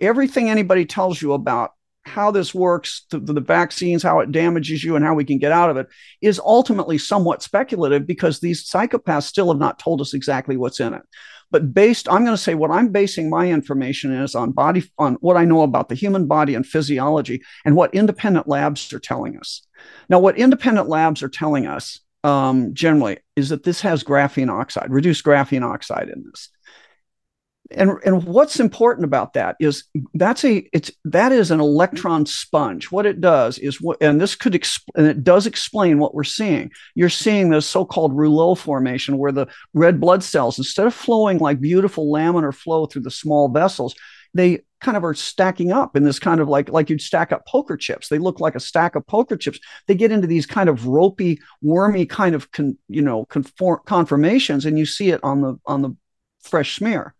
everything 0.00 0.50
anybody 0.50 0.84
tells 0.84 1.20
you 1.22 1.32
about 1.32 1.72
how 2.04 2.30
this 2.30 2.54
works 2.54 3.04
the, 3.10 3.18
the 3.18 3.40
vaccines 3.40 4.02
how 4.02 4.20
it 4.20 4.32
damages 4.32 4.84
you 4.84 4.96
and 4.96 5.04
how 5.04 5.14
we 5.14 5.24
can 5.24 5.38
get 5.38 5.52
out 5.52 5.70
of 5.70 5.76
it 5.76 5.88
is 6.20 6.38
ultimately 6.38 6.98
somewhat 6.98 7.42
speculative 7.42 8.06
because 8.06 8.38
these 8.38 8.68
psychopaths 8.68 9.24
still 9.24 9.48
have 9.48 9.58
not 9.58 9.78
told 9.78 10.00
us 10.00 10.14
exactly 10.14 10.56
what's 10.56 10.80
in 10.80 10.94
it 10.94 11.02
but 11.50 11.72
based, 11.72 12.08
I'm 12.08 12.24
going 12.24 12.36
to 12.36 12.42
say 12.42 12.54
what 12.54 12.70
I'm 12.70 12.88
basing 12.88 13.30
my 13.30 13.50
information 13.50 14.12
is 14.12 14.34
on 14.34 14.52
body, 14.52 14.90
on 14.98 15.14
what 15.20 15.36
I 15.36 15.44
know 15.44 15.62
about 15.62 15.88
the 15.88 15.94
human 15.94 16.26
body 16.26 16.54
and 16.54 16.66
physiology 16.66 17.42
and 17.64 17.76
what 17.76 17.94
independent 17.94 18.48
labs 18.48 18.92
are 18.92 19.00
telling 19.00 19.38
us. 19.38 19.62
Now, 20.08 20.18
what 20.18 20.38
independent 20.38 20.88
labs 20.88 21.22
are 21.22 21.28
telling 21.28 21.66
us 21.66 22.00
um, 22.24 22.74
generally 22.74 23.18
is 23.36 23.50
that 23.50 23.62
this 23.62 23.80
has 23.82 24.02
graphene 24.02 24.50
oxide, 24.50 24.90
reduced 24.90 25.24
graphene 25.24 25.62
oxide 25.62 26.08
in 26.08 26.24
this 26.28 26.50
and 27.70 27.92
and 28.04 28.24
what's 28.24 28.60
important 28.60 29.04
about 29.04 29.32
that 29.32 29.56
is 29.58 29.84
that's 30.14 30.44
a 30.44 30.68
it's 30.72 30.90
that 31.04 31.32
is 31.32 31.50
an 31.50 31.60
electron 31.60 32.26
sponge. 32.26 32.90
What 32.92 33.06
it 33.06 33.20
does 33.20 33.58
is 33.58 33.80
what 33.80 34.00
and 34.00 34.20
this 34.20 34.34
could 34.34 34.52
exp- 34.52 34.88
and 34.94 35.06
it 35.06 35.24
does 35.24 35.46
explain 35.46 35.98
what 35.98 36.14
we're 36.14 36.24
seeing. 36.24 36.70
You're 36.94 37.08
seeing 37.08 37.50
this 37.50 37.66
so-called 37.66 38.16
rouleau 38.16 38.54
formation 38.54 39.18
where 39.18 39.32
the 39.32 39.46
red 39.74 40.00
blood 40.00 40.22
cells 40.22 40.58
instead 40.58 40.86
of 40.86 40.94
flowing 40.94 41.38
like 41.38 41.60
beautiful 41.60 42.12
laminar 42.12 42.54
flow 42.54 42.86
through 42.86 43.02
the 43.02 43.10
small 43.10 43.48
vessels 43.48 43.94
they 44.36 44.60
kind 44.80 44.96
of 44.96 45.04
are 45.04 45.14
stacking 45.14 45.72
up 45.72 45.96
in 45.96 46.04
this 46.04 46.18
kind 46.18 46.40
of 46.40 46.48
like 46.48 46.68
like 46.68 46.90
you'd 46.90 47.00
stack 47.00 47.32
up 47.32 47.46
poker 47.46 47.76
chips. 47.76 48.08
They 48.08 48.18
look 48.18 48.40
like 48.40 48.54
a 48.54 48.60
stack 48.60 48.94
of 48.94 49.06
poker 49.06 49.36
chips. 49.36 49.58
They 49.86 49.94
get 49.94 50.12
into 50.12 50.26
these 50.26 50.46
kind 50.46 50.68
of 50.68 50.86
ropey 50.86 51.40
wormy 51.62 52.06
kind 52.06 52.34
of 52.34 52.50
con, 52.52 52.76
you 52.88 53.02
know 53.02 53.24
conform, 53.24 53.80
conformations 53.86 54.66
and 54.66 54.78
you 54.78 54.86
see 54.86 55.10
it 55.10 55.20
on 55.24 55.40
the 55.40 55.56
on 55.66 55.82
the 55.82 55.96
fresh 56.42 56.76
smear 56.76 57.15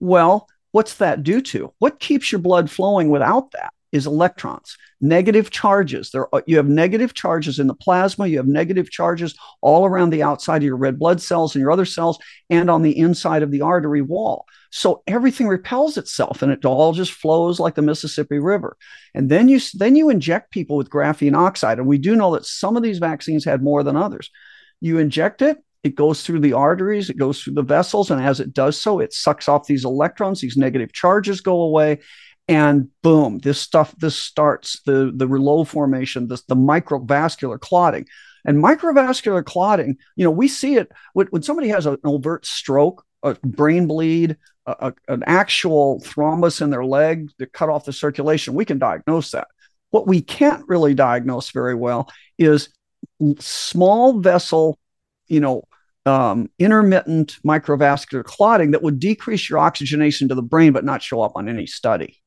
well, 0.00 0.48
what's 0.72 0.94
that 0.94 1.22
due 1.22 1.40
to? 1.42 1.72
What 1.78 2.00
keeps 2.00 2.32
your 2.32 2.40
blood 2.40 2.70
flowing 2.70 3.10
without 3.10 3.52
that 3.52 3.72
is 3.92 4.06
electrons, 4.06 4.76
negative 5.00 5.50
charges. 5.50 6.10
There, 6.10 6.28
you 6.46 6.56
have 6.58 6.68
negative 6.68 7.14
charges 7.14 7.58
in 7.58 7.66
the 7.66 7.74
plasma. 7.74 8.26
You 8.26 8.36
have 8.36 8.46
negative 8.46 8.90
charges 8.90 9.36
all 9.60 9.84
around 9.84 10.10
the 10.10 10.22
outside 10.22 10.58
of 10.58 10.62
your 10.66 10.76
red 10.76 10.98
blood 10.98 11.20
cells 11.20 11.54
and 11.54 11.60
your 11.60 11.72
other 11.72 11.84
cells, 11.84 12.18
and 12.48 12.70
on 12.70 12.82
the 12.82 12.96
inside 12.96 13.42
of 13.42 13.50
the 13.50 13.62
artery 13.62 14.02
wall. 14.02 14.46
So 14.70 15.02
everything 15.06 15.48
repels 15.48 15.96
itself, 15.96 16.42
and 16.42 16.52
it 16.52 16.64
all 16.64 16.92
just 16.92 17.12
flows 17.12 17.58
like 17.58 17.74
the 17.74 17.82
Mississippi 17.82 18.38
River. 18.38 18.76
And 19.14 19.28
then 19.28 19.48
you 19.48 19.60
then 19.74 19.96
you 19.96 20.08
inject 20.10 20.52
people 20.52 20.76
with 20.76 20.90
graphene 20.90 21.36
oxide, 21.36 21.78
and 21.78 21.86
we 21.88 21.98
do 21.98 22.14
know 22.14 22.34
that 22.34 22.46
some 22.46 22.76
of 22.76 22.82
these 22.82 22.98
vaccines 22.98 23.44
had 23.44 23.62
more 23.62 23.82
than 23.82 23.96
others. 23.96 24.30
You 24.80 24.98
inject 24.98 25.42
it, 25.42 25.58
it 25.82 25.94
goes 25.94 26.22
through 26.22 26.40
the 26.40 26.52
arteries, 26.52 27.08
it 27.08 27.16
goes 27.16 27.42
through 27.42 27.54
the 27.54 27.62
vessels, 27.62 28.10
and 28.10 28.22
as 28.22 28.40
it 28.40 28.52
does 28.52 28.80
so, 28.80 29.00
it 29.00 29.12
sucks 29.12 29.48
off 29.48 29.66
these 29.66 29.84
electrons, 29.84 30.40
these 30.40 30.56
negative 30.56 30.92
charges 30.92 31.40
go 31.40 31.62
away, 31.62 32.00
and 32.48 32.88
boom, 33.02 33.38
this 33.38 33.60
stuff 33.60 33.94
this 33.98 34.16
starts 34.16 34.80
the 34.84 35.12
the 35.14 35.26
rouleau 35.26 35.64
formation, 35.64 36.28
this 36.28 36.42
the 36.42 36.56
microvascular 36.56 37.58
clotting. 37.58 38.06
And 38.44 38.62
microvascular 38.62 39.44
clotting, 39.44 39.98
you 40.16 40.24
know, 40.24 40.30
we 40.30 40.48
see 40.48 40.76
it 40.76 40.90
when, 41.12 41.26
when 41.26 41.42
somebody 41.42 41.68
has 41.68 41.84
an 41.84 41.98
overt 42.04 42.46
stroke, 42.46 43.04
a 43.22 43.34
brain 43.44 43.86
bleed, 43.86 44.38
a, 44.66 44.92
a, 45.08 45.12
an 45.12 45.22
actual 45.26 46.00
thrombus 46.00 46.62
in 46.62 46.70
their 46.70 46.84
leg 46.84 47.30
that 47.38 47.52
cut 47.52 47.68
off 47.68 47.84
the 47.84 47.92
circulation. 47.92 48.54
We 48.54 48.64
can 48.64 48.78
diagnose 48.78 49.32
that. 49.32 49.48
What 49.90 50.06
we 50.06 50.22
can't 50.22 50.66
really 50.68 50.94
diagnose 50.94 51.50
very 51.50 51.74
well 51.74 52.08
is 52.38 52.70
small 53.38 54.20
vessel, 54.20 54.78
you 55.26 55.40
know, 55.40 55.64
um, 56.06 56.50
intermittent 56.58 57.38
microvascular 57.46 58.24
clotting 58.24 58.70
that 58.70 58.82
would 58.82 58.98
decrease 58.98 59.48
your 59.48 59.58
oxygenation 59.58 60.28
to 60.28 60.34
the 60.34 60.42
brain 60.42 60.72
but 60.72 60.84
not 60.84 61.02
show 61.02 61.22
up 61.22 61.32
on 61.34 61.48
any 61.48 61.66
study. 61.66 62.22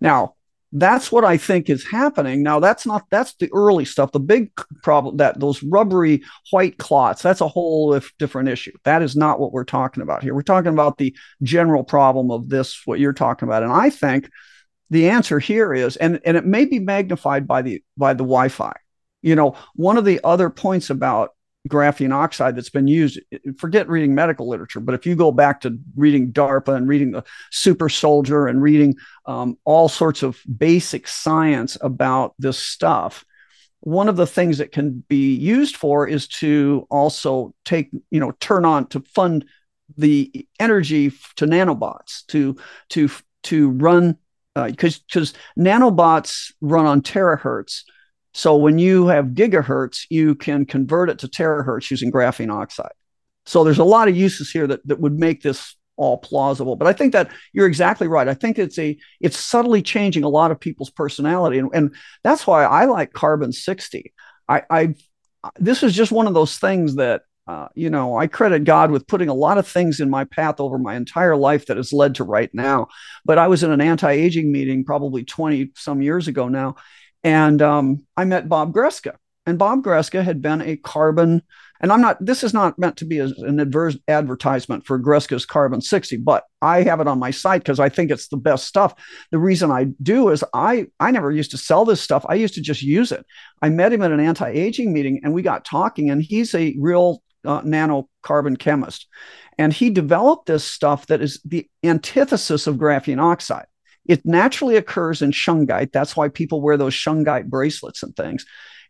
Now, 0.00 0.34
that's 0.76 1.12
what 1.12 1.24
I 1.24 1.36
think 1.36 1.70
is 1.70 1.86
happening. 1.86 2.42
Now, 2.42 2.58
that's 2.58 2.84
not 2.84 3.04
that's 3.08 3.34
the 3.34 3.48
early 3.52 3.84
stuff. 3.84 4.10
The 4.10 4.18
big 4.18 4.50
problem 4.82 5.18
that 5.18 5.38
those 5.38 5.62
rubbery 5.62 6.24
white 6.50 6.78
clots, 6.78 7.22
that's 7.22 7.40
a 7.40 7.46
whole 7.48 7.98
different 8.18 8.48
issue. 8.48 8.72
That 8.82 9.00
is 9.00 9.14
not 9.14 9.38
what 9.38 9.52
we're 9.52 9.64
talking 9.64 10.02
about 10.02 10.24
here. 10.24 10.34
We're 10.34 10.42
talking 10.42 10.72
about 10.72 10.98
the 10.98 11.16
general 11.44 11.84
problem 11.84 12.32
of 12.32 12.48
this, 12.48 12.82
what 12.86 12.98
you're 12.98 13.12
talking 13.12 13.48
about. 13.48 13.62
And 13.62 13.72
I 13.72 13.88
think 13.88 14.28
the 14.90 15.10
answer 15.10 15.38
here 15.38 15.72
is, 15.72 15.96
and, 15.96 16.20
and 16.24 16.36
it 16.36 16.44
may 16.44 16.64
be 16.64 16.80
magnified 16.80 17.46
by 17.46 17.62
the 17.62 17.82
by 17.96 18.14
the 18.14 18.24
Wi-Fi. 18.24 18.74
You 19.22 19.36
know, 19.36 19.56
one 19.76 19.96
of 19.96 20.04
the 20.04 20.20
other 20.24 20.50
points 20.50 20.90
about 20.90 21.30
graphene 21.68 22.12
oxide 22.12 22.56
that's 22.56 22.70
been 22.70 22.88
used. 22.88 23.20
Forget 23.56 23.88
reading 23.88 24.14
medical 24.14 24.48
literature, 24.48 24.80
but 24.80 24.94
if 24.94 25.06
you 25.06 25.16
go 25.16 25.32
back 25.32 25.62
to 25.62 25.78
reading 25.96 26.32
DARPA 26.32 26.76
and 26.76 26.88
reading 26.88 27.12
the 27.12 27.24
Super 27.50 27.88
Soldier 27.88 28.46
and 28.46 28.62
reading 28.62 28.96
um, 29.26 29.56
all 29.64 29.88
sorts 29.88 30.22
of 30.22 30.38
basic 30.58 31.08
science 31.08 31.78
about 31.80 32.34
this 32.38 32.58
stuff, 32.58 33.24
one 33.80 34.08
of 34.08 34.16
the 34.16 34.26
things 34.26 34.58
that 34.58 34.72
can 34.72 35.04
be 35.08 35.34
used 35.34 35.76
for 35.76 36.06
is 36.06 36.26
to 36.26 36.86
also 36.90 37.54
take, 37.64 37.90
you 38.10 38.20
know, 38.20 38.32
turn 38.40 38.64
on 38.64 38.86
to 38.88 39.00
fund 39.14 39.44
the 39.96 40.46
energy 40.58 41.10
to 41.36 41.46
nanobots 41.46 42.26
to 42.26 42.56
to 42.88 43.10
to 43.42 43.70
run 43.70 44.16
because 44.54 44.96
uh, 44.96 45.00
because 45.06 45.34
nanobots 45.58 46.52
run 46.60 46.86
on 46.86 47.02
terahertz 47.02 47.82
so 48.34 48.56
when 48.56 48.78
you 48.78 49.06
have 49.06 49.26
gigahertz, 49.26 50.06
you 50.10 50.34
can 50.34 50.66
convert 50.66 51.08
it 51.08 51.20
to 51.20 51.28
terahertz 51.28 51.90
using 51.90 52.10
graphene 52.10 52.52
oxide. 52.52 52.92
So 53.46 53.62
there's 53.62 53.78
a 53.78 53.84
lot 53.84 54.08
of 54.08 54.16
uses 54.16 54.50
here 54.50 54.66
that, 54.66 54.86
that 54.86 54.98
would 55.00 55.18
make 55.18 55.42
this 55.42 55.76
all 55.96 56.18
plausible. 56.18 56.74
But 56.74 56.88
I 56.88 56.92
think 56.92 57.12
that 57.12 57.30
you're 57.52 57.68
exactly 57.68 58.08
right. 58.08 58.26
I 58.26 58.34
think 58.34 58.58
it's 58.58 58.78
a 58.78 58.98
it's 59.20 59.38
subtly 59.38 59.82
changing 59.82 60.24
a 60.24 60.28
lot 60.28 60.50
of 60.50 60.58
people's 60.58 60.90
personality, 60.90 61.58
and, 61.58 61.70
and 61.72 61.94
that's 62.24 62.46
why 62.46 62.64
I 62.64 62.86
like 62.86 63.12
carbon 63.12 63.52
60. 63.52 64.12
I, 64.48 64.62
I 64.68 64.94
this 65.56 65.82
is 65.82 65.94
just 65.94 66.10
one 66.10 66.26
of 66.26 66.34
those 66.34 66.58
things 66.58 66.96
that 66.96 67.22
uh, 67.46 67.68
you 67.76 67.90
know 67.90 68.16
I 68.16 68.26
credit 68.26 68.64
God 68.64 68.90
with 68.90 69.06
putting 69.06 69.28
a 69.28 69.34
lot 69.34 69.58
of 69.58 69.68
things 69.68 70.00
in 70.00 70.10
my 70.10 70.24
path 70.24 70.58
over 70.58 70.78
my 70.78 70.96
entire 70.96 71.36
life 71.36 71.66
that 71.66 71.76
has 71.76 71.92
led 71.92 72.16
to 72.16 72.24
right 72.24 72.50
now. 72.52 72.88
But 73.24 73.38
I 73.38 73.46
was 73.46 73.62
in 73.62 73.70
an 73.70 73.80
anti-aging 73.80 74.50
meeting 74.50 74.84
probably 74.84 75.24
20 75.24 75.70
some 75.76 76.02
years 76.02 76.26
ago 76.26 76.48
now, 76.48 76.76
and 77.24 77.60
um, 77.62 78.06
I 78.16 78.24
met 78.24 78.48
Bob 78.48 78.72
Greska. 78.72 79.16
And 79.46 79.58
Bob 79.58 79.84
Greska 79.84 80.24
had 80.24 80.40
been 80.40 80.62
a 80.62 80.76
carbon, 80.76 81.42
and 81.80 81.92
I'm 81.92 82.00
not, 82.00 82.24
this 82.24 82.42
is 82.42 82.54
not 82.54 82.78
meant 82.78 82.96
to 82.98 83.04
be 83.04 83.18
an 83.18 83.60
adverse 83.60 83.98
advertisement 84.08 84.86
for 84.86 84.98
Greska's 84.98 85.44
Carbon 85.44 85.82
60, 85.82 86.16
but 86.18 86.44
I 86.62 86.82
have 86.82 87.00
it 87.00 87.08
on 87.08 87.18
my 87.18 87.30
site 87.30 87.60
because 87.60 87.78
I 87.78 87.90
think 87.90 88.10
it's 88.10 88.28
the 88.28 88.38
best 88.38 88.66
stuff. 88.66 88.94
The 89.32 89.38
reason 89.38 89.70
I 89.70 89.88
do 90.02 90.30
is 90.30 90.42
I, 90.54 90.86
I 90.98 91.10
never 91.10 91.30
used 91.30 91.50
to 91.50 91.58
sell 91.58 91.84
this 91.84 92.00
stuff. 92.00 92.24
I 92.26 92.36
used 92.36 92.54
to 92.54 92.62
just 92.62 92.80
use 92.80 93.12
it. 93.12 93.26
I 93.60 93.68
met 93.68 93.92
him 93.92 94.00
at 94.00 94.12
an 94.12 94.20
anti 94.20 94.48
aging 94.48 94.94
meeting 94.94 95.20
and 95.22 95.34
we 95.34 95.42
got 95.42 95.66
talking, 95.66 96.08
and 96.08 96.22
he's 96.22 96.54
a 96.54 96.74
real 96.78 97.22
uh, 97.44 97.60
nanocarbon 97.60 98.58
chemist. 98.58 99.06
And 99.58 99.74
he 99.74 99.90
developed 99.90 100.46
this 100.46 100.64
stuff 100.64 101.06
that 101.08 101.20
is 101.20 101.40
the 101.44 101.68
antithesis 101.84 102.66
of 102.66 102.76
graphene 102.76 103.20
oxide. 103.20 103.66
It 104.06 104.24
naturally 104.24 104.76
occurs 104.76 105.22
in 105.22 105.30
shungite. 105.30 105.92
That's 105.92 106.16
why 106.16 106.28
people 106.28 106.60
wear 106.60 106.76
those 106.76 106.94
shungite 106.94 107.46
bracelets 107.46 108.02
and 108.02 108.14
things. 108.14 108.44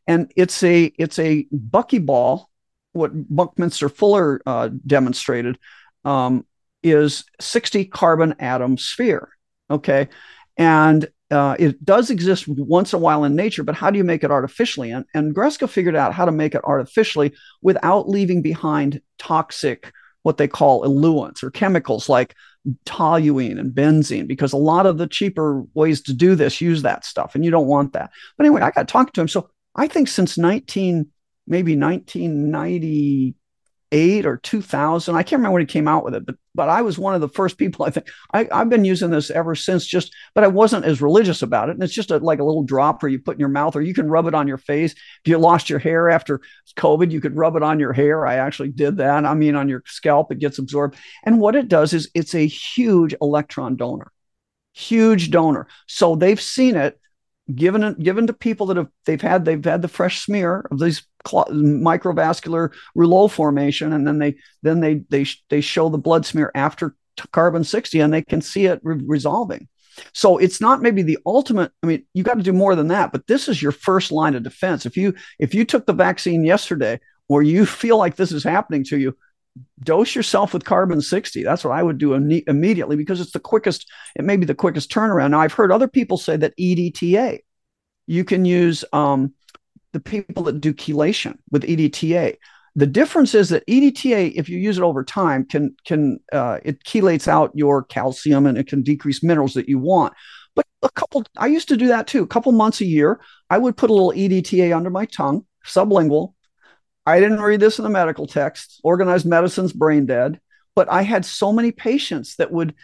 And 0.06 0.32
it's 0.36 0.62
a 0.62 0.92
it's 0.98 1.18
a 1.18 1.46
buckyball. 1.52 2.46
What 2.92 3.12
Buckminster 3.34 3.88
Fuller 3.88 4.40
uh, 4.46 4.70
demonstrated 4.86 5.58
um, 6.04 6.46
is 6.82 7.24
60 7.40 7.86
carbon 7.86 8.34
atom 8.38 8.78
sphere. 8.78 9.30
Okay, 9.70 10.08
and 10.56 11.08
uh, 11.30 11.56
it 11.58 11.84
does 11.84 12.10
exist 12.10 12.46
once 12.46 12.92
in 12.92 12.98
a 12.98 13.00
while 13.00 13.24
in 13.24 13.34
nature, 13.34 13.64
but 13.64 13.74
how 13.74 13.90
do 13.90 13.98
you 13.98 14.04
make 14.04 14.22
it 14.22 14.30
artificially? 14.30 14.90
And, 14.90 15.04
and 15.14 15.34
Greska 15.34 15.68
figured 15.68 15.96
out 15.96 16.12
how 16.12 16.24
to 16.24 16.32
make 16.32 16.54
it 16.54 16.60
artificially 16.64 17.32
without 17.62 18.08
leaving 18.08 18.42
behind 18.42 19.00
toxic, 19.18 19.90
what 20.22 20.36
they 20.36 20.46
call 20.46 20.84
eluents 20.84 21.42
or 21.42 21.50
chemicals 21.50 22.08
like 22.08 22.36
toluene 22.86 23.58
and 23.58 23.72
benzene 23.72 24.26
because 24.26 24.52
a 24.52 24.58
lot 24.58 24.86
of 24.86 24.98
the 24.98 25.06
cheaper 25.06 25.62
ways 25.74 26.00
to 26.02 26.14
do 26.14 26.34
this 26.34 26.60
use 26.60 26.82
that 26.82 27.04
stuff 27.04 27.34
and 27.34 27.44
you 27.44 27.50
don't 27.50 27.66
want 27.66 27.92
that. 27.92 28.10
But 28.36 28.46
anyway, 28.46 28.62
I 28.62 28.70
got 28.70 28.88
talking 28.88 29.12
to 29.12 29.20
him. 29.20 29.28
So 29.28 29.50
I 29.74 29.86
think 29.86 30.08
since 30.08 30.38
19, 30.38 31.06
maybe 31.46 31.76
1990, 31.76 33.34
eight 33.92 34.26
or 34.26 34.38
2000. 34.38 35.14
I 35.14 35.22
can't 35.22 35.38
remember 35.38 35.54
when 35.54 35.62
he 35.62 35.66
came 35.66 35.88
out 35.88 36.04
with 36.04 36.14
it, 36.14 36.26
but 36.26 36.36
but 36.56 36.68
I 36.68 36.82
was 36.82 36.98
one 36.98 37.14
of 37.14 37.20
the 37.20 37.28
first 37.28 37.58
people. 37.58 37.84
I 37.84 37.90
think 37.90 38.08
I, 38.32 38.46
have 38.52 38.68
been 38.68 38.84
using 38.84 39.10
this 39.10 39.30
ever 39.30 39.54
since. 39.54 39.86
Just 39.86 40.14
but 40.34 40.44
I 40.44 40.48
wasn't 40.48 40.84
as 40.84 41.02
religious 41.02 41.42
about 41.42 41.68
it. 41.68 41.72
And 41.72 41.82
it's 41.82 41.94
just 41.94 42.10
a, 42.10 42.18
like 42.18 42.38
a 42.38 42.44
little 42.44 42.62
dropper 42.62 43.08
you 43.08 43.18
put 43.18 43.34
in 43.36 43.40
your 43.40 43.48
mouth, 43.48 43.74
or 43.76 43.82
you 43.82 43.94
can 43.94 44.08
rub 44.08 44.26
it 44.26 44.34
on 44.34 44.48
your 44.48 44.58
face. 44.58 44.92
If 44.92 45.26
you 45.26 45.38
lost 45.38 45.68
your 45.68 45.78
hair 45.78 46.10
after 46.10 46.40
COVID, 46.76 47.10
you 47.10 47.20
could 47.20 47.36
rub 47.36 47.56
it 47.56 47.62
on 47.62 47.80
your 47.80 47.92
hair. 47.92 48.26
I 48.26 48.36
actually 48.36 48.70
did 48.70 48.98
that. 48.98 49.24
I 49.24 49.34
mean, 49.34 49.56
on 49.56 49.68
your 49.68 49.82
scalp, 49.86 50.30
it 50.30 50.38
gets 50.38 50.58
absorbed. 50.58 50.96
And 51.24 51.40
what 51.40 51.56
it 51.56 51.68
does 51.68 51.92
is 51.92 52.10
it's 52.14 52.34
a 52.34 52.46
huge 52.46 53.14
electron 53.20 53.76
donor, 53.76 54.12
huge 54.72 55.30
donor. 55.30 55.66
So 55.86 56.14
they've 56.14 56.40
seen 56.40 56.76
it 56.76 56.98
given 57.54 57.94
given 57.94 58.26
to 58.26 58.32
people 58.32 58.66
that 58.66 58.76
have 58.76 58.88
they've 59.04 59.20
had 59.20 59.44
they've 59.44 59.64
had 59.64 59.82
the 59.82 59.88
fresh 59.88 60.20
smear 60.20 60.66
of 60.70 60.78
these 60.78 61.06
cl- 61.26 61.46
microvascular 61.50 62.72
rouleau 62.94 63.28
formation 63.28 63.92
and 63.92 64.06
then 64.06 64.18
they 64.18 64.34
then 64.62 64.80
they 64.80 65.02
they 65.10 65.26
they 65.50 65.60
show 65.60 65.88
the 65.88 65.98
blood 65.98 66.24
smear 66.24 66.50
after 66.54 66.96
t- 67.16 67.24
carbon 67.32 67.62
60 67.62 68.00
and 68.00 68.12
they 68.12 68.22
can 68.22 68.40
see 68.40 68.66
it 68.66 68.80
re- 68.82 69.02
resolving. 69.06 69.68
So 70.12 70.38
it's 70.38 70.60
not 70.60 70.82
maybe 70.82 71.02
the 71.02 71.18
ultimate 71.26 71.70
i 71.82 71.86
mean 71.86 72.04
you 72.14 72.22
got 72.22 72.38
to 72.38 72.42
do 72.42 72.52
more 72.52 72.74
than 72.74 72.88
that 72.88 73.12
but 73.12 73.26
this 73.26 73.48
is 73.48 73.60
your 73.60 73.72
first 73.72 74.10
line 74.10 74.34
of 74.34 74.42
defense. 74.42 74.86
If 74.86 74.96
you 74.96 75.14
if 75.38 75.54
you 75.54 75.64
took 75.64 75.86
the 75.86 75.92
vaccine 75.92 76.44
yesterday 76.44 76.98
or 77.28 77.42
you 77.42 77.66
feel 77.66 77.98
like 77.98 78.16
this 78.16 78.32
is 78.32 78.44
happening 78.44 78.84
to 78.84 78.98
you 78.98 79.16
dose 79.84 80.14
yourself 80.14 80.52
with 80.52 80.64
carbon 80.64 81.00
60 81.00 81.44
that's 81.44 81.64
what 81.64 81.72
i 81.72 81.82
would 81.82 81.98
do 81.98 82.14
Im- 82.14 82.42
immediately 82.46 82.96
because 82.96 83.20
it's 83.20 83.32
the 83.32 83.40
quickest 83.40 83.88
it 84.16 84.24
may 84.24 84.36
be 84.36 84.46
the 84.46 84.54
quickest 84.54 84.90
turnaround. 84.90 85.30
Now 85.30 85.40
i've 85.40 85.52
heard 85.52 85.70
other 85.70 85.88
people 85.88 86.18
say 86.18 86.36
that 86.36 86.56
edta 86.58 87.38
you 88.06 88.24
can 88.24 88.44
use 88.44 88.84
um, 88.92 89.32
the 89.92 90.00
people 90.00 90.42
that 90.44 90.60
do 90.60 90.74
chelation 90.74 91.38
with 91.50 91.62
edta 91.62 92.36
the 92.76 92.86
difference 92.86 93.34
is 93.34 93.50
that 93.50 93.66
edta 93.66 94.32
if 94.34 94.48
you 94.48 94.58
use 94.58 94.78
it 94.78 94.82
over 94.82 95.04
time 95.04 95.44
can 95.44 95.74
can 95.84 96.18
uh, 96.32 96.58
it 96.64 96.82
chelates 96.84 97.28
out 97.28 97.52
your 97.54 97.84
calcium 97.84 98.46
and 98.46 98.58
it 98.58 98.66
can 98.66 98.82
decrease 98.82 99.22
minerals 99.22 99.54
that 99.54 99.68
you 99.68 99.78
want. 99.78 100.12
But 100.56 100.66
a 100.82 100.90
couple 100.90 101.24
i 101.36 101.46
used 101.46 101.68
to 101.68 101.76
do 101.76 101.88
that 101.88 102.06
too. 102.06 102.22
A 102.22 102.26
couple 102.26 102.50
months 102.52 102.80
a 102.80 102.86
year 102.86 103.20
i 103.50 103.58
would 103.58 103.76
put 103.76 103.90
a 103.90 103.92
little 103.92 104.12
edta 104.12 104.76
under 104.76 104.90
my 104.90 105.06
tongue 105.06 105.46
sublingual 105.64 106.34
I 107.06 107.20
didn't 107.20 107.40
read 107.40 107.60
this 107.60 107.78
in 107.78 107.84
the 107.84 107.90
medical 107.90 108.26
text. 108.26 108.80
Organized 108.82 109.26
medicine's 109.26 109.72
brain 109.72 110.06
dead. 110.06 110.40
But 110.74 110.90
I 110.90 111.02
had 111.02 111.24
so 111.24 111.52
many 111.52 111.70
patients 111.70 112.36
that 112.36 112.50
would 112.50 112.74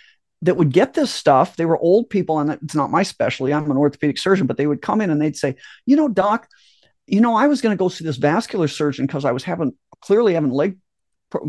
that 0.43 0.57
would 0.57 0.73
get 0.73 0.95
this 0.95 1.13
stuff. 1.13 1.57
They 1.57 1.67
were 1.67 1.79
old 1.79 2.09
people, 2.09 2.39
and 2.39 2.51
it's 2.51 2.75
not 2.75 2.91
my 2.91 3.03
specialty. 3.03 3.53
I'm 3.53 3.71
an 3.71 3.77
orthopedic 3.77 4.17
surgeon, 4.17 4.47
but 4.47 4.57
they 4.57 4.67
would 4.67 4.81
come 4.81 5.01
in 5.01 5.11
and 5.11 5.21
they'd 5.21 5.37
say, 5.37 5.57
"You 5.87 5.97
know, 5.97 6.09
doc, 6.09 6.49
you 7.07 7.21
know, 7.21 7.35
I 7.35 7.47
was 7.47 7.61
going 7.61 7.77
to 7.77 7.79
go 7.79 7.89
see 7.89 8.05
this 8.05 8.17
vascular 8.17 8.69
surgeon 8.69 9.07
because 9.07 9.25
I 9.25 9.33
was 9.33 9.45
having 9.45 9.75
clearly 10.01 10.35
having 10.35 10.51
leg 10.51 10.79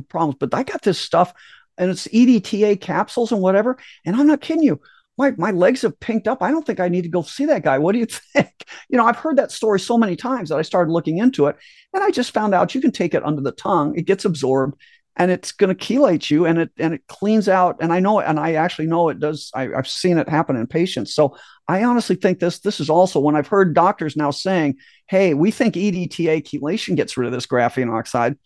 problems, 0.10 0.36
but 0.40 0.54
I 0.54 0.64
got 0.64 0.82
this 0.82 1.00
stuff, 1.00 1.34
and 1.78 1.90
it's 1.90 2.08
EDTA 2.08 2.82
capsules 2.82 3.32
and 3.32 3.42
whatever. 3.42 3.78
And 4.06 4.16
I'm 4.16 4.28
not 4.28 4.42
kidding 4.42 4.64
you 4.64 4.82
my, 5.22 5.32
my 5.38 5.52
legs 5.52 5.84
have 5.84 6.00
pinked 6.00 6.28
up. 6.28 6.42
I 6.42 6.50
don't 6.50 6.66
think 6.66 6.80
I 6.80 6.90
need 6.90 7.04
to 7.04 7.10
go 7.10 7.22
see 7.22 7.46
that 7.46 7.64
guy. 7.64 7.78
What 7.78 7.92
do 7.94 8.00
you 8.00 8.06
think? 8.34 8.66
You 8.90 8.98
know, 8.98 9.06
I've 9.06 9.18
heard 9.18 9.38
that 9.38 9.52
story 9.52 9.80
so 9.80 9.98
many 9.98 10.16
times 10.16 10.50
that 10.50 10.58
I 10.58 10.64
started 10.64 10.92
looking 10.92 11.20
into 11.20 11.46
it. 11.46 11.56
And 11.94 12.04
I 12.04 12.10
just 12.10 12.34
found 12.34 12.56
out 12.56 12.74
you 12.74 12.82
can 12.82 12.92
take 12.92 13.14
it 13.14 13.24
under 13.24 13.42
the 13.42 13.52
tongue, 13.52 13.98
it 13.98 14.06
gets 14.06 14.26
absorbed. 14.26 14.76
and 15.18 15.30
it's 15.30 15.52
going 15.52 15.76
to 15.76 15.86
chelate 15.86 16.32
you 16.32 16.46
and 16.46 16.58
it 16.58 16.70
and 16.78 16.94
it 16.94 17.06
cleans 17.08 17.50
out 17.50 17.76
and 17.82 17.92
i 17.92 18.00
know 18.00 18.20
it 18.20 18.26
and 18.30 18.40
i 18.40 18.54
actually 18.54 18.88
know 18.88 19.10
it 19.10 19.20
does 19.20 19.52
I, 19.54 19.64
have 19.76 19.88
seen 19.88 20.18
it 20.18 20.30
happen 20.30 20.56
in 20.56 20.68
patients 20.68 21.14
so 21.14 21.36
i 21.68 21.84
honestly 21.84 22.16
think 22.16 22.40
this 22.40 22.60
this 22.60 22.80
is 22.80 22.90
also 22.90 23.20
when 23.20 23.36
i've 23.36 23.52
heard 23.56 23.76
doctors 23.76 24.16
now 24.16 24.32
saying 24.32 24.78
hey 25.08 25.34
we 25.34 25.52
think 25.52 25.76
edta 25.76 26.42
chelation 26.48 26.96
gets 26.96 27.18
rid 27.18 27.28
of 27.28 27.34
this 27.34 27.46
graphene 27.46 27.94
oxide 27.94 28.38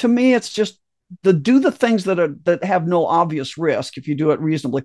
to 0.00 0.08
me 0.08 0.34
it's 0.34 0.52
just 0.52 0.80
the 1.22 1.32
do 1.32 1.60
the 1.60 1.72
things 1.72 2.02
that 2.04 2.18
are 2.18 2.34
that 2.44 2.64
have 2.64 2.86
no 2.86 3.06
obvious 3.06 3.56
risk 3.56 3.96
if 3.96 4.08
you 4.08 4.16
do 4.16 4.32
it 4.32 4.40
reasonably 4.40 4.82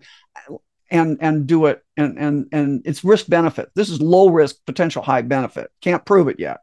and 0.94 1.18
and 1.20 1.46
do 1.46 1.66
it 1.66 1.84
and 1.98 2.18
and 2.18 2.48
and 2.54 2.82
it's 2.86 3.04
risk 3.04 3.28
benefit 3.28 3.70
this 3.76 3.90
is 3.90 4.00
low 4.00 4.30
risk 4.30 4.56
potential 4.66 5.02
high 5.02 5.22
benefit 5.22 5.70
can't 5.82 6.06
prove 6.06 6.30
it 6.30 6.40
yet 6.40 6.60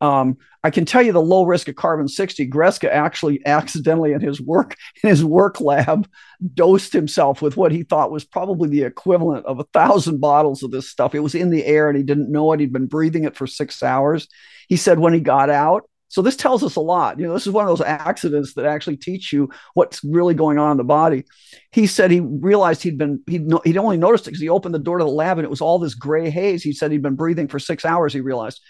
um, 0.00 0.36
I 0.62 0.70
can 0.70 0.84
tell 0.84 1.02
you 1.02 1.12
the 1.12 1.22
low 1.22 1.44
risk 1.44 1.68
of 1.68 1.76
carbon 1.76 2.08
60. 2.08 2.48
Greska 2.48 2.88
actually 2.90 3.40
accidentally 3.46 4.12
in 4.12 4.20
his 4.20 4.40
work 4.40 4.76
in 5.02 5.08
his 5.08 5.24
work 5.24 5.60
lab 5.60 6.08
dosed 6.54 6.92
himself 6.92 7.40
with 7.40 7.56
what 7.56 7.72
he 7.72 7.82
thought 7.82 8.10
was 8.10 8.24
probably 8.24 8.68
the 8.68 8.82
equivalent 8.82 9.46
of 9.46 9.58
a 9.58 9.64
thousand 9.72 10.20
bottles 10.20 10.62
of 10.62 10.70
this 10.70 10.88
stuff. 10.88 11.14
It 11.14 11.20
was 11.20 11.34
in 11.34 11.50
the 11.50 11.64
air 11.64 11.88
and 11.88 11.96
he 11.96 12.04
didn't 12.04 12.30
know 12.30 12.52
it. 12.52 12.60
He'd 12.60 12.72
been 12.72 12.86
breathing 12.86 13.24
it 13.24 13.36
for 13.36 13.46
six 13.46 13.82
hours. 13.82 14.28
He 14.68 14.76
said 14.76 14.98
when 14.98 15.14
he 15.14 15.20
got 15.20 15.50
out. 15.50 15.88
So 16.08 16.22
this 16.22 16.36
tells 16.36 16.62
us 16.62 16.76
a 16.76 16.80
lot. 16.80 17.18
You 17.18 17.26
know, 17.26 17.34
this 17.34 17.46
is 17.46 17.52
one 17.52 17.64
of 17.64 17.68
those 17.68 17.86
accidents 17.86 18.54
that 18.54 18.64
actually 18.64 18.96
teach 18.96 19.32
you 19.32 19.50
what's 19.74 20.02
really 20.04 20.34
going 20.34 20.58
on 20.58 20.70
in 20.70 20.76
the 20.76 20.84
body. 20.84 21.24
He 21.72 21.86
said 21.86 22.10
he 22.10 22.20
realized 22.20 22.82
he'd 22.82 22.98
been 22.98 23.22
he'd 23.26 23.46
no, 23.46 23.60
he'd 23.64 23.76
only 23.76 23.96
noticed 23.96 24.26
it 24.26 24.30
because 24.30 24.40
he 24.40 24.48
opened 24.48 24.74
the 24.74 24.78
door 24.78 24.98
to 24.98 25.04
the 25.04 25.10
lab 25.10 25.38
and 25.38 25.44
it 25.44 25.50
was 25.50 25.60
all 25.60 25.78
this 25.78 25.94
gray 25.94 26.30
haze. 26.30 26.62
He 26.62 26.72
said 26.72 26.92
he'd 26.92 27.02
been 27.02 27.16
breathing 27.16 27.48
for 27.48 27.58
six 27.58 27.84
hours. 27.84 28.12
He 28.12 28.20
realized 28.20 28.60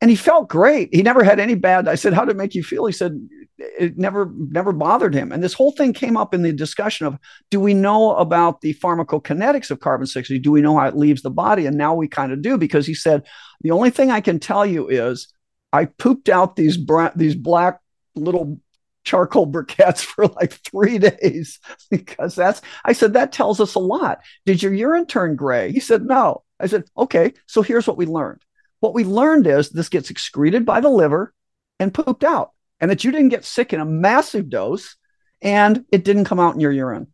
and 0.00 0.10
he 0.10 0.16
felt 0.16 0.48
great. 0.48 0.94
He 0.94 1.02
never 1.02 1.24
had 1.24 1.40
any 1.40 1.54
bad. 1.54 1.88
I 1.88 1.94
said, 1.94 2.12
"How 2.12 2.24
did 2.24 2.32
it 2.32 2.38
make 2.38 2.54
you 2.54 2.62
feel?" 2.62 2.84
He 2.84 2.92
said, 2.92 3.18
"It 3.58 3.96
never, 3.96 4.30
never 4.36 4.72
bothered 4.72 5.14
him." 5.14 5.32
And 5.32 5.42
this 5.42 5.54
whole 5.54 5.72
thing 5.72 5.92
came 5.92 6.16
up 6.16 6.34
in 6.34 6.42
the 6.42 6.52
discussion 6.52 7.06
of, 7.06 7.16
do 7.50 7.58
we 7.58 7.72
know 7.72 8.14
about 8.16 8.60
the 8.60 8.74
pharmacokinetics 8.74 9.70
of 9.70 9.80
carbon 9.80 10.06
sixty? 10.06 10.38
Do 10.38 10.52
we 10.52 10.60
know 10.60 10.76
how 10.76 10.88
it 10.88 10.96
leaves 10.96 11.22
the 11.22 11.30
body? 11.30 11.64
And 11.64 11.78
now 11.78 11.94
we 11.94 12.06
kind 12.06 12.32
of 12.32 12.42
do 12.42 12.58
because 12.58 12.86
he 12.86 12.92
said, 12.94 13.22
the 13.62 13.70
only 13.70 13.90
thing 13.90 14.10
I 14.10 14.20
can 14.20 14.38
tell 14.38 14.66
you 14.66 14.88
is, 14.88 15.32
I 15.74 15.86
pooped 15.86 16.28
out 16.28 16.56
these 16.56 16.78
these 17.16 17.34
black 17.34 17.80
little 18.14 18.60
charcoal 19.02 19.50
briquettes 19.50 20.00
for 20.04 20.28
like 20.28 20.52
three 20.52 20.98
days 20.98 21.58
because 21.90 22.34
that's 22.34 22.62
I 22.84 22.92
said 22.92 23.14
that 23.14 23.32
tells 23.32 23.60
us 23.60 23.74
a 23.74 23.80
lot. 23.80 24.20
Did 24.46 24.62
your 24.62 24.72
urine 24.72 25.06
turn 25.06 25.36
gray? 25.36 25.72
He 25.72 25.80
said 25.80 26.04
no. 26.04 26.44
I 26.60 26.66
said 26.66 26.84
okay. 26.96 27.34
So 27.46 27.62
here's 27.62 27.86
what 27.86 27.96
we 27.96 28.06
learned 28.06 28.42
what 28.84 28.94
we 28.94 29.04
learned 29.04 29.46
is 29.46 29.70
this 29.70 29.88
gets 29.88 30.10
excreted 30.10 30.66
by 30.66 30.78
the 30.80 30.90
liver 30.90 31.32
and 31.80 31.94
pooped 31.94 32.22
out, 32.22 32.50
and 32.80 32.90
that 32.90 33.02
you 33.02 33.10
didn't 33.10 33.30
get 33.30 33.44
sick 33.44 33.72
in 33.72 33.80
a 33.80 33.84
massive 33.84 34.50
dose 34.50 34.96
and 35.40 35.84
it 35.90 36.04
didn't 36.04 36.26
come 36.26 36.38
out 36.38 36.54
in 36.54 36.60
your 36.60 36.70
urine. 36.70 37.06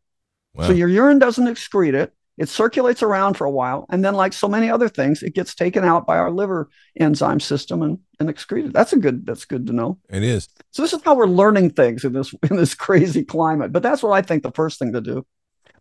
Wow. 0.54 0.66
So 0.66 0.72
your 0.72 0.88
urine 0.88 1.20
doesn't 1.20 1.46
excrete 1.46 1.94
it. 1.94 2.12
It 2.40 2.48
circulates 2.48 3.02
around 3.02 3.34
for 3.34 3.44
a 3.44 3.50
while. 3.50 3.84
And 3.90 4.02
then, 4.02 4.14
like 4.14 4.32
so 4.32 4.48
many 4.48 4.70
other 4.70 4.88
things, 4.88 5.22
it 5.22 5.34
gets 5.34 5.54
taken 5.54 5.84
out 5.84 6.06
by 6.06 6.16
our 6.16 6.30
liver 6.30 6.70
enzyme 6.98 7.38
system 7.38 7.82
and, 7.82 7.98
and 8.18 8.30
excreted. 8.30 8.72
That's 8.72 8.94
a 8.94 8.96
good 8.96 9.26
that's 9.26 9.44
good 9.44 9.66
to 9.66 9.74
know. 9.74 9.98
It 10.08 10.22
is. 10.22 10.48
So 10.70 10.80
this 10.80 10.94
is 10.94 11.02
how 11.02 11.14
we're 11.14 11.26
learning 11.26 11.72
things 11.72 12.02
in 12.02 12.14
this 12.14 12.34
in 12.50 12.56
this 12.56 12.74
crazy 12.74 13.24
climate. 13.24 13.72
But 13.72 13.82
that's 13.82 14.02
what 14.02 14.12
I 14.12 14.22
think 14.22 14.42
the 14.42 14.52
first 14.52 14.78
thing 14.78 14.94
to 14.94 15.02
do. 15.02 15.26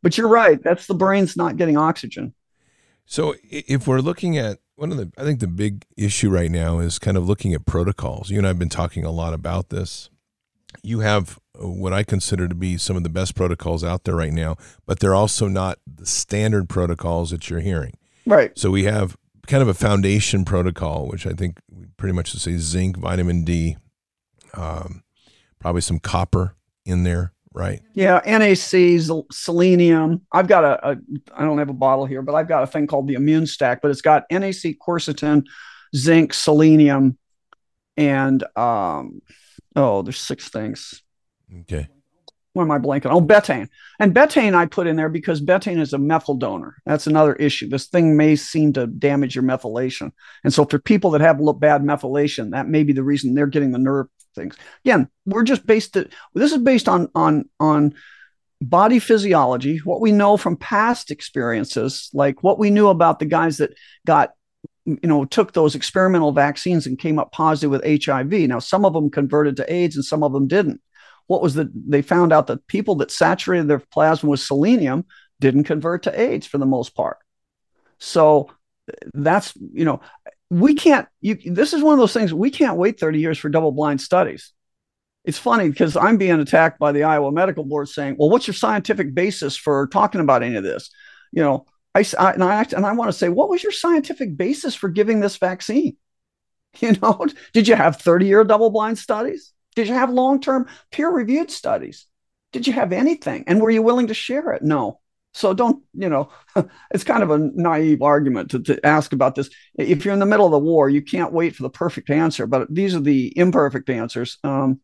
But 0.01 0.17
you're 0.17 0.27
right. 0.27 0.61
That's 0.61 0.85
the 0.85 0.95
brain's 0.95 1.37
not 1.37 1.55
getting 1.55 1.77
oxygen. 1.77 2.33
So 3.05 3.35
if 3.43 3.87
we're 3.87 4.01
looking 4.01 4.37
at 4.37 4.59
one 4.75 4.91
of 4.91 4.97
the 4.97 5.13
I 5.17 5.23
think 5.23 5.39
the 5.39 5.47
big 5.47 5.85
issue 5.95 6.29
right 6.29 6.51
now 6.51 6.79
is 6.79 6.99
kind 6.99 7.15
of 7.15 7.25
looking 7.25 7.53
at 7.53 7.65
protocols. 7.65 8.29
You 8.29 8.37
and 8.37 8.45
I've 8.45 8.59
been 8.59 8.67
talking 8.67 9.05
a 9.05 9.11
lot 9.11 9.33
about 9.33 9.69
this. 9.69 10.09
You 10.83 10.99
have 10.99 11.39
what 11.59 11.93
I 11.93 12.03
consider 12.03 12.47
to 12.47 12.55
be 12.55 12.77
some 12.77 12.95
of 12.95 13.03
the 13.03 13.09
best 13.09 13.35
protocols 13.35 13.83
out 13.83 14.03
there 14.03 14.15
right 14.15 14.33
now, 14.33 14.55
but 14.85 14.99
they're 14.99 15.15
also 15.15 15.47
not 15.47 15.79
the 15.85 16.05
standard 16.05 16.69
protocols 16.69 17.31
that 17.31 17.49
you're 17.49 17.59
hearing. 17.59 17.93
Right. 18.25 18.57
So 18.57 18.71
we 18.71 18.83
have 18.85 19.17
kind 19.47 19.61
of 19.61 19.67
a 19.67 19.73
foundation 19.73 20.45
protocol, 20.45 21.07
which 21.07 21.25
I 21.25 21.31
think 21.31 21.59
we 21.69 21.87
pretty 21.97 22.13
much 22.13 22.31
to 22.31 22.39
say 22.39 22.57
zinc, 22.57 22.97
vitamin 22.97 23.43
D, 23.43 23.77
um, 24.53 25.03
probably 25.59 25.81
some 25.81 25.99
copper 25.99 26.55
in 26.85 27.03
there 27.03 27.33
right? 27.53 27.81
Yeah, 27.93 28.21
NAC, 28.25 29.01
selenium. 29.31 30.21
I've 30.31 30.47
got 30.47 30.63
a, 30.63 30.91
a, 30.91 30.97
I 31.35 31.43
don't 31.43 31.57
have 31.57 31.69
a 31.69 31.73
bottle 31.73 32.05
here, 32.05 32.21
but 32.21 32.35
I've 32.35 32.47
got 32.47 32.63
a 32.63 32.67
thing 32.67 32.87
called 32.87 33.07
the 33.07 33.15
immune 33.15 33.47
stack, 33.47 33.81
but 33.81 33.91
it's 33.91 34.01
got 34.01 34.23
NAC, 34.31 34.77
quercetin, 34.79 35.45
zinc, 35.95 36.33
selenium, 36.33 37.17
and 37.97 38.43
um, 38.55 39.21
oh, 39.75 40.01
there's 40.01 40.19
six 40.19 40.49
things. 40.49 41.03
Okay. 41.61 41.87
Where 42.53 42.65
am 42.65 42.71
I 42.71 42.79
blanking? 42.79 43.11
Oh, 43.11 43.21
betaine. 43.21 43.69
And 43.99 44.13
betaine 44.13 44.55
I 44.55 44.65
put 44.65 44.87
in 44.87 44.95
there 44.95 45.09
because 45.09 45.41
betaine 45.41 45.79
is 45.79 45.93
a 45.93 45.99
methyl 45.99 46.35
donor. 46.35 46.77
That's 46.85 47.05
another 47.05 47.35
issue. 47.35 47.69
This 47.69 47.87
thing 47.87 48.17
may 48.17 48.35
seem 48.35 48.73
to 48.73 48.87
damage 48.87 49.35
your 49.35 49.43
methylation. 49.43 50.11
And 50.43 50.53
so 50.53 50.65
for 50.65 50.79
people 50.79 51.11
that 51.11 51.21
have 51.21 51.37
bad 51.59 51.83
methylation, 51.83 52.51
that 52.51 52.67
may 52.67 52.83
be 52.83 52.93
the 52.93 53.03
reason 53.03 53.33
they're 53.33 53.45
getting 53.45 53.71
the 53.71 53.79
nerve 53.79 54.07
things. 54.35 54.57
Again, 54.83 55.09
we're 55.25 55.43
just 55.43 55.65
based 55.65 55.95
it. 55.95 56.11
This 56.33 56.51
is 56.51 56.57
based 56.57 56.89
on 56.89 57.09
on 57.13 57.47
on 57.59 57.93
body 58.61 58.99
physiology, 58.99 59.77
what 59.83 60.01
we 60.01 60.11
know 60.11 60.37
from 60.37 60.57
past 60.57 61.11
experiences, 61.11 62.09
like 62.13 62.43
what 62.43 62.59
we 62.59 62.69
knew 62.69 62.89
about 62.89 63.19
the 63.19 63.25
guys 63.25 63.57
that 63.57 63.73
got 64.05 64.31
you 64.85 64.99
know 65.03 65.25
took 65.25 65.53
those 65.53 65.75
experimental 65.75 66.31
vaccines 66.31 66.87
and 66.87 66.99
came 66.99 67.19
up 67.19 67.31
positive 67.31 67.71
with 67.71 68.05
HIV. 68.05 68.31
Now 68.31 68.59
some 68.59 68.85
of 68.85 68.93
them 68.93 69.09
converted 69.09 69.55
to 69.57 69.71
AIDS 69.71 69.95
and 69.95 70.05
some 70.05 70.23
of 70.23 70.33
them 70.33 70.47
didn't. 70.47 70.81
What 71.29 71.43
was 71.43 71.53
the 71.53 71.71
they 71.75 72.01
found 72.01 72.33
out 72.33 72.47
that 72.47 72.65
people 72.65 72.95
that 72.95 73.11
saturated 73.11 73.67
their 73.67 73.77
plasma 73.77 74.31
with 74.31 74.39
selenium 74.39 75.05
didn't 75.39 75.65
convert 75.65 76.03
to 76.03 76.19
AIDS 76.19 76.47
for 76.47 76.57
the 76.57 76.65
most 76.65 76.95
part. 76.95 77.19
So 77.99 78.49
that's 79.13 79.53
you 79.55 79.85
know 79.85 80.01
we 80.49 80.73
can't 80.73 81.07
you 81.21 81.37
this 81.45 81.73
is 81.73 81.83
one 81.83 81.93
of 81.93 81.99
those 81.99 82.13
things 82.13 82.33
we 82.33 82.49
can't 82.49 82.77
wait 82.77 82.99
30 82.99 83.19
years 83.19 83.37
for 83.37 83.47
double 83.47 83.71
blind 83.71 84.01
studies. 84.01 84.53
It's 85.23 85.37
funny 85.37 85.69
because 85.69 85.95
i'm 85.95 86.17
being 86.17 86.39
attacked 86.39 86.79
by 86.79 86.93
the 86.93 87.03
iowa 87.03 87.31
medical 87.31 87.63
board 87.63 87.89
saying 87.89 88.15
well 88.17 88.31
what's 88.31 88.47
your 88.47 88.55
scientific 88.55 89.13
basis 89.13 89.55
for 89.55 89.85
talking 89.85 90.21
about 90.21 90.41
any 90.41 90.55
of 90.55 90.63
this? 90.63 90.89
You 91.31 91.43
know 91.43 91.65
i, 91.93 92.03
I 92.17 92.31
and 92.31 92.43
i 92.43 92.65
and 92.75 92.87
i 92.87 92.93
want 92.93 93.09
to 93.09 93.17
say 93.17 93.29
what 93.29 93.49
was 93.49 93.61
your 93.61 93.71
scientific 93.71 94.35
basis 94.35 94.73
for 94.73 94.89
giving 94.89 95.19
this 95.19 95.37
vaccine? 95.37 95.95
You 96.79 96.95
know 97.01 97.27
did 97.53 97.67
you 97.67 97.75
have 97.75 97.97
30 97.97 98.25
year 98.25 98.43
double 98.43 98.71
blind 98.71 98.97
studies 98.97 99.53
did 99.75 99.87
you 99.87 99.93
have 99.93 100.09
long 100.09 100.39
term 100.39 100.67
peer 100.91 101.09
reviewed 101.09 101.51
studies 101.51 102.05
did 102.51 102.67
you 102.67 102.73
have 102.73 102.91
anything 102.91 103.43
and 103.47 103.61
were 103.61 103.69
you 103.69 103.81
willing 103.81 104.07
to 104.07 104.13
share 104.13 104.51
it 104.53 104.61
no 104.61 104.99
so 105.33 105.53
don't, 105.53 105.83
you 105.93 106.09
know, 106.09 106.29
it's 106.91 107.03
kind 107.03 107.23
of 107.23 107.31
a 107.31 107.37
naive 107.37 108.01
argument 108.01 108.51
to, 108.51 108.59
to 108.63 108.85
ask 108.85 109.13
about 109.13 109.35
this. 109.35 109.49
If 109.75 110.03
you're 110.03 110.13
in 110.13 110.19
the 110.19 110.25
middle 110.25 110.45
of 110.45 110.51
the 110.51 110.59
war, 110.59 110.89
you 110.89 111.01
can't 111.01 111.33
wait 111.33 111.55
for 111.55 111.63
the 111.63 111.69
perfect 111.69 112.09
answer, 112.09 112.47
but 112.47 112.73
these 112.73 112.95
are 112.95 112.99
the 112.99 113.31
imperfect 113.37 113.89
answers 113.89 114.37
um, 114.43 114.79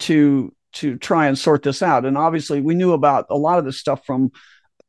to 0.00 0.54
to 0.74 0.96
try 0.96 1.28
and 1.28 1.38
sort 1.38 1.62
this 1.62 1.82
out. 1.82 2.04
And 2.04 2.18
obviously, 2.18 2.60
we 2.60 2.74
knew 2.74 2.92
about 2.92 3.26
a 3.30 3.36
lot 3.36 3.58
of 3.58 3.64
this 3.64 3.78
stuff 3.78 4.04
from 4.04 4.32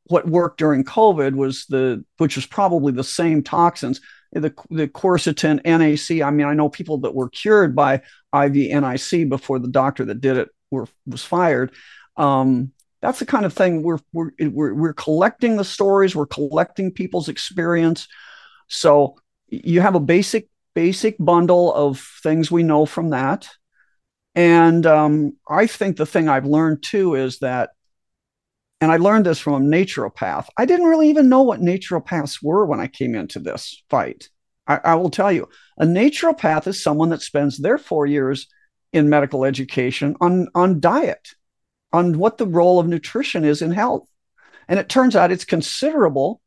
what 0.05 0.27
worked 0.27 0.57
during 0.57 0.83
COVID 0.83 1.35
was 1.35 1.65
the, 1.67 2.03
which 2.17 2.35
was 2.35 2.45
probably 2.45 2.91
the 2.91 3.03
same 3.03 3.43
toxins, 3.43 4.01
the 4.41 4.53
the 4.69 4.87
quercetin, 4.87 5.63
NAC. 5.63 6.21
I 6.25 6.29
mean, 6.31 6.45
I 6.45 6.53
know 6.53 6.69
people 6.69 6.99
that 6.99 7.15
were 7.15 7.29
cured 7.29 7.75
by 7.75 8.01
IV 8.33 8.53
NIC 8.53 9.29
before 9.29 9.59
the 9.59 9.69
doctor 9.69 10.05
that 10.05 10.21
did 10.21 10.37
it 10.37 10.49
were 10.71 10.87
was 11.05 11.23
fired. 11.23 11.71
Um, 12.17 12.71
that's 13.05 13.19
the 13.19 13.25
kind 13.25 13.45
of 13.45 13.53
thing 13.53 13.83
we're, 13.83 13.99
we're 14.13 14.31
we're 14.39 14.73
we're 14.73 14.93
collecting 14.93 15.57
the 15.57 15.63
stories 15.63 16.15
we're 16.15 16.25
collecting 16.25 16.91
people's 16.91 17.29
experience 17.29 18.07
so 18.67 19.15
you 19.47 19.79
have 19.81 19.95
a 19.95 19.99
basic 19.99 20.47
basic 20.73 21.15
bundle 21.19 21.73
of 21.73 21.99
things 22.23 22.49
we 22.49 22.63
know 22.63 22.85
from 22.85 23.11
that 23.11 23.47
and 24.33 24.85
um, 24.85 25.33
i 25.47 25.67
think 25.67 25.97
the 25.97 26.05
thing 26.05 26.27
i've 26.27 26.45
learned 26.45 26.81
too 26.81 27.13
is 27.13 27.39
that 27.39 27.69
and 28.81 28.91
i 28.91 28.97
learned 28.97 29.25
this 29.25 29.39
from 29.39 29.53
a 29.53 29.59
naturopath 29.59 30.47
i 30.57 30.65
didn't 30.65 30.87
really 30.87 31.09
even 31.09 31.29
know 31.29 31.43
what 31.43 31.61
naturopaths 31.61 32.43
were 32.43 32.65
when 32.65 32.79
i 32.79 32.87
came 32.87 33.15
into 33.15 33.39
this 33.39 33.83
fight 33.89 34.29
I, 34.67 34.79
I 34.83 34.95
will 34.95 35.09
tell 35.09 35.31
you 35.31 35.47
a 35.77 35.85
naturopath 35.85 36.67
is 36.67 36.81
someone 36.81 37.09
that 37.09 37.21
spends 37.21 37.57
their 37.57 37.77
four 37.77 38.05
years 38.05 38.47
in 38.93 39.09
medical 39.09 39.45
education 39.45 40.15
on 40.21 40.47
on 40.55 40.79
diet 40.79 41.35
on 41.95 42.17
what 42.17 42.37
the 42.37 42.45
role 42.45 42.79
of 42.79 42.87
nutrition 42.87 43.45
is 43.45 43.61
in 43.61 43.71
health. 43.71 44.07
And 44.67 44.79
it 44.79 44.89
turns 44.89 45.15
out 45.15 45.31
it's 45.31 45.45
considerable, 45.45 46.41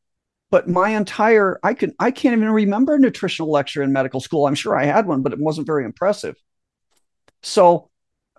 but 0.51 0.67
my 0.67 0.89
entire 0.89 1.59
I 1.63 1.73
can 1.73 1.93
I 1.99 2.11
can't 2.11 2.35
even 2.37 2.49
remember 2.49 2.95
a 2.95 2.99
nutritional 2.99 3.51
lecture 3.51 3.81
in 3.81 3.93
medical 3.93 4.19
school. 4.19 4.45
I'm 4.45 4.55
sure 4.55 4.77
I 4.77 4.85
had 4.85 5.07
one, 5.07 5.21
but 5.21 5.33
it 5.33 5.39
wasn't 5.39 5.67
very 5.67 5.85
impressive. 5.85 6.35
So 7.41 7.88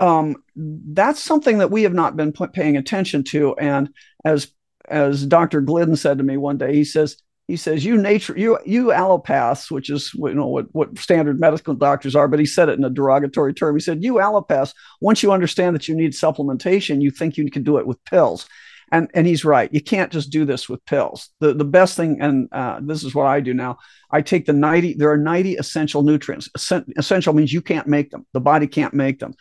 um, 0.01 0.43
that's 0.57 1.21
something 1.21 1.59
that 1.59 1.71
we 1.71 1.83
have 1.85 1.93
not 1.93 2.17
been 2.17 2.33
paying 2.33 2.77
attention 2.77 3.23
to. 3.25 3.55
And 3.57 3.91
as 4.25 4.51
as 4.89 5.25
Dr. 5.25 5.61
Glidden 5.61 5.95
said 5.95 6.19
to 6.19 6.25
me 6.25 6.37
one 6.37 6.59
day, 6.59 6.75
he 6.75 6.85
says, 6.85 7.17
he 7.47 7.57
says 7.57 7.85
you 7.85 7.97
nature 7.97 8.35
you 8.37 8.59
you 8.65 8.87
allopaths 8.87 9.73
which 9.73 9.91
is 9.91 10.13
you 10.15 10.35
know 10.35 10.47
what 10.47 10.67
what 10.73 10.97
standard 10.99 11.41
medical 11.41 11.75
doctors 11.75 12.15
are 12.15 12.29
but 12.29 12.39
he 12.39 12.47
said 12.47 12.69
it 12.69 12.79
in 12.79 12.85
a 12.85 12.91
derogatory 12.91 13.53
term. 13.53 13.75
He 13.75 13.81
said 13.81 14.05
you 14.05 14.15
allopaths 14.15 14.73
once 15.01 15.23
you 15.23 15.33
understand 15.33 15.75
that 15.75 15.89
you 15.89 15.97
need 15.97 16.13
supplementation 16.13 17.03
you 17.03 17.11
think 17.11 17.37
you 17.37 17.51
can 17.51 17.65
do 17.65 17.79
it 17.79 17.87
with 17.87 18.03
pills. 18.05 18.47
And 18.93 19.11
and 19.15 19.27
he's 19.27 19.45
right. 19.45 19.73
You 19.73 19.81
can't 19.81 20.13
just 20.13 20.31
do 20.31 20.45
this 20.45 20.69
with 20.69 20.85
pills. 20.85 21.31
The 21.41 21.53
the 21.53 21.65
best 21.65 21.97
thing 21.97 22.21
and 22.21 22.49
uh, 22.53 22.81
this 22.83 23.03
is 23.03 23.15
what 23.15 23.27
i 23.27 23.41
do 23.41 23.53
now. 23.53 23.79
I 24.13 24.23
take 24.23 24.47
the 24.47 24.53
90 24.53 24.95
there 24.95 25.11
are 25.11 25.17
90 25.17 25.55
essential 25.55 26.03
nutrients. 26.05 26.49
Essential 26.97 27.33
means 27.33 27.53
you 27.53 27.63
can't 27.63 27.89
make 27.89 28.11
them. 28.11 28.27
The 28.33 28.41
body 28.41 28.69
can't 28.69 28.95
make 28.95 29.19
them 29.19 29.35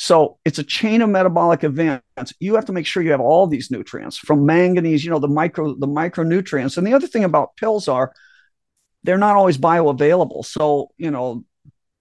so 0.00 0.38
it's 0.44 0.60
a 0.60 0.64
chain 0.64 1.02
of 1.02 1.10
metabolic 1.10 1.64
events. 1.64 2.32
You 2.38 2.54
have 2.54 2.66
to 2.66 2.72
make 2.72 2.86
sure 2.86 3.02
you 3.02 3.10
have 3.10 3.20
all 3.20 3.48
these 3.48 3.68
nutrients 3.68 4.16
from 4.16 4.46
manganese, 4.46 5.04
you 5.04 5.10
know, 5.10 5.18
the 5.18 5.26
micro 5.26 5.74
the 5.74 5.88
micronutrients. 5.88 6.78
And 6.78 6.86
the 6.86 6.94
other 6.94 7.08
thing 7.08 7.24
about 7.24 7.56
pills 7.56 7.88
are 7.88 8.12
they're 9.02 9.18
not 9.18 9.34
always 9.34 9.58
bioavailable. 9.58 10.44
So, 10.44 10.92
you 10.98 11.10
know, 11.10 11.44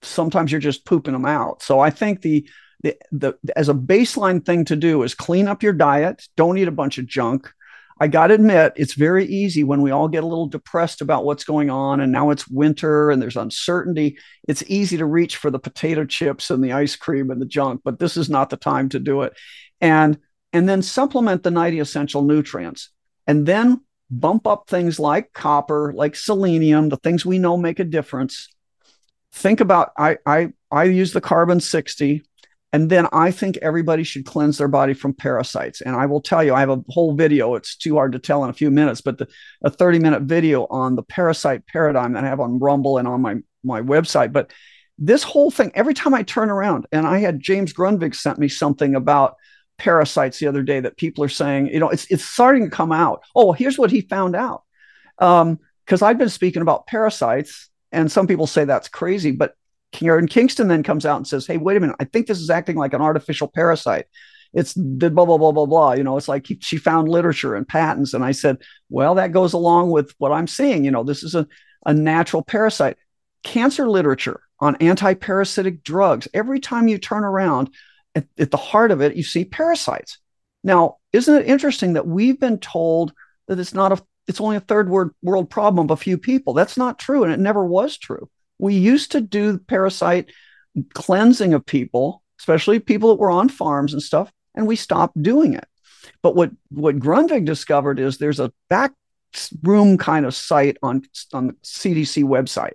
sometimes 0.04 0.52
you're 0.52 0.62
just 0.62 0.86
pooping 0.86 1.14
them 1.14 1.26
out. 1.26 1.64
So 1.64 1.80
I 1.80 1.90
think 1.90 2.22
the 2.22 2.48
the, 2.84 3.00
the 3.12 3.36
as 3.56 3.68
a 3.68 3.74
baseline 3.74 4.46
thing 4.46 4.66
to 4.66 4.76
do 4.76 5.02
is 5.02 5.16
clean 5.16 5.48
up 5.48 5.64
your 5.64 5.74
diet, 5.74 6.28
don't 6.36 6.60
eat 6.60 6.68
a 6.68 6.72
bunch 6.72 7.00
of 7.00 7.08
junk, 7.08 7.52
I 8.00 8.08
got 8.08 8.28
to 8.28 8.36
admit, 8.36 8.74
it's 8.76 8.94
very 8.94 9.26
easy 9.26 9.64
when 9.64 9.82
we 9.82 9.92
all 9.92 10.08
get 10.08 10.24
a 10.24 10.28
little 10.28 10.48
depressed 10.48 11.02
about 11.02 11.26
what's 11.26 11.44
going 11.44 11.70
on 11.70 12.00
and 12.00 12.12
now 12.12 12.30
it's 12.30 12.48
winter 12.48 13.10
and 13.10 13.22
there's 13.22 13.38
uncertainty. 13.38 14.18
It's 14.48 14.64
easy 14.68 14.98
to 14.98 15.06
reach 15.06 15.38
for 15.38 15.50
the 15.50 15.60
potato 15.60 16.06
chips 16.06 16.52
and 16.52 16.64
the 16.64 16.74
ice 16.74 16.96
cream 16.96 17.32
and 17.32 17.42
the 17.42 17.46
junk, 17.46 17.82
but 17.84 17.98
this 18.00 18.16
is 18.16 18.30
not 18.30 18.50
the 18.50 18.58
time 18.58 18.90
to 18.90 19.00
do 19.00 19.24
it. 19.24 19.34
And 19.82 20.20
and 20.54 20.68
then 20.68 20.82
supplement 20.82 21.44
the 21.44 21.52
90 21.52 21.80
essential 21.80 22.24
nutrients. 22.24 22.90
And 23.26 23.46
then 23.46 23.82
bump 24.10 24.48
up 24.48 24.70
things 24.70 25.00
like 25.00 25.34
copper, 25.34 25.92
like 25.94 26.16
selenium, 26.16 26.90
the 26.90 26.98
things 26.98 27.26
we 27.26 27.40
know 27.40 27.58
make 27.58 27.80
a 27.80 27.84
difference. 27.84 28.48
Think 29.34 29.60
about 29.60 29.92
I 29.98 30.18
I 30.26 30.54
I 30.72 30.84
use 30.86 31.14
the 31.14 31.22
carbon 31.22 31.60
60 31.60 32.24
and 32.74 32.90
then 32.90 33.08
I 33.14 33.32
think 33.32 33.58
everybody 33.58 34.04
should 34.04 34.26
cleanse 34.26 34.58
their 34.58 34.68
body 34.68 34.94
from 34.94 35.14
parasites. 35.14 35.82
And 35.82 35.96
I 35.96 36.06
will 36.06 36.22
tell 36.22 36.44
you, 36.44 36.54
I 36.54 36.60
have 36.60 36.70
a 36.70 36.84
whole 36.90 37.16
video. 37.16 37.56
It's 37.56 37.78
too 37.78 37.96
hard 37.96 38.12
to 38.12 38.20
tell 38.20 38.44
in 38.44 38.50
a 38.50 38.54
few 38.54 38.70
minutes, 38.70 39.00
but 39.00 39.18
the, 39.18 39.28
a 39.64 39.70
30 39.70 40.00
minute 40.00 40.24
video 40.24 40.68
on 40.70 40.96
the 40.96 41.04
parasite 41.04 41.66
paradigm 41.68 42.14
that 42.14 42.26
I 42.26 42.28
have 42.28 42.42
on 42.42 42.60
Rumble 42.60 42.98
and 42.98 43.08
on 43.08 43.22
my, 43.22 43.36
my 43.64 43.82
website. 43.82 44.34
But 44.34 44.52
this 44.98 45.24
whole 45.24 45.50
thing, 45.50 45.72
every 45.76 45.94
time 45.94 46.14
I 46.14 46.24
turn 46.24 46.50
around, 46.50 46.88
and 46.92 47.08
I 47.08 47.20
had 47.20 47.40
James 47.40 47.72
Grundvig 47.72 48.16
sent 48.16 48.38
me 48.38 48.50
something 48.50 48.96
about 48.96 49.36
parasites 49.78 50.40
the 50.40 50.48
other 50.48 50.64
day 50.64 50.80
that 50.82 50.98
people 50.98 51.24
are 51.24 51.30
saying, 51.30 51.68
you 51.68 51.80
know, 51.80 51.90
it's, 51.90 52.06
it's 52.12 52.26
starting 52.26 52.66
to 52.66 52.76
come 52.76 52.92
out. 52.92 53.24
Oh, 53.34 53.54
here's 53.54 53.78
what 53.78 53.92
he 53.92 54.02
found 54.02 54.36
out. 54.36 54.64
Because 55.18 56.02
um, 56.02 56.04
I've 56.04 56.18
been 56.18 56.30
speaking 56.30 56.62
about 56.62 56.88
parasites, 56.88 57.70
and 57.94 58.12
some 58.12 58.28
people 58.28 58.48
say 58.48 58.66
that's 58.66 58.90
crazy, 58.90 59.32
but 59.32 59.56
Karen 59.98 60.28
Kingston 60.28 60.68
then 60.68 60.84
comes 60.84 61.08
out 61.08 61.18
and 61.18 61.28
says, 61.28 61.48
Hey, 61.48 61.58
wait 61.58 61.76
a 61.76 61.80
minute. 61.80 61.96
I 62.00 62.04
think 62.04 62.28
this 62.28 62.40
is 62.40 62.52
acting 62.52 62.76
like 62.76 62.94
an 62.94 63.02
artificial 63.02 63.48
parasite. 63.48 64.06
It's 64.54 64.76
the 64.76 65.10
blah, 65.10 65.26
blah, 65.26 65.40
blah, 65.40 65.52
blah, 65.52 65.66
blah. 65.66 65.94
You 65.94 66.04
know, 66.04 66.18
it's 66.18 66.28
like 66.28 66.46
he, 66.46 66.60
she 66.62 66.78
found 66.78 67.10
literature 67.10 67.56
and 67.56 67.68
patents. 67.68 68.14
And 68.14 68.24
I 68.24 68.32
said, 68.32 68.60
Well, 68.90 69.16
that 69.16 69.32
goes 69.32 69.54
along 69.54 69.90
with 69.90 70.14
what 70.20 70.32
I'm 70.32 70.46
seeing. 70.46 70.86
You 70.86 70.92
know, 70.92 71.04
this 71.04 71.24
is 71.24 71.34
a, 71.34 71.48
a 71.84 71.96
natural 71.96 72.44
parasite. 72.44 72.98
Cancer 73.44 73.90
literature 73.90 74.42
on 74.60 74.76
anti 74.76 75.16
parasitic 75.16 75.84
drugs. 75.84 76.28
Every 76.32 76.60
time 76.60 76.88
you 76.88 77.00
turn 77.00 77.24
around 77.24 77.72
at, 78.14 78.28
at 78.38 78.52
the 78.52 78.58
heart 78.58 78.92
of 78.92 79.02
it, 79.02 79.16
you 79.16 79.24
see 79.24 79.46
parasites. 79.46 80.20
Now, 80.64 80.98
isn't 81.12 81.36
it 81.36 81.48
interesting 81.48 81.94
that 81.94 82.06
we've 82.06 82.40
been 82.40 82.60
told 82.60 83.14
that 83.48 83.58
it's 83.58 83.74
not 83.74 83.94
a 83.94 84.04
it's 84.28 84.42
only 84.42 84.58
a 84.58 84.62
third 84.62 84.90
world 84.90 85.12
world 85.24 85.50
problem 85.50 85.86
of 85.86 85.92
a 85.92 85.98
few 86.02 86.20
people. 86.20 86.54
That's 86.54 86.78
not 86.78 87.00
true, 87.00 87.24
and 87.24 87.34
it 87.34 87.40
never 87.40 87.66
was 87.66 87.98
true. 87.98 88.30
We 88.60 88.76
used 88.76 89.12
to 89.12 89.22
do 89.22 89.60
parasite 89.60 90.32
cleansing 90.94 91.54
of 91.54 91.66
people, 91.66 92.24
especially 92.40 92.80
people 92.80 93.10
that 93.10 93.20
were 93.20 93.32
on 93.32 93.50
farms 93.50 93.94
and 93.94 94.02
stuff, 94.02 94.32
and 94.56 94.68
we 94.68 94.76
stopped 94.76 95.22
doing 95.22 95.54
it. 95.54 95.68
But 96.22 96.36
what 96.36 96.52
what 96.70 97.00
Grundvig 97.00 97.46
discovered 97.46 98.00
is 98.00 98.18
there's 98.18 98.40
a 98.40 98.52
back 98.70 98.94
room 99.64 99.98
kind 99.98 100.26
of 100.26 100.36
site 100.36 100.78
on 100.82 101.04
on 101.34 101.48
the 101.48 101.54
CDC 101.64 102.24
website, 102.24 102.74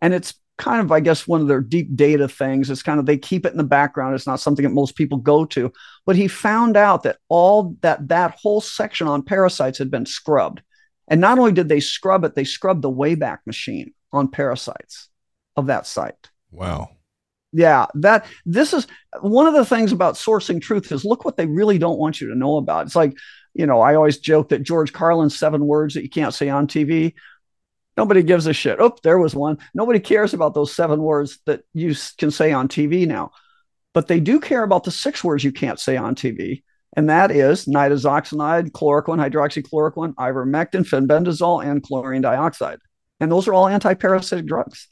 and 0.00 0.14
it's 0.14 0.34
kind 0.58 0.80
of 0.80 0.92
I 0.92 1.00
guess 1.00 1.26
one 1.26 1.40
of 1.40 1.48
their 1.48 1.60
deep 1.60 1.94
data 1.94 2.28
things. 2.28 2.70
It's 2.70 2.82
kind 2.82 2.98
of 2.98 3.06
they 3.06 3.18
keep 3.18 3.46
it 3.46 3.52
in 3.52 3.58
the 3.58 3.64
background. 3.64 4.14
It's 4.14 4.26
not 4.26 4.40
something 4.40 4.64
that 4.64 4.70
most 4.70 4.96
people 4.96 5.18
go 5.18 5.44
to. 5.46 5.72
But 6.06 6.16
he 6.16 6.28
found 6.28 6.76
out 6.76 7.02
that 7.04 7.18
all 7.28 7.76
that 7.82 8.08
that 8.08 8.36
whole 8.40 8.60
section 8.60 9.06
on 9.06 9.22
parasites 9.22 9.78
had 9.78 9.90
been 9.90 10.06
scrubbed, 10.06 10.62
and 11.08 11.20
not 11.20 11.38
only 11.38 11.52
did 11.52 11.68
they 11.68 11.80
scrub 11.80 12.24
it, 12.24 12.34
they 12.34 12.44
scrubbed 12.44 12.82
the 12.82 12.90
Wayback 12.90 13.38
Machine 13.46 13.92
on 14.12 14.28
parasites 14.28 15.08
of 15.56 15.66
that 15.66 15.86
site. 15.86 16.30
Wow. 16.50 16.90
Yeah, 17.52 17.86
that 17.94 18.26
this 18.46 18.72
is 18.72 18.86
one 19.20 19.46
of 19.46 19.54
the 19.54 19.64
things 19.64 19.92
about 19.92 20.14
sourcing 20.14 20.60
truth 20.60 20.90
is 20.90 21.04
look 21.04 21.24
what 21.24 21.36
they 21.36 21.46
really 21.46 21.78
don't 21.78 21.98
want 21.98 22.20
you 22.20 22.28
to 22.28 22.34
know 22.34 22.56
about. 22.56 22.86
It's 22.86 22.96
like, 22.96 23.14
you 23.52 23.66
know, 23.66 23.80
I 23.80 23.94
always 23.94 24.18
joke 24.18 24.48
that 24.48 24.62
George 24.62 24.92
Carlin's 24.92 25.38
seven 25.38 25.66
words 25.66 25.94
that 25.94 26.02
you 26.02 26.08
can't 26.08 26.32
say 26.32 26.48
on 26.48 26.66
TV. 26.66 27.14
Nobody 27.96 28.22
gives 28.22 28.46
a 28.46 28.54
shit. 28.54 28.80
Oh, 28.80 28.96
there 29.02 29.18
was 29.18 29.34
one. 29.34 29.58
Nobody 29.74 30.00
cares 30.00 30.32
about 30.32 30.54
those 30.54 30.74
seven 30.74 31.02
words 31.02 31.40
that 31.44 31.62
you 31.74 31.94
can 32.16 32.30
say 32.30 32.52
on 32.52 32.68
TV 32.68 33.06
now. 33.06 33.32
But 33.92 34.08
they 34.08 34.20
do 34.20 34.40
care 34.40 34.62
about 34.62 34.84
the 34.84 34.90
six 34.90 35.22
words 35.22 35.44
you 35.44 35.52
can't 35.52 35.78
say 35.78 35.98
on 35.98 36.14
TV. 36.14 36.62
And 36.96 37.10
that 37.10 37.30
is 37.30 37.66
nitazoxanide, 37.66 38.70
chloroquine, 38.70 39.18
hydroxychloroquine, 39.18 40.14
ivermectin, 40.14 40.86
fenbendazole, 40.86 41.64
and 41.64 41.82
chlorine 41.82 42.22
dioxide. 42.22 42.78
And 43.20 43.30
those 43.30 43.46
are 43.48 43.54
all 43.54 43.68
anti-parasitic 43.68 44.46
drugs. 44.46 44.88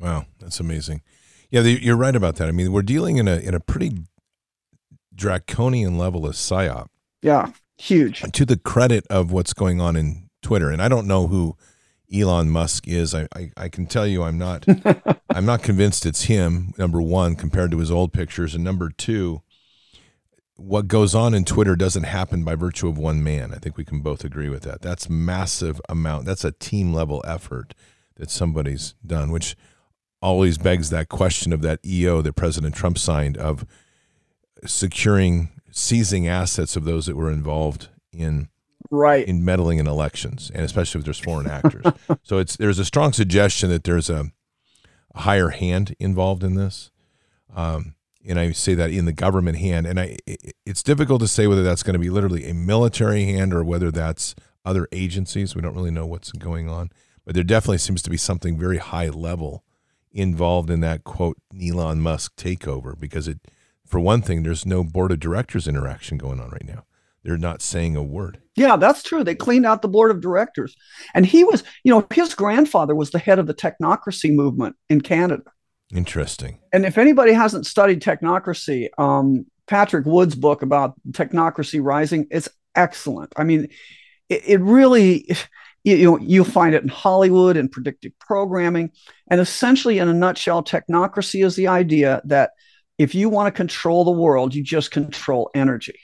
Wow, 0.00 0.26
that's 0.38 0.60
amazing. 0.60 1.02
Yeah, 1.50 1.62
you're 1.62 1.96
right 1.96 2.14
about 2.14 2.36
that. 2.36 2.48
I 2.48 2.52
mean, 2.52 2.72
we're 2.72 2.82
dealing 2.82 3.16
in 3.16 3.26
a 3.26 3.36
in 3.36 3.54
a 3.54 3.60
pretty 3.60 3.92
draconian 5.14 5.98
level 5.98 6.26
of 6.26 6.34
psyop. 6.34 6.88
Yeah, 7.22 7.52
huge. 7.76 8.22
To 8.32 8.44
the 8.44 8.58
credit 8.58 9.06
of 9.08 9.32
what's 9.32 9.52
going 9.52 9.80
on 9.80 9.96
in 9.96 10.28
Twitter, 10.42 10.70
and 10.70 10.82
I 10.82 10.88
don't 10.88 11.06
know 11.06 11.26
who 11.26 11.56
Elon 12.12 12.50
Musk 12.50 12.86
is. 12.86 13.14
I 13.14 13.28
I, 13.34 13.50
I 13.56 13.68
can 13.68 13.86
tell 13.86 14.06
you, 14.06 14.22
I'm 14.22 14.38
not 14.38 14.66
I'm 15.30 15.46
not 15.46 15.62
convinced 15.62 16.06
it's 16.06 16.24
him. 16.24 16.74
Number 16.78 17.00
one, 17.00 17.34
compared 17.34 17.70
to 17.72 17.78
his 17.78 17.90
old 17.90 18.12
pictures, 18.12 18.54
and 18.54 18.62
number 18.62 18.90
two, 18.90 19.42
what 20.56 20.88
goes 20.88 21.14
on 21.14 21.34
in 21.34 21.44
Twitter 21.44 21.76
doesn't 21.76 22.04
happen 22.04 22.44
by 22.44 22.56
virtue 22.56 22.88
of 22.88 22.98
one 22.98 23.22
man. 23.22 23.52
I 23.54 23.58
think 23.58 23.76
we 23.76 23.84
can 23.84 24.00
both 24.00 24.24
agree 24.24 24.48
with 24.48 24.64
that. 24.64 24.82
That's 24.82 25.08
massive 25.08 25.80
amount. 25.88 26.26
That's 26.26 26.44
a 26.44 26.52
team 26.52 26.92
level 26.92 27.22
effort 27.26 27.74
that 28.16 28.30
somebody's 28.30 28.94
done, 29.06 29.30
which 29.30 29.56
always 30.20 30.58
begs 30.58 30.90
that 30.90 31.08
question 31.08 31.52
of 31.52 31.62
that 31.62 31.80
EO 31.84 32.22
that 32.22 32.34
President 32.34 32.74
Trump 32.74 32.98
signed 32.98 33.36
of 33.36 33.64
securing, 34.64 35.50
seizing 35.70 36.26
assets 36.26 36.76
of 36.76 36.84
those 36.84 37.06
that 37.06 37.16
were 37.16 37.30
involved 37.30 37.88
in 38.12 38.48
right 38.90 39.26
in 39.26 39.44
meddling 39.44 39.78
in 39.78 39.86
elections, 39.86 40.50
and 40.54 40.64
especially 40.64 40.98
if 41.00 41.04
there's 41.04 41.18
foreign 41.18 41.48
actors. 41.48 41.84
so 42.22 42.38
it's 42.38 42.56
there's 42.56 42.78
a 42.78 42.84
strong 42.84 43.12
suggestion 43.12 43.70
that 43.70 43.84
there's 43.84 44.10
a, 44.10 44.30
a 45.14 45.20
higher 45.20 45.50
hand 45.50 45.94
involved 45.98 46.42
in 46.42 46.54
this. 46.54 46.90
Um, 47.54 47.94
and 48.26 48.38
I 48.38 48.52
say 48.52 48.74
that 48.74 48.90
in 48.90 49.04
the 49.04 49.12
government 49.12 49.58
hand, 49.58 49.86
and 49.86 49.98
I 49.98 50.18
it's 50.66 50.82
difficult 50.82 51.20
to 51.20 51.28
say 51.28 51.46
whether 51.46 51.62
that's 51.62 51.82
going 51.82 51.94
to 51.94 52.00
be 52.00 52.10
literally 52.10 52.48
a 52.48 52.54
military 52.54 53.24
hand 53.24 53.54
or 53.54 53.64
whether 53.64 53.90
that's 53.90 54.34
other 54.64 54.88
agencies. 54.92 55.54
We 55.54 55.62
don't 55.62 55.74
really 55.74 55.90
know 55.90 56.06
what's 56.06 56.32
going 56.32 56.68
on, 56.68 56.90
but 57.24 57.34
there 57.34 57.44
definitely 57.44 57.78
seems 57.78 58.02
to 58.02 58.10
be 58.10 58.16
something 58.16 58.58
very 58.58 58.78
high 58.78 59.08
level 59.08 59.64
involved 60.12 60.70
in 60.70 60.80
that 60.80 61.04
quote 61.04 61.38
Elon 61.60 62.00
Musk 62.00 62.36
takeover 62.36 62.98
because 62.98 63.28
it 63.28 63.40
for 63.86 64.00
one 64.00 64.22
thing 64.22 64.42
there's 64.42 64.66
no 64.66 64.84
board 64.84 65.12
of 65.12 65.20
directors 65.20 65.66
interaction 65.66 66.18
going 66.18 66.40
on 66.40 66.50
right 66.50 66.66
now. 66.66 66.84
They're 67.24 67.36
not 67.36 67.62
saying 67.62 67.96
a 67.96 68.02
word. 68.02 68.40
Yeah, 68.54 68.76
that's 68.76 69.02
true. 69.02 69.24
They 69.24 69.34
cleaned 69.34 69.66
out 69.66 69.82
the 69.82 69.88
board 69.88 70.10
of 70.10 70.20
directors. 70.20 70.76
And 71.14 71.26
he 71.26 71.44
was, 71.44 71.64
you 71.84 71.92
know, 71.92 72.06
his 72.12 72.34
grandfather 72.34 72.94
was 72.94 73.10
the 73.10 73.18
head 73.18 73.38
of 73.38 73.46
the 73.46 73.54
technocracy 73.54 74.34
movement 74.34 74.76
in 74.88 75.00
Canada. 75.00 75.42
Interesting. 75.92 76.58
And 76.72 76.84
if 76.84 76.98
anybody 76.98 77.32
hasn't 77.32 77.66
studied 77.66 78.02
technocracy, 78.02 78.88
um, 78.98 79.46
Patrick 79.66 80.06
Wood's 80.06 80.34
book 80.34 80.62
about 80.62 80.94
technocracy 81.10 81.80
rising, 81.82 82.26
it's 82.30 82.48
excellent. 82.74 83.32
I 83.36 83.44
mean, 83.44 83.68
it, 84.28 84.42
it 84.46 84.60
really 84.60 85.28
you, 85.84 85.96
you 85.96 86.18
you'll 86.20 86.44
find 86.44 86.74
it 86.74 86.82
in 86.82 86.88
Hollywood 86.88 87.56
and 87.56 87.70
predictive 87.70 88.12
programming. 88.18 88.90
And 89.30 89.40
essentially, 89.40 89.98
in 89.98 90.08
a 90.08 90.14
nutshell, 90.14 90.62
technocracy 90.62 91.44
is 91.44 91.56
the 91.56 91.68
idea 91.68 92.20
that 92.24 92.50
if 92.98 93.14
you 93.14 93.28
want 93.28 93.46
to 93.46 93.56
control 93.56 94.04
the 94.04 94.10
world, 94.10 94.54
you 94.54 94.62
just 94.62 94.90
control 94.90 95.50
energy 95.54 95.98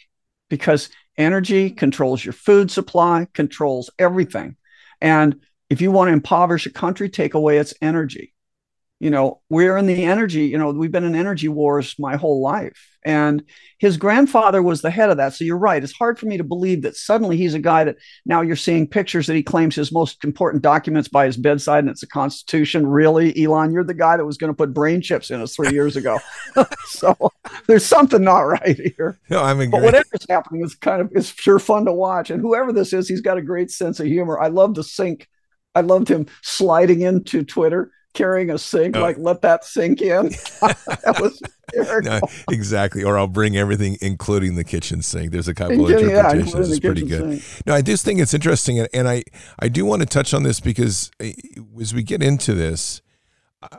because 0.49 0.91
energy 1.17 1.71
controls 1.71 2.25
your 2.25 2.33
food 2.33 2.71
supply, 2.71 3.27
controls 3.33 3.91
everything. 3.99 4.57
And 5.01 5.41
if 5.71 5.81
you 5.81 5.91
want 5.91 6.09
to 6.09 6.13
impoverish 6.13 6.67
a 6.67 6.71
country, 6.71 7.09
take 7.09 7.35
away 7.35 7.59
its 7.59 7.75
energy. 7.81 8.34
You 9.01 9.11
know 9.11 9.41
we're 9.51 9.77
in 9.77 9.87
the 9.87 10.05
energy 10.05 10.47
you 10.47 10.59
know 10.59 10.71
we've 10.71 10.93
been 10.93 11.05
in 11.05 11.15
energy 11.15 11.49
wars 11.49 11.95
my 11.99 12.17
whole 12.17 12.41
life. 12.43 12.91
And 13.05 13.45
his 13.79 13.99
grandfather 13.99 14.63
was 14.63 14.81
the 14.81 14.91
head 14.91 15.11
of 15.11 15.19
that. 15.19 15.35
So 15.35 15.45
you're 15.45 15.59
right. 15.59 15.83
It's 15.83 15.93
hard 15.93 16.19
for 16.19 16.25
me 16.25 16.39
to 16.39 16.45
believe 16.45 16.83
that 16.83 16.97
suddenly 16.97 17.37
he's 17.37 17.53
a 17.53 17.59
guy 17.59 17.85
that 17.85 17.97
now 18.25 18.41
you're 18.41 18.57
seeing 18.57 18.87
pictures 18.87 19.27
that 19.27 19.35
he 19.35 19.43
claims 19.43 19.75
his 19.75 19.93
most 19.93 20.25
important 20.25 20.63
documents 20.63 21.09
by 21.09 21.27
his 21.27 21.37
bedside 21.37 21.81
and 21.81 21.91
it's 21.91 22.01
the 22.01 22.07
constitution. 22.07 22.87
Really 22.87 23.45
elon 23.45 23.73
you're 23.73 23.85
the 23.85 23.93
guy 23.93 24.17
that 24.17 24.25
was 24.25 24.39
going 24.39 24.53
to 24.53 24.57
put 24.57 24.73
brain 24.73 25.03
chips 25.03 25.31
in 25.31 25.43
us 25.43 25.55
three 25.55 25.71
years 25.71 25.97
ago. 25.97 26.19
So 26.87 27.33
there's 27.67 27.85
something 27.85 28.23
not 28.23 28.41
right 28.41 28.95
here. 28.97 29.19
No 29.29 29.43
i 29.43 29.53
mean 29.53 29.71
but 29.71 29.83
whatever's 29.83 30.27
happening 30.29 30.65
is 30.65 30.75
kind 30.75 31.03
of 31.03 31.11
it's 31.13 31.29
sure 31.29 31.59
fun 31.59 31.85
to 31.87 31.93
watch. 31.93 32.31
And 32.31 32.41
whoever 32.41 32.73
this 32.73 32.93
is 32.93 33.09
he's 33.09 33.21
got 33.21 33.37
a 33.37 33.43
great 33.43 33.71
sense 33.71 34.01
of 34.01 34.07
humor. 34.07 34.41
I 34.41 34.49
love 34.49 34.75
the 34.75 34.85
sync 34.85 35.29
I 35.75 35.81
loved 35.81 36.09
him 36.09 36.27
sliding 36.43 37.03
into 37.03 37.43
Twitter 37.43 37.91
carrying 38.15 38.51
a 38.51 38.59
sink, 38.59 38.97
oh. 38.97 39.03
like 39.03 39.19
let 39.19 39.43
that 39.43 39.65
sink 39.65 40.01
in. 40.01 40.29
that 40.61 41.19
was 41.21 41.43
no, 42.05 42.21
exactly. 42.49 43.03
Or 43.03 43.19
I'll 43.19 43.27
bring 43.27 43.57
everything, 43.57 43.99
including 44.01 44.55
the 44.55 44.65
kitchen 44.65 45.03
sink. 45.03 45.33
There's 45.33 45.49
a 45.49 45.55
couple 45.55 45.85
of 45.85 45.91
interpretations. 45.91 46.55
Yeah, 46.55 46.61
it's 46.61 46.81
pretty 46.81 47.07
good. 47.07 47.43
Sink. 47.43 47.67
No, 47.67 47.75
I 47.75 47.83
just 47.83 48.05
think 48.05 48.21
it's 48.21 48.35
interesting, 48.35 48.79
and, 48.79 48.89
and 48.95 49.09
I 49.09 49.25
I 49.59 49.69
do 49.69 49.85
want 49.85 50.01
to 50.01 50.07
touch 50.07 50.33
on 50.33 50.43
this 50.43 50.61
because 50.61 51.11
eh, 51.21 51.33
as 51.81 51.93
we 51.93 52.03
get 52.03 52.23
into 52.23 52.55
this. 52.55 53.03
Uh, 53.63 53.77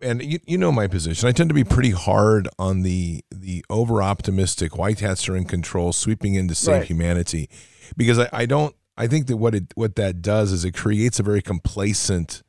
and 0.00 0.22
you, 0.22 0.38
you 0.46 0.58
know 0.58 0.70
my 0.70 0.86
position. 0.86 1.28
I 1.28 1.32
tend 1.32 1.48
to 1.48 1.54
be 1.54 1.64
pretty 1.64 1.90
hard 1.90 2.48
on 2.58 2.82
the 2.82 3.24
the 3.30 3.64
over 3.70 4.02
optimistic 4.02 4.76
white 4.76 5.00
hats 5.00 5.28
are 5.28 5.36
in 5.36 5.44
control, 5.44 5.92
sweeping 5.92 6.34
in 6.34 6.48
to 6.48 6.54
save 6.54 6.74
right. 6.74 6.84
humanity, 6.84 7.48
because 7.96 8.18
I, 8.18 8.28
I 8.32 8.46
don't. 8.46 8.74
I 8.96 9.08
think 9.08 9.26
that 9.26 9.38
what 9.38 9.54
it 9.54 9.72
what 9.74 9.96
that 9.96 10.22
does 10.22 10.52
is 10.52 10.64
it 10.64 10.72
creates 10.72 11.18
a 11.18 11.22
very 11.22 11.42
complacent 11.42 12.42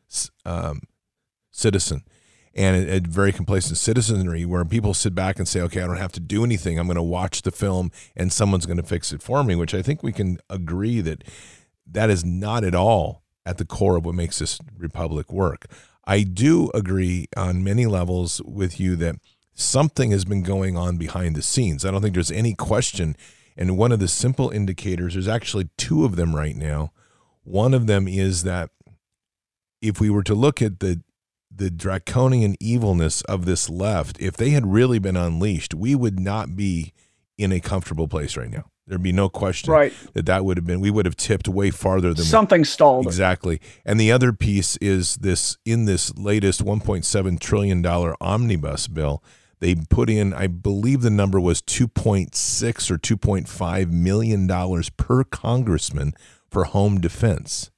um, 0.45 0.81
citizen 1.55 2.03
and 2.53 2.89
a, 2.89 2.99
very 2.99 3.31
complacent 3.31 3.77
citizenry 3.77 4.45
where 4.45 4.63
people 4.63 4.93
sit 4.93 5.13
back 5.13 5.37
and 5.37 5.47
say, 5.47 5.61
okay, 5.61 5.81
I 5.81 5.87
don't 5.87 5.97
have 5.97 6.13
to 6.13 6.19
do 6.19 6.43
anything. 6.43 6.79
I'm 6.79 6.87
going 6.87 6.95
to 6.95 7.03
watch 7.03 7.41
the 7.41 7.51
film 7.51 7.91
and 8.15 8.31
someone's 8.31 8.65
going 8.65 8.77
to 8.77 8.83
fix 8.83 9.11
it 9.11 9.21
for 9.21 9.43
me, 9.43 9.55
which 9.55 9.73
I 9.73 9.81
think 9.81 10.01
we 10.01 10.13
can 10.13 10.37
agree 10.49 11.01
that 11.01 11.23
that 11.85 12.09
is 12.09 12.23
not 12.23 12.63
at 12.63 12.73
all 12.73 13.23
at 13.45 13.57
the 13.57 13.65
core 13.65 13.97
of 13.97 14.05
what 14.05 14.15
makes 14.15 14.39
this 14.39 14.59
republic 14.77 15.31
work. 15.31 15.65
I 16.05 16.23
do 16.23 16.71
agree 16.73 17.27
on 17.35 17.63
many 17.63 17.85
levels 17.85 18.41
with 18.43 18.79
you 18.79 18.95
that 18.97 19.15
something 19.53 20.11
has 20.11 20.25
been 20.25 20.43
going 20.43 20.77
on 20.77 20.97
behind 20.97 21.35
the 21.35 21.41
scenes. 21.41 21.83
I 21.83 21.91
don't 21.91 22.01
think 22.01 22.13
there's 22.13 22.31
any 22.31 22.53
question. 22.53 23.15
And 23.57 23.77
one 23.77 23.91
of 23.91 23.99
the 23.99 24.07
simple 24.07 24.49
indicators, 24.49 25.13
there's 25.13 25.27
actually 25.27 25.69
two 25.77 26.05
of 26.05 26.15
them 26.15 26.35
right 26.35 26.55
now. 26.55 26.91
One 27.43 27.73
of 27.73 27.87
them 27.87 28.07
is 28.07 28.43
that 28.43 28.69
if 29.81 29.99
we 29.99 30.09
were 30.09 30.23
to 30.23 30.35
look 30.35 30.61
at 30.61 30.79
the 30.79 31.01
the 31.57 31.69
draconian 31.69 32.55
evilness 32.59 33.21
of 33.23 33.45
this 33.45 33.69
left, 33.69 34.19
if 34.19 34.35
they 34.35 34.51
had 34.51 34.67
really 34.67 34.99
been 34.99 35.17
unleashed, 35.17 35.73
we 35.73 35.95
would 35.95 36.19
not 36.19 36.55
be 36.55 36.93
in 37.37 37.51
a 37.51 37.59
comfortable 37.59 38.07
place 38.07 38.37
right 38.37 38.49
now. 38.49 38.65
There'd 38.87 39.01
be 39.01 39.11
no 39.11 39.29
question 39.29 39.71
right. 39.71 39.93
that 40.13 40.27
that 40.27 40.45
would 40.45 40.57
have 40.57 40.65
been. 40.65 40.79
We 40.79 40.91
would 40.91 41.07
have 41.07 41.15
tipped 41.15 41.47
way 41.47 41.71
farther 41.71 42.13
than 42.13 42.25
something 42.25 42.61
we, 42.61 42.65
stalled. 42.65 43.07
Exactly. 43.07 43.59
And 43.83 43.99
the 43.99 44.11
other 44.11 44.31
piece 44.31 44.77
is 44.77 45.15
this: 45.15 45.57
in 45.65 45.85
this 45.85 46.15
latest 46.15 46.63
1.7 46.63 47.39
trillion 47.39 47.81
dollar 47.81 48.15
omnibus 48.21 48.87
bill, 48.87 49.23
they 49.59 49.73
put 49.73 50.09
in, 50.09 50.33
I 50.33 50.45
believe 50.45 51.01
the 51.01 51.09
number 51.09 51.39
was 51.39 51.63
2.6 51.63 52.91
or 52.91 52.97
2.5 52.99 53.91
million 53.91 54.45
dollars 54.45 54.91
per 54.91 55.23
congressman 55.23 56.13
for 56.47 56.65
home 56.65 57.01
defense. 57.01 57.71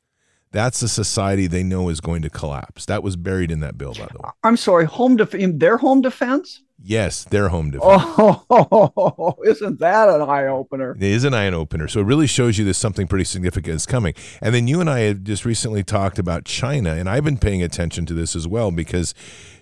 That's 0.51 0.81
a 0.81 0.87
society 0.87 1.47
they 1.47 1.63
know 1.63 1.89
is 1.89 1.99
going 1.99 2.21
to 2.21 2.29
collapse. 2.29 2.85
That 2.85 3.03
was 3.03 3.15
buried 3.15 3.51
in 3.51 3.59
that 3.59 3.77
bill, 3.77 3.93
by 3.93 4.07
the 4.11 4.19
way. 4.19 4.29
I'm 4.43 4.57
sorry, 4.57 4.85
home 4.85 5.17
defense. 5.17 5.55
Their 5.57 5.77
home 5.77 6.01
defense. 6.01 6.61
Yes, 6.81 7.23
their 7.23 7.49
home 7.49 7.71
defense. 7.71 8.03
Oh, 8.17 9.35
isn't 9.45 9.79
that 9.79 10.09
an 10.09 10.21
eye 10.21 10.45
opener? 10.45 10.95
It 10.95 11.03
is 11.03 11.23
an 11.23 11.33
eye 11.33 11.47
opener. 11.51 11.87
So 11.87 11.99
it 12.01 12.03
really 12.03 12.27
shows 12.27 12.57
you 12.57 12.65
that 12.65 12.75
something 12.75 13.07
pretty 13.07 13.25
significant 13.25 13.75
is 13.75 13.85
coming. 13.85 14.13
And 14.41 14.53
then 14.53 14.67
you 14.67 14.79
and 14.79 14.89
I 14.89 14.99
had 14.99 15.25
just 15.25 15.43
recently 15.43 15.83
talked 15.83 16.19
about 16.19 16.45
China, 16.45 16.91
and 16.91 17.09
I've 17.09 17.23
been 17.23 17.39
paying 17.39 17.63
attention 17.63 18.05
to 18.05 18.13
this 18.13 18.35
as 18.35 18.47
well 18.47 18.69
because 18.69 19.15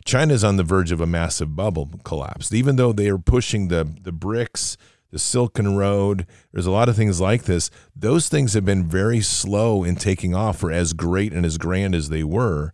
China 0.03 0.33
is 0.33 0.43
on 0.43 0.57
the 0.57 0.63
verge 0.63 0.91
of 0.91 0.99
a 0.99 1.07
massive 1.07 1.55
bubble 1.55 1.89
collapse. 2.03 2.53
Even 2.53 2.75
though 2.75 2.91
they 2.91 3.09
are 3.09 3.17
pushing 3.17 3.69
the 3.69 3.85
the 4.01 4.11
BRICS 4.11 4.75
the 5.15 5.19
Silken 5.19 5.77
Road. 5.77 6.27
There's 6.51 6.65
a 6.65 6.71
lot 6.71 6.89
of 6.89 6.97
things 6.97 7.21
like 7.21 7.43
this. 7.43 7.71
Those 7.95 8.27
things 8.27 8.53
have 8.53 8.65
been 8.65 8.83
very 8.83 9.21
slow 9.21 9.81
in 9.85 9.95
taking 9.95 10.35
off 10.35 10.59
for 10.59 10.73
as 10.73 10.91
great 10.91 11.31
and 11.31 11.45
as 11.45 11.57
grand 11.57 11.95
as 11.95 12.09
they 12.09 12.25
were. 12.25 12.73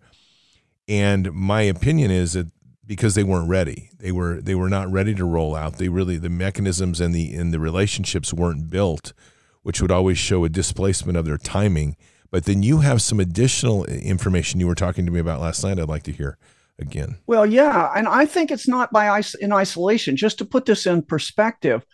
And 0.87 1.31
my 1.33 1.61
opinion 1.61 2.09
is 2.09 2.33
that 2.33 2.47
because 2.83 3.13
they 3.13 3.23
weren't 3.23 3.47
ready, 3.47 3.91
they 3.99 4.11
were 4.11 4.41
they 4.41 4.55
were 4.55 4.69
not 4.69 4.91
ready 4.91 5.13
to 5.13 5.23
roll 5.23 5.55
out. 5.55 5.77
They 5.77 5.87
really 5.87 6.17
the 6.17 6.31
mechanisms 6.31 6.99
and 6.99 7.13
the 7.13 7.31
and 7.35 7.53
the 7.53 7.59
relationships 7.59 8.33
weren't 8.33 8.71
built, 8.71 9.13
which 9.61 9.79
would 9.79 9.91
always 9.91 10.17
show 10.17 10.43
a 10.43 10.49
displacement 10.49 11.19
of 11.19 11.25
their 11.25 11.37
timing. 11.37 11.95
But 12.31 12.45
then 12.45 12.63
you 12.63 12.79
have 12.79 13.03
some 13.03 13.19
additional 13.19 13.85
information 13.85 14.59
you 14.59 14.65
were 14.65 14.73
talking 14.73 15.05
to 15.05 15.11
me 15.11 15.19
about 15.19 15.41
last 15.41 15.63
night. 15.63 15.77
I'd 15.77 15.87
like 15.87 16.03
to 16.03 16.11
hear 16.11 16.39
again. 16.79 17.19
Well, 17.27 17.45
yeah, 17.45 17.91
and 17.95 18.07
I 18.07 18.25
think 18.25 18.49
it's 18.49 18.67
not 18.67 18.91
by 18.91 19.21
in 19.39 19.53
isolation. 19.53 20.17
Just 20.17 20.39
to 20.39 20.45
put 20.45 20.65
this 20.65 20.87
in 20.87 21.03
perspective, 21.03 21.85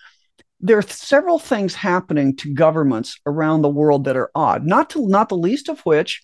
there 0.59 0.77
are 0.77 0.83
several 0.83 1.39
things 1.39 1.75
happening 1.75 2.35
to 2.37 2.53
governments 2.53 3.19
around 3.25 3.61
the 3.61 3.69
world 3.69 4.05
that 4.05 4.17
are 4.17 4.31
odd. 4.33 4.65
Not 4.65 4.89
to 4.91 5.07
not 5.07 5.29
the 5.29 5.37
least 5.37 5.69
of 5.69 5.79
which, 5.81 6.23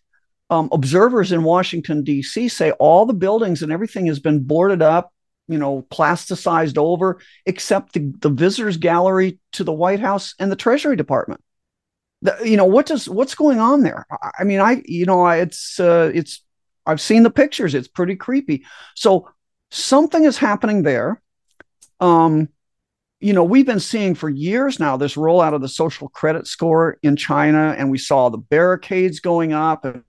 um, 0.49 0.69
observers 0.71 1.31
in 1.31 1.43
Washington 1.43 2.03
D.C. 2.03 2.47
say 2.49 2.71
all 2.71 3.05
the 3.05 3.13
buildings 3.13 3.61
and 3.61 3.71
everything 3.71 4.07
has 4.07 4.19
been 4.19 4.43
boarded 4.43 4.81
up, 4.81 5.13
you 5.47 5.57
know, 5.57 5.86
plasticized 5.89 6.77
over, 6.77 7.19
except 7.45 7.93
the, 7.93 8.11
the 8.19 8.29
visitors 8.29 8.77
gallery 8.77 9.39
to 9.53 9.63
the 9.63 9.73
White 9.73 9.99
House 9.99 10.36
and 10.39 10.51
the 10.51 10.55
Treasury 10.55 10.95
Department. 10.95 11.41
The, 12.21 12.38
you 12.43 12.57
know 12.57 12.65
what 12.65 12.86
does 12.86 13.07
what's 13.07 13.36
going 13.36 13.59
on 13.59 13.84
there? 13.84 14.05
I, 14.39 14.43
mean, 14.43 14.59
I 14.59 14.81
you 14.86 15.05
know, 15.05 15.21
I, 15.21 15.38
it's 15.38 15.79
uh, 15.79 16.11
it's 16.13 16.41
I've 16.86 17.01
seen 17.01 17.23
the 17.23 17.29
pictures. 17.29 17.75
It's 17.75 17.88
pretty 17.88 18.15
creepy. 18.15 18.65
So 18.95 19.29
something 19.71 20.23
is 20.23 20.38
happening 20.38 20.84
there. 20.84 21.21
Um, 21.99 22.49
you 23.24 23.32
know, 23.32 23.45
we've 23.45 23.65
been 23.65 23.80
seeing 23.80 24.15
for 24.15 24.30
years 24.30 24.82
now 24.82 24.97
this 24.97 25.15
rollout 25.15 25.53
of 25.53 25.61
the 25.61 25.69
social 25.69 26.09
credit 26.09 26.45
score 26.45 26.97
in 27.03 27.15
China, 27.15 27.74
and 27.78 27.89
we 27.89 27.97
saw 27.97 28.28
the 28.28 28.38
barricades 28.38 29.21
going 29.21 29.53
up, 29.53 29.86
and 29.86 30.03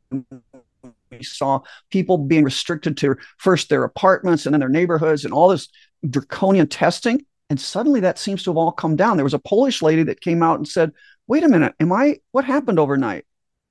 we 1.13 1.23
saw 1.23 1.61
people 1.91 2.19
being 2.19 2.43
restricted 2.43 2.97
to 2.97 3.17
first 3.39 3.69
their 3.69 3.85
apartments 3.85 4.47
and 4.47 4.53
then 4.53 4.59
their 4.59 4.69
neighborhoods, 4.69 5.25
and 5.25 5.33
all 5.33 5.49
this 5.49 5.69
draconian 6.11 6.67
testing. 6.67 7.25
And 7.49 7.61
suddenly 7.61 8.01
that 8.01 8.19
seems 8.19 8.43
to 8.43 8.51
have 8.51 8.57
all 8.57 8.73
come 8.73 8.97
down. 8.97 9.17
There 9.17 9.23
was 9.23 9.33
a 9.33 9.39
Polish 9.39 9.81
lady 9.81 10.03
that 10.03 10.21
came 10.21 10.43
out 10.43 10.59
and 10.59 10.67
said, 10.67 10.91
Wait 11.29 11.45
a 11.45 11.49
minute, 11.49 11.75
am 11.79 11.93
I, 11.93 12.19
what 12.33 12.45
happened 12.45 12.81
overnight? 12.81 13.27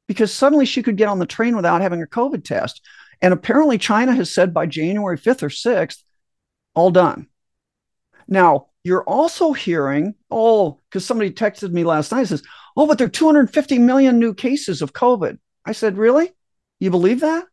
Because 0.08 0.34
suddenly 0.34 0.66
she 0.66 0.82
could 0.82 0.96
get 0.96 1.10
on 1.10 1.20
the 1.20 1.26
train 1.26 1.58
without 1.58 1.82
having 1.82 2.02
a 2.02 2.08
COVID 2.08 2.46
test. 2.46 2.82
And 3.22 3.34
apparently 3.34 3.78
China 3.78 4.16
has 4.16 4.34
said 4.34 4.54
by 4.54 4.68
January 4.68 5.18
5th 5.18 5.44
or 5.44 5.50
6th, 5.50 5.98
all 6.76 6.92
done. 6.92 7.28
Now, 8.26 8.68
you're 8.84 9.04
also 9.04 9.54
hearing, 9.54 10.16
oh, 10.30 10.80
because 10.90 11.06
somebody 11.06 11.32
texted 11.32 11.72
me 11.72 11.84
last 11.84 12.12
night 12.12 12.28
says, 12.28 12.44
oh, 12.76 12.86
but 12.86 12.98
there 12.98 13.08
are 13.08 13.12
250 13.12 13.80
million 13.80 14.20
new 14.20 14.34
cases 14.34 14.82
of 14.82 14.94
COVID. 14.94 15.38
I 15.66 15.72
said, 15.72 15.98
really? 15.98 16.32
You 16.80 16.90
believe 16.90 17.22
that? 17.22 17.46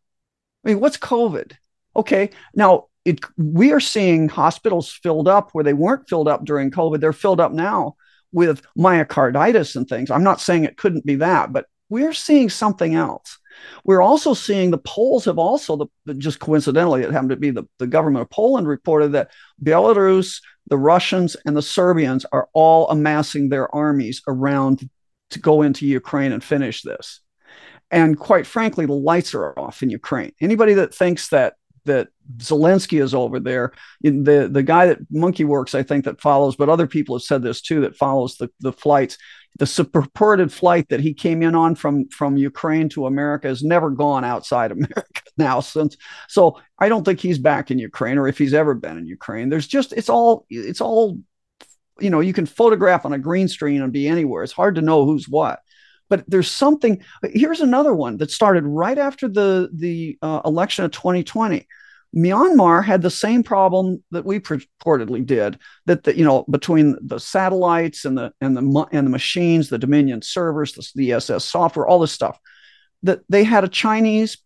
I 0.65 0.67
mean, 0.67 0.79
what's 0.79 0.97
COVID? 0.97 1.53
Okay, 1.95 2.31
now 2.53 2.87
it, 3.05 3.19
we 3.37 3.71
are 3.71 3.79
seeing 3.79 4.29
hospitals 4.29 4.91
filled 4.91 5.27
up 5.27 5.51
where 5.51 5.63
they 5.63 5.73
weren't 5.73 6.09
filled 6.09 6.27
up 6.27 6.45
during 6.45 6.71
COVID. 6.71 6.99
They're 6.99 7.13
filled 7.13 7.39
up 7.39 7.51
now 7.51 7.95
with 8.31 8.61
myocarditis 8.77 9.75
and 9.75 9.87
things. 9.87 10.11
I'm 10.11 10.23
not 10.23 10.41
saying 10.41 10.63
it 10.63 10.77
couldn't 10.77 11.05
be 11.05 11.15
that, 11.15 11.51
but 11.51 11.65
we're 11.89 12.13
seeing 12.13 12.49
something 12.49 12.95
else. 12.95 13.37
We're 13.83 14.01
also 14.01 14.33
seeing 14.33 14.71
the 14.71 14.77
Poles 14.77 15.25
have 15.25 15.37
also, 15.37 15.89
the, 16.05 16.13
just 16.13 16.39
coincidentally, 16.39 17.03
it 17.03 17.11
happened 17.11 17.31
to 17.31 17.35
be 17.35 17.51
the, 17.51 17.65
the 17.79 17.87
government 17.87 18.21
of 18.21 18.29
Poland 18.29 18.67
reported 18.67 19.11
that 19.11 19.31
Belarus, 19.61 20.41
the 20.71 20.77
Russians, 20.77 21.35
and 21.45 21.55
the 21.55 21.61
Serbians 21.61 22.25
are 22.31 22.47
all 22.53 22.89
amassing 22.89 23.49
their 23.49 23.73
armies 23.75 24.21
around 24.25 24.89
to 25.31 25.37
go 25.37 25.63
into 25.63 25.85
Ukraine 25.85 26.31
and 26.31 26.41
finish 26.41 26.81
this. 26.81 27.19
And 27.91 28.17
quite 28.17 28.47
frankly, 28.47 28.85
the 28.85 28.93
lights 28.93 29.35
are 29.35 29.59
off 29.59 29.83
in 29.83 29.89
Ukraine. 29.89 30.31
Anybody 30.39 30.73
that 30.75 30.95
thinks 30.95 31.27
that 31.27 31.55
that 31.85 32.09
Zelensky 32.37 33.01
is 33.01 33.13
over 33.13 33.39
there. 33.39 33.73
The 34.01 34.49
the 34.51 34.63
guy 34.63 34.87
that 34.87 34.99
Monkey 35.09 35.43
Werx, 35.43 35.75
I 35.75 35.83
think, 35.83 36.05
that 36.05 36.21
follows, 36.21 36.55
but 36.55 36.69
other 36.69 36.87
people 36.87 37.15
have 37.15 37.23
said 37.23 37.41
this 37.41 37.61
too, 37.61 37.81
that 37.81 37.97
follows 37.97 38.37
the, 38.37 38.49
the 38.59 38.73
flights 38.73 39.17
the 39.59 39.89
purported 39.91 40.51
flight 40.51 40.89
that 40.89 41.01
he 41.01 41.13
came 41.13 41.43
in 41.43 41.55
on 41.55 41.75
from 41.75 42.07
from 42.09 42.37
Ukraine 42.37 42.89
to 42.89 43.05
America 43.05 43.47
has 43.47 43.63
never 43.63 43.89
gone 43.89 44.23
outside 44.23 44.71
America 44.71 45.21
now 45.37 45.59
since. 45.59 45.97
So 46.27 46.59
I 46.79 46.89
don't 46.89 47.03
think 47.03 47.19
he's 47.19 47.39
back 47.39 47.71
in 47.71 47.79
Ukraine, 47.79 48.17
or 48.17 48.27
if 48.27 48.37
he's 48.37 48.53
ever 48.53 48.73
been 48.73 48.97
in 48.97 49.07
Ukraine. 49.07 49.49
There's 49.49 49.67
just 49.67 49.93
it's 49.93 50.09
all 50.09 50.45
it's 50.49 50.81
all 50.81 51.19
you 51.99 52.09
know. 52.09 52.21
You 52.21 52.33
can 52.33 52.45
photograph 52.45 53.05
on 53.05 53.13
a 53.13 53.19
green 53.19 53.47
screen 53.47 53.81
and 53.81 53.91
be 53.91 54.07
anywhere. 54.07 54.43
It's 54.43 54.53
hard 54.53 54.75
to 54.75 54.81
know 54.81 55.05
who's 55.05 55.27
what. 55.27 55.59
But 56.11 56.25
there's 56.27 56.51
something. 56.51 57.01
Here's 57.23 57.61
another 57.61 57.95
one 57.95 58.17
that 58.17 58.31
started 58.31 58.65
right 58.65 58.97
after 58.97 59.29
the 59.29 59.69
the 59.73 60.19
uh, 60.21 60.41
election 60.43 60.83
of 60.83 60.91
2020. 60.91 61.65
Myanmar 62.13 62.83
had 62.83 63.01
the 63.01 63.09
same 63.09 63.43
problem 63.43 64.03
that 64.11 64.25
we 64.25 64.41
purportedly 64.41 65.25
did. 65.25 65.57
That 65.85 66.03
the, 66.03 66.15
you 66.15 66.25
know 66.25 66.43
between 66.51 66.97
the 67.01 67.17
satellites 67.17 68.03
and 68.03 68.17
the 68.17 68.33
and 68.41 68.57
the 68.57 68.87
and 68.91 69.07
the 69.07 69.11
machines, 69.11 69.69
the 69.69 69.77
Dominion 69.77 70.21
servers, 70.21 70.73
the, 70.73 70.85
the 70.95 71.13
ESS 71.13 71.45
software, 71.45 71.87
all 71.87 71.99
this 71.99 72.11
stuff, 72.11 72.37
that 73.03 73.21
they 73.29 73.45
had 73.45 73.63
a 73.63 73.69
Chinese 73.69 74.37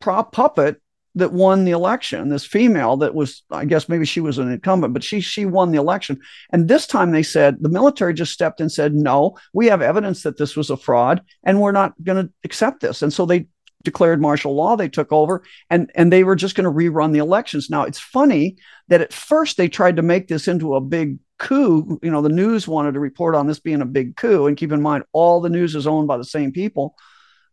prop 0.00 0.32
puppet 0.32 0.82
that 1.16 1.32
won 1.32 1.64
the 1.64 1.70
election. 1.70 2.28
This 2.28 2.44
female 2.44 2.96
that 2.98 3.14
was, 3.14 3.44
I 3.50 3.64
guess 3.64 3.88
maybe 3.88 4.04
she 4.04 4.20
was 4.20 4.38
an 4.38 4.50
incumbent, 4.50 4.94
but 4.94 5.04
she 5.04 5.20
she 5.20 5.46
won 5.46 5.70
the 5.70 5.78
election. 5.78 6.20
And 6.52 6.68
this 6.68 6.86
time 6.86 7.12
they 7.12 7.22
said 7.22 7.56
the 7.60 7.68
military 7.68 8.14
just 8.14 8.32
stepped 8.32 8.60
and 8.60 8.70
said, 8.70 8.94
no, 8.94 9.36
we 9.52 9.66
have 9.66 9.82
evidence 9.82 10.22
that 10.22 10.38
this 10.38 10.56
was 10.56 10.70
a 10.70 10.76
fraud, 10.76 11.22
and 11.44 11.60
we're 11.60 11.72
not 11.72 11.94
going 12.02 12.26
to 12.26 12.32
accept 12.44 12.80
this. 12.80 13.02
And 13.02 13.12
so 13.12 13.26
they 13.26 13.46
declared 13.84 14.20
martial 14.20 14.54
law. 14.54 14.76
They 14.76 14.88
took 14.88 15.12
over 15.12 15.44
and, 15.70 15.92
and 15.94 16.10
they 16.10 16.24
were 16.24 16.36
just 16.36 16.56
going 16.56 16.64
to 16.64 16.70
rerun 16.70 17.12
the 17.12 17.18
elections. 17.18 17.70
Now, 17.70 17.82
it's 17.82 18.00
funny 18.00 18.56
that 18.88 19.02
at 19.02 19.12
first 19.12 19.56
they 19.56 19.68
tried 19.68 19.96
to 19.96 20.02
make 20.02 20.26
this 20.26 20.48
into 20.48 20.74
a 20.74 20.80
big 20.80 21.18
coup. 21.38 21.98
You 22.02 22.10
know, 22.10 22.22
the 22.22 22.30
news 22.30 22.66
wanted 22.66 22.94
to 22.94 23.00
report 23.00 23.34
on 23.34 23.46
this 23.46 23.60
being 23.60 23.82
a 23.82 23.86
big 23.86 24.16
coup. 24.16 24.46
And 24.46 24.56
keep 24.56 24.72
in 24.72 24.80
mind, 24.80 25.04
all 25.12 25.40
the 25.40 25.50
news 25.50 25.76
is 25.76 25.86
owned 25.86 26.08
by 26.08 26.16
the 26.16 26.24
same 26.24 26.50
people. 26.50 26.96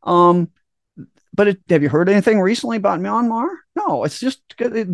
Um, 0.04 0.50
but 1.34 1.48
it, 1.48 1.60
have 1.70 1.84
you 1.84 1.90
heard 1.90 2.10
anything 2.10 2.40
recently 2.40 2.78
about 2.78 3.00
Myanmar? 3.00 3.48
No, 3.76 4.04
it's 4.04 4.20
just 4.20 4.42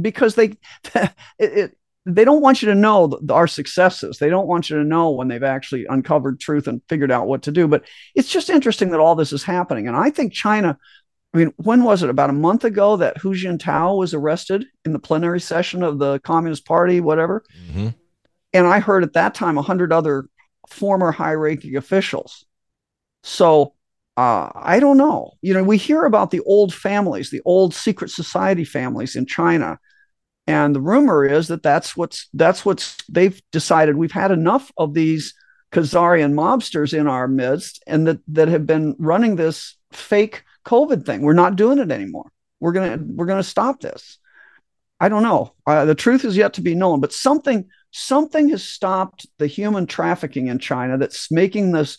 because 0.02 0.36
they 0.36 0.46
it, 0.96 1.14
it, 1.40 1.78
they 2.06 2.24
don't 2.24 2.42
want 2.42 2.62
you 2.62 2.70
to 2.70 2.76
know 2.76 3.20
our 3.30 3.48
successes. 3.48 4.18
They 4.18 4.30
don't 4.30 4.48
want 4.48 4.70
you 4.70 4.78
to 4.78 4.84
know 4.84 5.12
when 5.12 5.28
they've 5.28 5.44
actually 5.44 5.86
uncovered 5.90 6.40
truth 6.40 6.68
and 6.68 6.82
figured 6.88 7.12
out 7.12 7.28
what 7.28 7.44
to 7.44 7.52
do. 7.52 7.68
But 7.68 7.84
it's 8.16 8.30
just 8.30 8.50
interesting 8.50 8.92
that 8.92 9.00
all 9.02 9.16
this 9.16 9.34
is 9.34 9.44
happening. 9.44 9.88
And 9.88 9.98
I 9.98 10.10
think 10.10 10.32
China 10.32 10.78
I 11.34 11.38
mean, 11.40 11.54
when 11.58 11.84
was 11.84 12.04
it? 12.04 12.10
About 12.10 12.30
a 12.30 12.34
month 12.34 12.64
ago 12.64 12.98
that 12.98 13.18
Hu 13.18 13.36
Jintao 13.36 13.98
was 13.98 14.14
arrested 14.14 14.66
in 14.86 14.94
the 14.94 15.00
plenary 15.00 15.40
session 15.40 15.84
of 15.84 16.00
the 16.00 16.20
Communist 16.22 16.66
Party, 16.66 17.00
whatever. 17.00 17.44
Mm-hmm. 17.68 17.90
And 18.54 18.68
I 18.68 18.80
heard 18.80 19.04
at 19.04 19.14
that 19.14 19.36
time 19.36 19.58
a 19.58 19.62
hundred 19.62 19.92
other 19.92 20.30
former 20.68 21.12
high-ranking 21.12 21.76
officials. 21.76 22.46
So 23.24 23.74
uh, 24.18 24.50
I 24.56 24.80
don't 24.80 24.98
know. 24.98 25.34
You 25.42 25.54
know, 25.54 25.64
we 25.64 25.78
hear 25.78 26.04
about 26.04 26.32
the 26.32 26.40
old 26.42 26.74
families, 26.74 27.30
the 27.30 27.44
old 27.46 27.76
secret 27.76 28.10
society 28.10 28.64
families 28.64 29.16
in 29.16 29.28
China, 29.28 29.80
and 30.48 30.76
the 30.76 30.82
rumor 30.82 31.24
is 31.24 31.50
that 31.50 31.62
that's 31.62 31.96
what's 31.96 32.28
that's 32.34 32.66
what's 32.66 32.98
they've 33.08 33.40
decided. 33.52 33.96
We've 33.96 34.12
had 34.12 34.32
enough 34.32 34.72
of 34.76 34.96
these 34.96 35.36
Khazarian 35.72 36.34
mobsters 36.34 36.98
in 36.98 37.08
our 37.08 37.28
midst, 37.28 37.84
and 37.86 38.08
that 38.08 38.20
that 38.30 38.48
have 38.48 38.66
been 38.66 38.96
running 38.98 39.36
this 39.36 39.78
fake 39.92 40.44
COVID 40.66 41.06
thing. 41.06 41.22
We're 41.22 41.34
not 41.34 41.56
doing 41.56 41.78
it 41.78 41.92
anymore. 41.92 42.32
We're 42.60 42.72
gonna 42.72 42.98
we're 43.00 43.28
gonna 43.28 43.44
stop 43.44 43.82
this. 43.82 44.18
I 45.00 45.10
don't 45.10 45.22
know. 45.22 45.54
Uh, 45.68 45.86
the 45.86 45.94
truth 45.94 46.26
is 46.26 46.36
yet 46.36 46.54
to 46.54 46.62
be 46.62 46.74
known, 46.74 47.02
but 47.02 47.14
something 47.14 47.70
something 47.92 48.50
has 48.50 48.64
stopped 48.64 49.28
the 49.38 49.48
human 49.48 49.86
trafficking 49.86 50.48
in 50.48 50.58
China 50.58 50.98
that's 50.98 51.32
making 51.32 51.72
this 51.72 51.98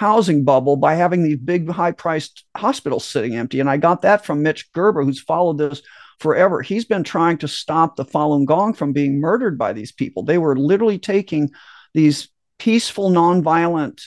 housing 0.00 0.44
bubble 0.44 0.76
by 0.76 0.94
having 0.94 1.22
these 1.22 1.36
big 1.36 1.68
high 1.68 1.92
priced 1.92 2.44
hospitals 2.56 3.04
sitting 3.04 3.36
empty. 3.36 3.60
And 3.60 3.68
I 3.68 3.76
got 3.76 4.00
that 4.00 4.24
from 4.24 4.42
Mitch 4.42 4.72
Gerber, 4.72 5.04
who's 5.04 5.20
followed 5.20 5.58
this 5.58 5.82
forever. 6.20 6.62
He's 6.62 6.86
been 6.86 7.04
trying 7.04 7.36
to 7.38 7.48
stop 7.48 7.96
the 7.96 8.06
Falun 8.06 8.46
Gong 8.46 8.72
from 8.72 8.94
being 8.94 9.20
murdered 9.20 9.58
by 9.58 9.74
these 9.74 9.92
people. 9.92 10.22
They 10.22 10.38
were 10.38 10.56
literally 10.56 10.98
taking 10.98 11.50
these 11.92 12.28
peaceful, 12.58 13.10
nonviolent 13.10 14.00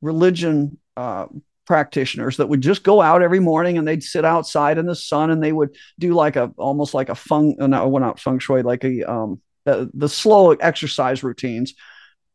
religion 0.00 0.78
uh, 0.96 1.26
practitioners 1.66 2.36
that 2.36 2.48
would 2.48 2.60
just 2.60 2.84
go 2.84 3.02
out 3.02 3.22
every 3.22 3.40
morning 3.40 3.78
and 3.78 3.88
they'd 3.88 4.04
sit 4.04 4.24
outside 4.24 4.78
in 4.78 4.86
the 4.86 4.94
sun 4.94 5.28
and 5.28 5.42
they 5.42 5.52
would 5.52 5.74
do 5.98 6.14
like 6.14 6.36
a 6.36 6.52
almost 6.56 6.94
like 6.94 7.08
a 7.08 7.16
feng 7.16 7.56
uh, 7.60 7.66
no, 7.66 7.88
well, 7.88 8.00
not 8.00 8.20
feng 8.20 8.38
shui 8.38 8.62
like 8.62 8.84
a 8.84 9.02
um 9.10 9.40
the, 9.64 9.88
the 9.94 10.08
slow 10.08 10.50
exercise 10.52 11.22
routines 11.22 11.74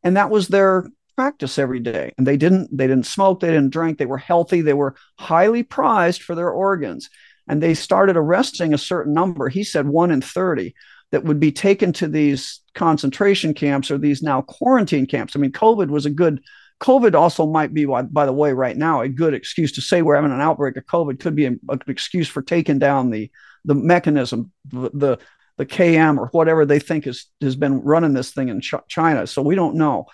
and 0.02 0.16
that 0.16 0.30
was 0.30 0.48
their 0.48 0.90
practice 1.18 1.58
every 1.58 1.80
day. 1.80 2.14
And 2.18 2.28
they 2.28 2.38
didn't 2.38 2.70
they 2.76 2.86
didn't 2.86 3.08
smoke 3.08 3.40
they 3.40 3.48
didn't 3.48 3.72
drink 3.72 3.98
they 3.98 4.06
were 4.06 4.20
healthy 4.20 4.62
they 4.62 4.76
were 4.76 4.96
highly 5.18 5.64
prized 5.64 6.22
for 6.22 6.36
their 6.36 6.52
organs. 6.52 7.10
And 7.48 7.62
they 7.62 7.74
started 7.74 8.16
arresting 8.16 8.74
a 8.74 8.78
certain 8.78 9.14
number 9.14 9.50
he 9.50 9.64
said 9.64 9.88
1 9.88 10.12
in 10.12 10.22
30 10.22 10.76
that 11.12 11.24
would 11.24 11.40
be 11.40 11.52
taken 11.52 11.92
to 11.94 12.08
these 12.08 12.62
concentration 12.76 13.54
camps 13.54 13.90
or 13.90 13.98
these 13.98 14.22
now 14.22 14.42
quarantine 14.42 15.08
camps. 15.08 15.36
I 15.36 15.40
mean 15.40 15.52
covid 15.52 15.90
was 15.90 16.06
a 16.06 16.12
good 16.12 16.42
COVID 16.80 17.16
also 17.16 17.48
might 17.48 17.74
be, 17.74 17.86
by 17.86 18.28
the 18.28 18.34
way, 18.34 18.54
right 18.54 18.78
now, 18.78 19.02
a 19.02 19.10
good 19.10 19.34
excuse 19.34 19.72
to 19.72 19.82
say 19.82 20.04
we're 20.04 20.16
having 20.16 20.32
an 20.32 20.42
outbreak 20.42 20.78
of 20.78 20.86
COVID 20.86 21.20
could 21.20 21.36
be 21.36 21.46
an 21.46 21.60
excuse 21.88 22.28
for 22.28 22.44
taking 22.44 22.78
down 22.78 23.10
the 23.10 23.32
the 23.66 23.74
mechanism, 23.74 24.52
the, 24.66 24.92
the 24.94 25.18
the 25.58 25.66
KM 25.66 26.20
or 26.20 26.28
whatever 26.28 26.68
they 26.68 26.78
think 26.78 27.08
is 27.08 27.26
has 27.42 27.56
been 27.56 27.82
running 27.82 28.14
this 28.14 28.32
thing 28.32 28.50
in 28.50 28.62
Ch- 28.62 28.76
China. 28.88 29.26
So 29.26 29.42
we 29.42 29.56
don't 29.56 29.76
know, 29.76 30.06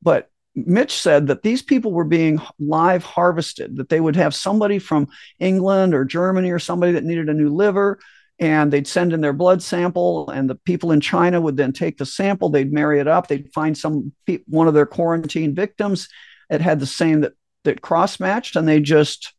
but 0.00 0.30
Mitch 0.54 0.92
said 1.00 1.28
that 1.28 1.42
these 1.42 1.62
people 1.62 1.92
were 1.92 2.04
being 2.04 2.40
live 2.58 3.04
harvested, 3.04 3.76
that 3.76 3.88
they 3.88 4.00
would 4.00 4.16
have 4.16 4.34
somebody 4.34 4.78
from 4.78 5.08
England 5.38 5.94
or 5.94 6.04
Germany 6.04 6.50
or 6.50 6.58
somebody 6.58 6.92
that 6.92 7.04
needed 7.04 7.28
a 7.28 7.34
new 7.34 7.48
liver 7.48 7.98
and 8.38 8.72
they'd 8.72 8.88
send 8.88 9.12
in 9.12 9.20
their 9.20 9.32
blood 9.32 9.62
sample 9.62 10.28
and 10.30 10.48
the 10.48 10.54
people 10.54 10.90
in 10.90 11.00
china 11.00 11.38
would 11.38 11.56
then 11.56 11.70
take 11.70 11.98
the 11.98 12.06
sample 12.06 12.48
they'd 12.48 12.72
marry 12.72 12.98
it 12.98 13.06
up 13.06 13.28
they'd 13.28 13.52
find 13.52 13.76
some 13.76 14.10
one 14.46 14.66
of 14.66 14.72
their 14.72 14.86
quarantine 14.86 15.54
victims 15.54 16.08
that 16.48 16.62
had 16.62 16.80
the 16.80 16.86
same 16.86 17.20
that 17.20 17.34
that 17.64 17.80
cross 17.80 18.18
matched 18.18 18.56
and 18.56 18.66
they 18.66 18.80
just 18.80 19.34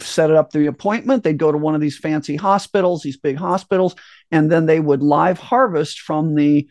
set 0.00 0.30
it 0.30 0.36
up 0.36 0.50
the 0.50 0.66
appointment. 0.66 1.22
They'd 1.22 1.38
go 1.38 1.52
to 1.52 1.58
one 1.58 1.74
of 1.74 1.80
these 1.80 1.98
fancy 1.98 2.36
hospitals 2.36 3.02
these 3.02 3.16
big 3.16 3.36
hospitals 3.36 3.94
and 4.30 4.50
then 4.50 4.66
they 4.66 4.80
would 4.80 5.02
live 5.02 5.38
harvest 5.38 6.00
from 6.00 6.34
the 6.34 6.68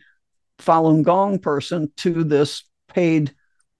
falun 0.58 1.02
gong 1.02 1.38
person 1.38 1.92
to 1.98 2.24
this 2.24 2.64
paid 2.88 3.34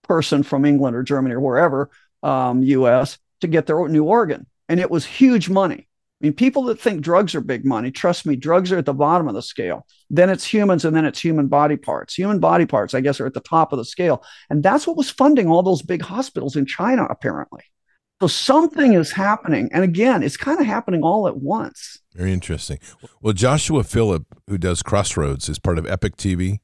person 0.07 0.43
from 0.43 0.65
england 0.65 0.97
or 0.97 1.03
germany 1.03 1.35
or 1.35 1.41
wherever 1.41 1.91
um, 2.23 2.63
us 2.63 3.19
to 3.41 3.47
get 3.47 3.67
their 3.67 3.89
new 3.89 4.05
organ 4.05 4.47
and 4.69 4.81
it 4.81 4.91
was 4.91 5.05
huge 5.05 5.49
money 5.49 5.87
I 6.21 6.25
mean, 6.25 6.33
people 6.33 6.65
that 6.65 6.81
think 6.81 7.03
drugs 7.03 7.35
are 7.35 7.43
big 7.43 7.67
money, 7.67 7.91
trust 7.91 8.25
me, 8.25 8.37
drugs 8.37 8.73
are 8.73 8.79
at 8.79 8.87
the 8.87 8.95
bottom 8.95 9.29
of 9.29 9.35
the 9.35 9.43
scale. 9.43 9.87
Then 10.09 10.31
it's 10.31 10.47
humans 10.47 10.87
and 10.87 10.97
then 10.97 11.05
it's 11.05 11.21
human 11.21 11.47
body 11.47 11.77
parts. 11.77 12.15
Human 12.15 12.41
body 12.41 12.65
parts, 12.65 12.95
I 12.95 13.03
guess, 13.03 13.21
are 13.21 13.27
at 13.27 13.35
the 13.35 13.41
top 13.41 13.71
of 13.71 13.77
the 13.77 13.85
scale. 13.85 14.25
And 14.49 14.63
that's 14.63 14.87
what 14.87 14.97
was 14.97 15.11
funding 15.11 15.49
all 15.49 15.63
those 15.63 15.83
big 15.83 16.01
hospitals 16.01 16.57
in 16.57 16.65
China, 16.65 17.07
apparently. 17.11 17.65
So 18.23 18.29
something 18.29 18.95
is 18.95 19.13
happening. 19.13 19.69
And 19.75 19.85
again, 19.85 20.23
it's 20.23 20.39
kind 20.39 20.59
of 20.59 20.65
happening 20.65 21.03
all 21.03 21.29
at 21.29 21.37
once. 21.37 22.01
Very 22.15 22.33
interesting. 22.33 22.79
Well, 23.21 23.35
Joshua 23.35 23.85
Philipp, 23.85 24.25
who 24.49 24.57
does 24.57 24.83
Crossroads, 24.83 25.51
is 25.51 25.59
part 25.59 25.79
of 25.79 25.87
Epoch 25.87 26.17
TV. 26.17 26.61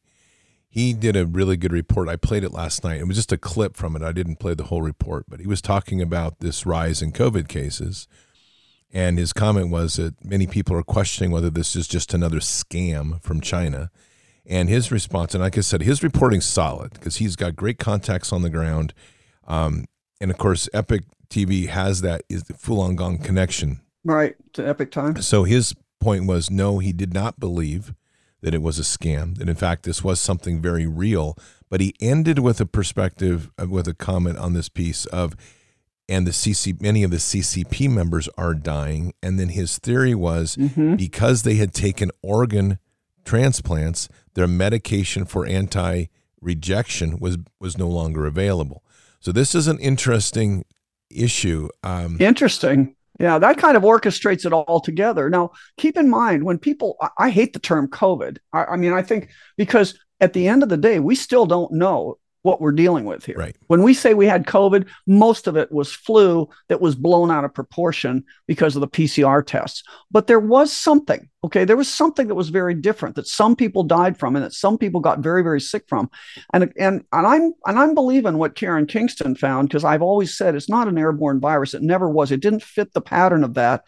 He 0.73 0.95
did 0.95 1.17
a 1.17 1.27
really 1.27 1.57
good 1.57 1.73
report. 1.73 2.09
I 2.09 2.17
played 2.17 2.45
it 2.45 2.53
last 2.53 2.83
night. 2.83 2.99
It 2.99 3.07
was 3.07 3.17
just 3.17 3.31
a 3.31 3.37
clip 3.37 3.77
from 3.77 3.95
it. 3.95 4.03
I 4.03 4.11
didn't 4.11 4.37
play 4.37 4.55
the 4.55 4.65
whole 4.65 4.81
report, 4.81 5.27
but 5.29 5.39
he 5.39 5.47
was 5.47 5.61
talking 5.61 6.01
about 6.01 6.41
this 6.41 6.65
rise 6.65 7.03
in 7.03 7.13
COVID 7.13 7.47
cases 7.47 8.09
and 8.93 9.19
his 9.19 9.33
comment 9.33 9.71
was 9.71 9.97
that 9.97 10.23
many 10.23 10.47
people 10.47 10.77
are 10.77 10.83
questioning 10.83 11.31
whether 11.31 11.49
this 11.49 11.75
is 11.75 11.89
just 11.89 12.13
another 12.13 12.41
scam 12.41 13.23
from 13.23 13.41
China. 13.41 13.91
And 14.45 14.69
his 14.69 14.93
response, 14.93 15.35
and 15.35 15.43
like 15.43 15.57
I 15.57 15.63
said, 15.63 15.83
his 15.83 16.03
reporting's 16.03 16.45
solid 16.45 16.93
because 16.93 17.17
he's 17.17 17.37
got 17.37 17.57
great 17.57 17.79
contacts 17.79 18.33
on 18.33 18.43
the 18.43 18.51
ground. 18.51 18.93
Um, 19.47 19.87
and 20.21 20.31
of 20.31 20.37
course, 20.37 20.69
Epoch 20.75 21.05
TV 21.31 21.69
has 21.69 22.03
that 22.03 22.23
is 22.29 22.45
the 22.45 22.55
Falun 22.55 22.97
Gong 22.97 23.19
connection. 23.19 23.81
Right 24.05 24.35
to 24.53 24.67
Epoch 24.67 24.91
Time. 24.91 25.23
So 25.23 25.45
his 25.45 25.75
point 26.01 26.27
was 26.27 26.51
no, 26.51 26.79
he 26.79 26.93
did 26.93 27.15
not 27.15 27.41
believe 27.41 27.95
that 28.43 28.55
it 28.55 28.63
was 28.63 28.79
a 28.79 28.83
scam. 28.83 29.37
That 29.39 29.49
in 29.49 29.57
fact 29.57 29.85
this 29.85 30.05
was 30.05 30.21
something 30.21 30.61
very 30.61 30.87
real. 30.87 31.37
But 31.71 31.81
he 31.81 31.95
ended 32.01 32.39
with 32.39 32.61
a 32.61 32.67
perspective, 32.67 33.51
uh, 33.59 33.67
with 33.67 33.89
a 33.89 33.95
comment 33.95 34.39
on 34.39 34.53
this 34.53 34.69
piece 34.69 35.07
of 35.07 35.35
and 36.09 36.27
the 36.27 36.33
CC 36.33 36.81
many 36.83 37.03
of 37.03 37.11
the 37.11 37.17
CCP 37.17 37.89
members 37.89 38.29
are 38.37 38.55
dying. 38.55 39.15
And 39.23 39.39
then 39.39 39.49
his 39.51 39.79
theory 39.79 40.15
was 40.15 40.57
mm-hmm. 40.57 40.97
because 40.97 41.43
they 41.43 41.55
had 41.55 41.73
taken 41.73 42.11
organ 42.23 42.79
transplants, 43.25 44.09
their 44.35 44.49
medication 44.49 45.25
for 45.25 45.47
anti 45.47 46.07
rejection 46.41 47.19
was 47.19 47.39
was 47.61 47.79
no 47.79 47.89
longer 47.89 48.27
available. 48.27 48.83
So 49.21 49.33
this 49.33 49.55
is 49.55 49.69
an 49.69 49.79
interesting 49.79 50.65
issue. 51.09 51.69
Um, 51.83 52.17
interesting. 52.21 52.97
Yeah, 53.21 53.39
that 53.39 53.59
kind 53.59 53.77
of 53.77 53.83
orchestrates 53.83 54.47
it 54.47 54.53
all 54.53 54.81
together. 54.81 55.29
Now, 55.29 55.51
keep 55.77 55.97
in 55.97 56.09
mind 56.09 56.45
when 56.45 56.59
people, 56.59 56.97
I, 57.01 57.11
I 57.19 57.31
hate 57.31 57.53
the 57.53 57.59
term 57.59 57.89
COVID. 57.89 58.39
I, 58.53 58.65
I 58.65 58.77
mean, 58.77 58.93
I 58.93 59.03
think 59.03 59.29
because 59.57 59.99
at 60.21 60.33
the 60.33 60.49
end 60.49 60.63
of 60.63 60.69
the 60.69 60.77
day, 60.77 60.99
we 60.99 61.15
still 61.15 61.47
don't 61.47 61.73
know 61.73 62.19
what 62.43 62.61
we're 62.61 62.73
dealing 62.73 63.05
with 63.05 63.25
here. 63.25 63.37
Right. 63.37 63.57
When 63.69 63.83
we 63.83 63.95
say 63.95 64.15
we 64.15 64.27
had 64.27 64.47
COVID, 64.47 64.87
most 65.07 65.47
of 65.47 65.57
it 65.57 65.71
was 65.71 65.93
flu 65.93 66.49
that 66.69 66.81
was 66.81 66.95
blown 66.95 67.31
out 67.31 67.45
of 67.45 67.55
proportion 67.55 68.25
because 68.47 68.77
of 68.77 68.81
the 68.81 68.89
PCR 68.89 69.47
tests. 69.47 69.83
But 70.11 70.27
there 70.27 70.41
was 70.41 70.73
something, 70.73 71.29
okay, 71.45 71.65
there 71.65 71.77
was 71.77 71.89
something 71.89 72.27
that 72.27 72.35
was 72.35 72.49
very 72.49 72.75
different 72.75 73.15
that 73.17 73.29
some 73.29 73.55
people 73.55 73.85
died 73.85 74.19
from 74.19 74.35
and 74.35 74.45
that 74.45 74.53
some 74.53 74.77
people 74.77 75.01
got 75.01 75.21
very, 75.21 75.43
very 75.43 75.61
sick 75.61 75.85
from. 75.89 76.11
And 76.53 76.73
and 76.77 77.05
and 77.13 77.27
I'm 77.27 77.53
and 77.67 77.79
I'm 77.79 77.95
believing 77.95 78.39
what 78.39 78.57
Karen 78.57 78.87
Kingston 78.87 79.37
found 79.37 79.69
because 79.69 79.85
I've 79.85 80.03
always 80.03 80.37
said 80.37 80.55
it's 80.55 80.69
not 80.69 80.89
an 80.89 80.99
airborne 80.99 81.41
virus. 81.41 81.75
It 81.75 81.83
never 81.83 82.09
was. 82.09 82.33
It 82.33 82.41
didn't 82.41 82.63
fit 82.63 82.93
the 82.93 83.01
pattern 83.01 83.45
of 83.45 83.55
that. 83.55 83.85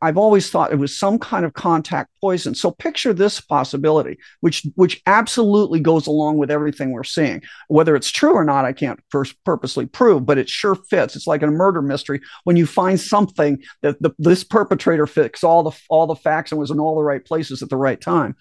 I've 0.00 0.16
always 0.16 0.50
thought 0.50 0.72
it 0.72 0.78
was 0.78 0.96
some 0.96 1.18
kind 1.18 1.44
of 1.44 1.54
contact 1.54 2.10
poison. 2.20 2.54
So 2.54 2.70
picture 2.70 3.12
this 3.12 3.40
possibility, 3.40 4.18
which 4.40 4.66
which 4.76 5.02
absolutely 5.06 5.80
goes 5.80 6.06
along 6.06 6.38
with 6.38 6.50
everything 6.50 6.90
we're 6.90 7.04
seeing. 7.04 7.42
Whether 7.68 7.96
it's 7.96 8.10
true 8.10 8.34
or 8.34 8.44
not, 8.44 8.64
I 8.64 8.72
can't 8.72 9.00
first 9.10 9.34
purposely 9.44 9.86
prove, 9.86 10.24
but 10.24 10.38
it 10.38 10.48
sure 10.48 10.74
fits. 10.74 11.16
It's 11.16 11.26
like 11.26 11.42
a 11.42 11.48
murder 11.48 11.82
mystery 11.82 12.20
when 12.44 12.56
you 12.56 12.66
find 12.66 13.00
something 13.00 13.62
that 13.82 14.00
the, 14.00 14.14
this 14.18 14.44
perpetrator 14.44 15.06
fixed 15.06 15.44
all 15.44 15.62
the 15.62 15.76
all 15.88 16.06
the 16.06 16.16
facts 16.16 16.52
and 16.52 16.58
was 16.58 16.70
in 16.70 16.78
all 16.78 16.96
the 16.96 17.02
right 17.02 17.24
places 17.24 17.62
at 17.62 17.68
the 17.68 17.76
right 17.76 18.00
time. 18.00 18.36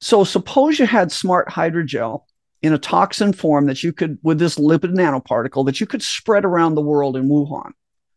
So 0.00 0.24
suppose 0.24 0.78
you 0.78 0.86
had 0.86 1.12
smart 1.12 1.48
hydrogel 1.48 2.22
in 2.62 2.72
a 2.72 2.78
toxin 2.78 3.32
form 3.32 3.66
that 3.66 3.82
you 3.82 3.92
could, 3.92 4.18
with 4.22 4.38
this 4.38 4.56
lipid 4.56 4.94
nanoparticle, 4.94 5.64
that 5.66 5.80
you 5.80 5.86
could 5.86 6.02
spread 6.02 6.44
around 6.44 6.74
the 6.74 6.82
world 6.82 7.16
in 7.16 7.28
Wuhan 7.28 7.72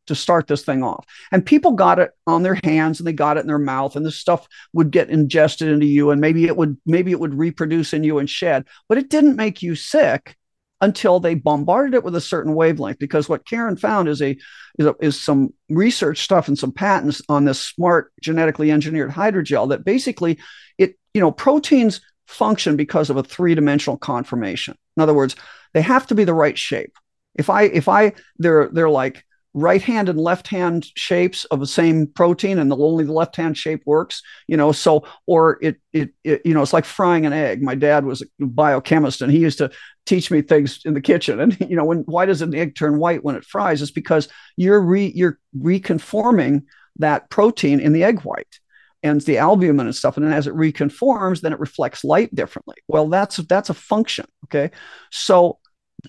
to 0.08 0.16
start 0.16 0.48
this 0.48 0.64
thing 0.64 0.84
off. 0.84 1.06
And 1.32 1.46
people 1.46 1.72
got 1.72 2.00
it 2.00 2.12
on 2.28 2.44
their 2.44 2.60
hands 2.64 3.00
and 3.00 3.08
they 3.08 3.14
got 3.14 3.38
it 3.38 3.42
in 3.42 3.48
their 3.48 3.60
mouth, 3.60 3.96
and 3.96 4.06
this 4.06 4.18
stuff 4.18 4.48
would 4.74 4.92
get 4.92 5.10
ingested 5.10 5.70
into 5.70 5.86
you, 5.86 6.12
and 6.12 6.22
maybe 6.22 6.46
it 6.46 6.58
would 6.58 6.78
maybe 6.86 7.12
it 7.12 7.20
would 7.20 7.34
reproduce 7.34 7.94
in 7.94 8.04
you 8.04 8.20
and 8.20 8.30
shed, 8.30 8.66
but 8.90 8.98
it 8.98 9.10
didn't 9.10 9.36
make 9.36 9.62
you 9.62 9.76
sick 9.76 10.36
until 10.82 11.22
they 11.22 11.34
bombarded 11.34 11.94
it 11.94 12.04
with 12.04 12.14
a 12.14 12.22
certain 12.22 12.54
wavelength. 12.54 13.00
Because 13.00 13.30
what 13.30 13.48
Karen 13.48 13.78
found 13.78 14.10
is 14.10 14.22
a 14.22 14.38
is, 14.78 14.86
a, 14.86 14.96
is 15.00 15.20
some 15.20 15.54
research 15.70 16.20
stuff 16.20 16.48
and 16.48 16.60
some 16.60 16.74
patents 16.74 17.22
on 17.30 17.46
this 17.46 17.62
smart 17.62 18.12
genetically 18.22 18.72
engineered 18.72 19.12
hydrogel 19.12 19.70
that 19.70 19.86
basically 19.86 20.40
it 20.78 21.00
you 21.14 21.22
know 21.22 21.32
proteins 21.32 22.02
function 22.28 22.76
because 22.76 23.10
of 23.10 23.18
a 23.18 23.24
three-dimensional 23.24 23.98
conformation. 23.98 24.76
In 24.98 25.04
other 25.04 25.14
words, 25.14 25.36
they 25.74 25.82
have 25.82 26.08
to 26.08 26.16
be 26.16 26.24
the 26.24 26.34
right 26.34 26.58
shape. 26.58 26.98
If 27.36 27.50
I 27.50 27.64
if 27.64 27.88
I 27.88 28.14
they're 28.38 28.70
they're 28.70 28.90
like 28.90 29.26
right 29.54 29.82
hand 29.82 30.10
and 30.10 30.20
left 30.20 30.48
hand 30.48 30.86
shapes 30.96 31.46
of 31.46 31.60
the 31.60 31.68
same 31.68 32.08
protein 32.08 32.58
and 32.58 32.72
the 32.72 32.78
only 32.78 33.06
left 33.06 33.36
hand 33.36 33.56
shape 33.56 33.84
works 33.86 34.24
you 34.48 34.58
know 34.58 34.72
so 34.72 35.06
or 35.28 35.60
it, 35.62 35.78
it, 35.92 36.10
it 36.24 36.42
you 36.44 36.54
know 36.54 36.62
it's 36.62 36.74
like 36.74 36.86
frying 36.86 37.26
an 37.26 37.34
egg. 37.34 37.62
My 37.62 37.76
dad 37.76 38.06
was 38.06 38.22
a 38.22 38.46
biochemist 38.46 39.22
and 39.22 39.32
he 39.32 39.40
used 39.40 39.60
to 39.60 39.72
teach 40.06 40.32
me 40.32 40.42
things 40.42 40.82
in 40.86 40.94
the 40.94 41.02
kitchen. 41.02 41.40
And 41.40 41.58
you 41.70 41.76
know 41.76 41.86
when 41.86 42.00
why 42.00 42.26
does 42.26 42.42
an 42.42 42.56
egg 42.56 42.76
turn 42.76 43.00
white 43.00 43.24
when 43.24 43.36
it 43.36 43.46
fries? 43.46 43.82
It's 43.82 43.92
because 43.92 44.28
you're 44.58 44.82
re 44.82 45.12
you're 45.16 45.40
reconforming 45.58 46.64
that 46.98 47.30
protein 47.30 47.80
in 47.80 47.94
the 47.94 48.04
egg 48.04 48.22
white 48.22 48.60
and 49.02 49.20
the 49.22 49.38
albumin 49.38 49.88
and 49.88 49.96
stuff. 49.96 50.18
And 50.18 50.26
then 50.26 50.34
as 50.34 50.48
it 50.48 50.54
reconforms 50.54 51.42
then 51.42 51.54
it 51.54 51.60
reflects 51.60 52.04
light 52.04 52.34
differently. 52.34 52.76
Well 52.88 53.08
that's 53.08 53.38
that's 53.38 53.70
a 53.70 53.76
function 53.76 54.26
okay? 54.46 54.72
So 55.12 55.60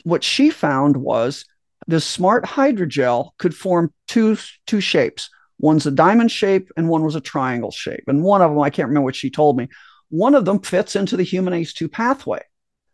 what 0.03 0.25
she 0.25 0.51
found 0.51 0.97
was 0.97 1.45
this 1.87 2.05
smart 2.05 2.45
hydrogel 2.45 3.31
could 3.39 3.55
form 3.55 3.93
two 4.09 4.37
two 4.67 4.81
shapes. 4.81 5.31
One's 5.59 5.87
a 5.87 5.91
diamond 5.91 6.31
shape 6.31 6.71
and 6.77 6.89
one 6.89 7.05
was 7.05 7.15
a 7.15 7.21
triangle 7.21 7.71
shape. 7.71 8.05
And 8.07 8.23
one 8.23 8.43
of 8.43 8.51
them 8.51 8.61
i 8.61 8.71
can't 8.71 8.89
remember 8.89 9.05
what 9.05 9.17
she 9.17 9.31
told 9.31 9.57
me 9.57 9.69
one 10.11 10.35
of 10.35 10.45
them 10.45 10.61
fits 10.61 10.97
into 10.97 11.17
the 11.17 11.23
human 11.23 11.55
ace2 11.55 11.91
pathway 11.91 12.41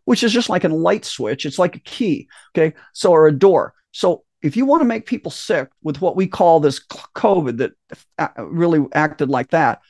which 0.05 0.23
is 0.23 0.33
just 0.33 0.49
like 0.49 0.65
a 0.65 0.69
light 0.69 1.05
switch. 1.05 1.47
It's 1.47 1.59
like 1.59 1.77
a 1.77 1.81
key 1.81 2.29
okay? 2.53 2.75
So 2.95 3.13
or 3.13 3.27
a 3.27 3.33
door. 3.33 3.75
So 3.93 4.25
if 4.43 4.57
you 4.57 4.65
want 4.65 4.81
to 4.81 4.87
make 4.87 5.07
people 5.07 5.31
sick 5.31 5.69
with 5.83 6.01
what 6.01 6.17
we 6.17 6.27
call 6.27 6.61
this 6.61 6.81
covid 7.15 7.59
that 7.59 7.73
uh, 8.19 8.29
really 8.39 8.85
acted 8.93 9.29
like 9.29 9.51
that 9.51 9.81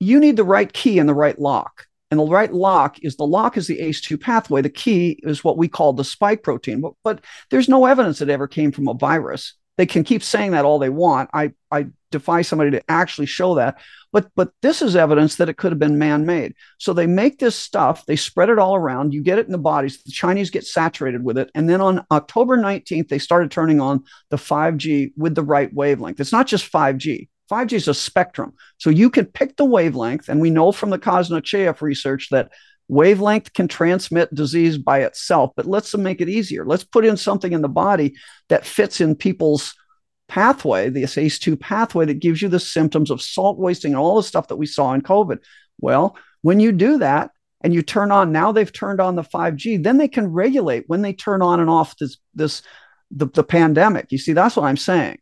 you 0.00 0.20
need 0.20 0.36
the 0.36 0.44
right 0.44 0.72
key 0.72 0.98
and 0.98 1.08
the 1.08 1.14
right 1.14 1.38
lock. 1.38 1.86
And 2.10 2.20
the 2.20 2.26
right 2.26 2.52
lock 2.52 2.98
is 3.02 3.16
the 3.16 3.26
lock 3.26 3.56
is 3.56 3.66
the 3.66 3.78
ACE2 3.78 4.20
pathway. 4.20 4.62
The 4.62 4.68
key 4.68 5.18
is 5.22 5.42
what 5.42 5.58
we 5.58 5.68
call 5.68 5.92
the 5.92 6.04
spike 6.04 6.42
protein. 6.42 6.80
But, 6.80 6.92
but 7.02 7.24
there's 7.50 7.68
no 7.68 7.86
evidence 7.86 8.20
it 8.20 8.28
ever 8.28 8.46
came 8.46 8.72
from 8.72 8.88
a 8.88 8.94
virus. 8.94 9.54
They 9.76 9.86
can 9.86 10.04
keep 10.04 10.22
saying 10.22 10.52
that 10.52 10.64
all 10.64 10.78
they 10.78 10.90
want. 10.90 11.30
I, 11.32 11.52
I 11.70 11.86
defy 12.12 12.42
somebody 12.42 12.70
to 12.70 12.82
actually 12.88 13.26
show 13.26 13.56
that. 13.56 13.78
But 14.12 14.30
but 14.36 14.52
this 14.62 14.80
is 14.80 14.94
evidence 14.94 15.34
that 15.36 15.48
it 15.48 15.56
could 15.56 15.72
have 15.72 15.80
been 15.80 15.98
man-made. 15.98 16.54
So 16.78 16.92
they 16.92 17.08
make 17.08 17.40
this 17.40 17.56
stuff, 17.56 18.06
they 18.06 18.14
spread 18.14 18.48
it 18.48 18.60
all 18.60 18.76
around. 18.76 19.12
You 19.12 19.22
get 19.22 19.40
it 19.40 19.46
in 19.46 19.52
the 19.52 19.58
bodies. 19.58 20.00
The 20.04 20.12
Chinese 20.12 20.50
get 20.50 20.64
saturated 20.64 21.24
with 21.24 21.36
it, 21.36 21.50
and 21.56 21.68
then 21.68 21.80
on 21.80 22.06
October 22.12 22.56
19th, 22.56 23.08
they 23.08 23.18
started 23.18 23.50
turning 23.50 23.80
on 23.80 24.04
the 24.30 24.36
5G 24.36 25.12
with 25.16 25.34
the 25.34 25.42
right 25.42 25.74
wavelength. 25.74 26.20
It's 26.20 26.30
not 26.30 26.46
just 26.46 26.70
5G. 26.70 27.28
5G 27.50 27.72
is 27.74 27.88
a 27.88 27.94
spectrum. 27.94 28.54
So 28.78 28.90
you 28.90 29.10
can 29.10 29.26
pick 29.26 29.56
the 29.56 29.64
wavelength. 29.64 30.28
And 30.28 30.40
we 30.40 30.50
know 30.50 30.72
from 30.72 30.90
the 30.90 30.98
Kaznacheyev 30.98 31.80
research 31.82 32.28
that 32.30 32.50
wavelength 32.88 33.52
can 33.52 33.68
transmit 33.68 34.34
disease 34.34 34.78
by 34.78 35.00
itself, 35.00 35.52
but 35.56 35.66
let's 35.66 35.96
make 35.96 36.20
it 36.20 36.28
easier. 36.28 36.64
Let's 36.64 36.84
put 36.84 37.04
in 37.04 37.16
something 37.16 37.52
in 37.52 37.62
the 37.62 37.68
body 37.68 38.14
that 38.48 38.66
fits 38.66 39.00
in 39.00 39.16
people's 39.16 39.74
pathway, 40.28 40.88
the 40.88 41.02
ACE2 41.02 41.58
pathway 41.58 42.06
that 42.06 42.20
gives 42.20 42.42
you 42.42 42.48
the 42.48 42.60
symptoms 42.60 43.10
of 43.10 43.22
salt 43.22 43.58
wasting 43.58 43.92
and 43.92 44.00
all 44.00 44.16
the 44.16 44.22
stuff 44.22 44.48
that 44.48 44.56
we 44.56 44.66
saw 44.66 44.92
in 44.92 45.02
COVID. 45.02 45.38
Well, 45.80 46.16
when 46.42 46.60
you 46.60 46.72
do 46.72 46.98
that, 46.98 47.30
and 47.62 47.72
you 47.72 47.80
turn 47.80 48.12
on 48.12 48.30
now 48.30 48.52
they've 48.52 48.70
turned 48.70 49.00
on 49.00 49.16
the 49.16 49.22
5G, 49.22 49.82
then 49.82 49.96
they 49.96 50.06
can 50.06 50.30
regulate 50.30 50.84
when 50.86 51.00
they 51.00 51.14
turn 51.14 51.40
on 51.40 51.60
and 51.60 51.70
off 51.70 51.96
this 51.96 52.18
this 52.34 52.60
the, 53.10 53.26
the 53.26 53.42
pandemic. 53.42 54.12
You 54.12 54.18
see, 54.18 54.34
that's 54.34 54.56
what 54.56 54.66
I'm 54.66 54.76
saying 54.76 55.16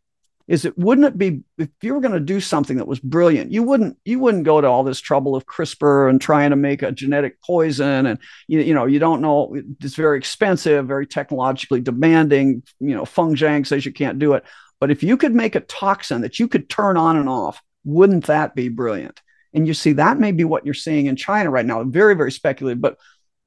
is 0.49 0.65
it 0.65 0.77
wouldn't 0.77 1.07
it 1.07 1.19
be 1.19 1.41
if 1.59 1.69
you 1.83 1.95
were 1.95 2.01
going 2.01 2.13
to 2.13 2.21
do 2.21 2.41
something 2.41 2.77
that 2.77 2.87
was 2.87 3.01
brilliant 3.01 3.53
you 3.53 3.63
wouldn't 3.63 3.97
you 4.05 4.19
wouldn't 4.19 4.45
go 4.45 4.61
to 4.61 4.67
all 4.67 4.85
this 4.85 5.01
trouble 5.01 5.37
of 5.37 5.47
crispr 5.47 6.09
and 6.09 6.21
trying 6.21 6.51
to 6.51 6.57
make 6.57 6.83
a 6.83 6.93
genetic 6.93 7.41
poison 7.43 8.07
and 8.07 8.19
you, 8.49 8.61
you 8.61 8.75
know 8.75 8.87
you 8.87 8.99
don't 8.99 9.21
know 9.21 9.57
it's 9.81 9.95
very 9.95 10.19
expensive 10.19 10.87
very 10.87 11.07
technologically 11.07 11.81
demanding 11.81 12.63
you 12.81 12.95
know 12.95 13.05
feng 13.05 13.35
zhang 13.35 13.67
says 13.67 13.85
you 13.87 13.93
can't 13.93 14.19
do 14.19 14.35
it. 14.35 14.45
But 14.81 14.91
if 14.91 15.05
you 15.05 15.17
could 15.17 15.33
make 15.33 15.55
a 15.55 15.61
toxin 15.61 16.23
that 16.23 16.41
you 16.41 16.49
could 16.49 16.69
turn 16.69 16.97
on 16.97 17.17
and 17.17 17.29
off 17.29 17.63
wouldn't 17.85 18.27
that 18.27 18.55
be 18.55 18.69
brilliant? 18.69 19.21
And 19.55 19.67
you 19.67 19.75
see 19.75 19.93
that 19.95 20.19
may 20.19 20.33
be 20.33 20.45
what 20.45 20.65
you're 20.65 20.75
seeing 20.75 21.07
in 21.07 21.17
china 21.17 21.51
right 21.51 21.67
now 21.67 21.85
very 21.85 22.15
very 22.15 22.33
speculative 22.33 22.81
but 22.81 22.99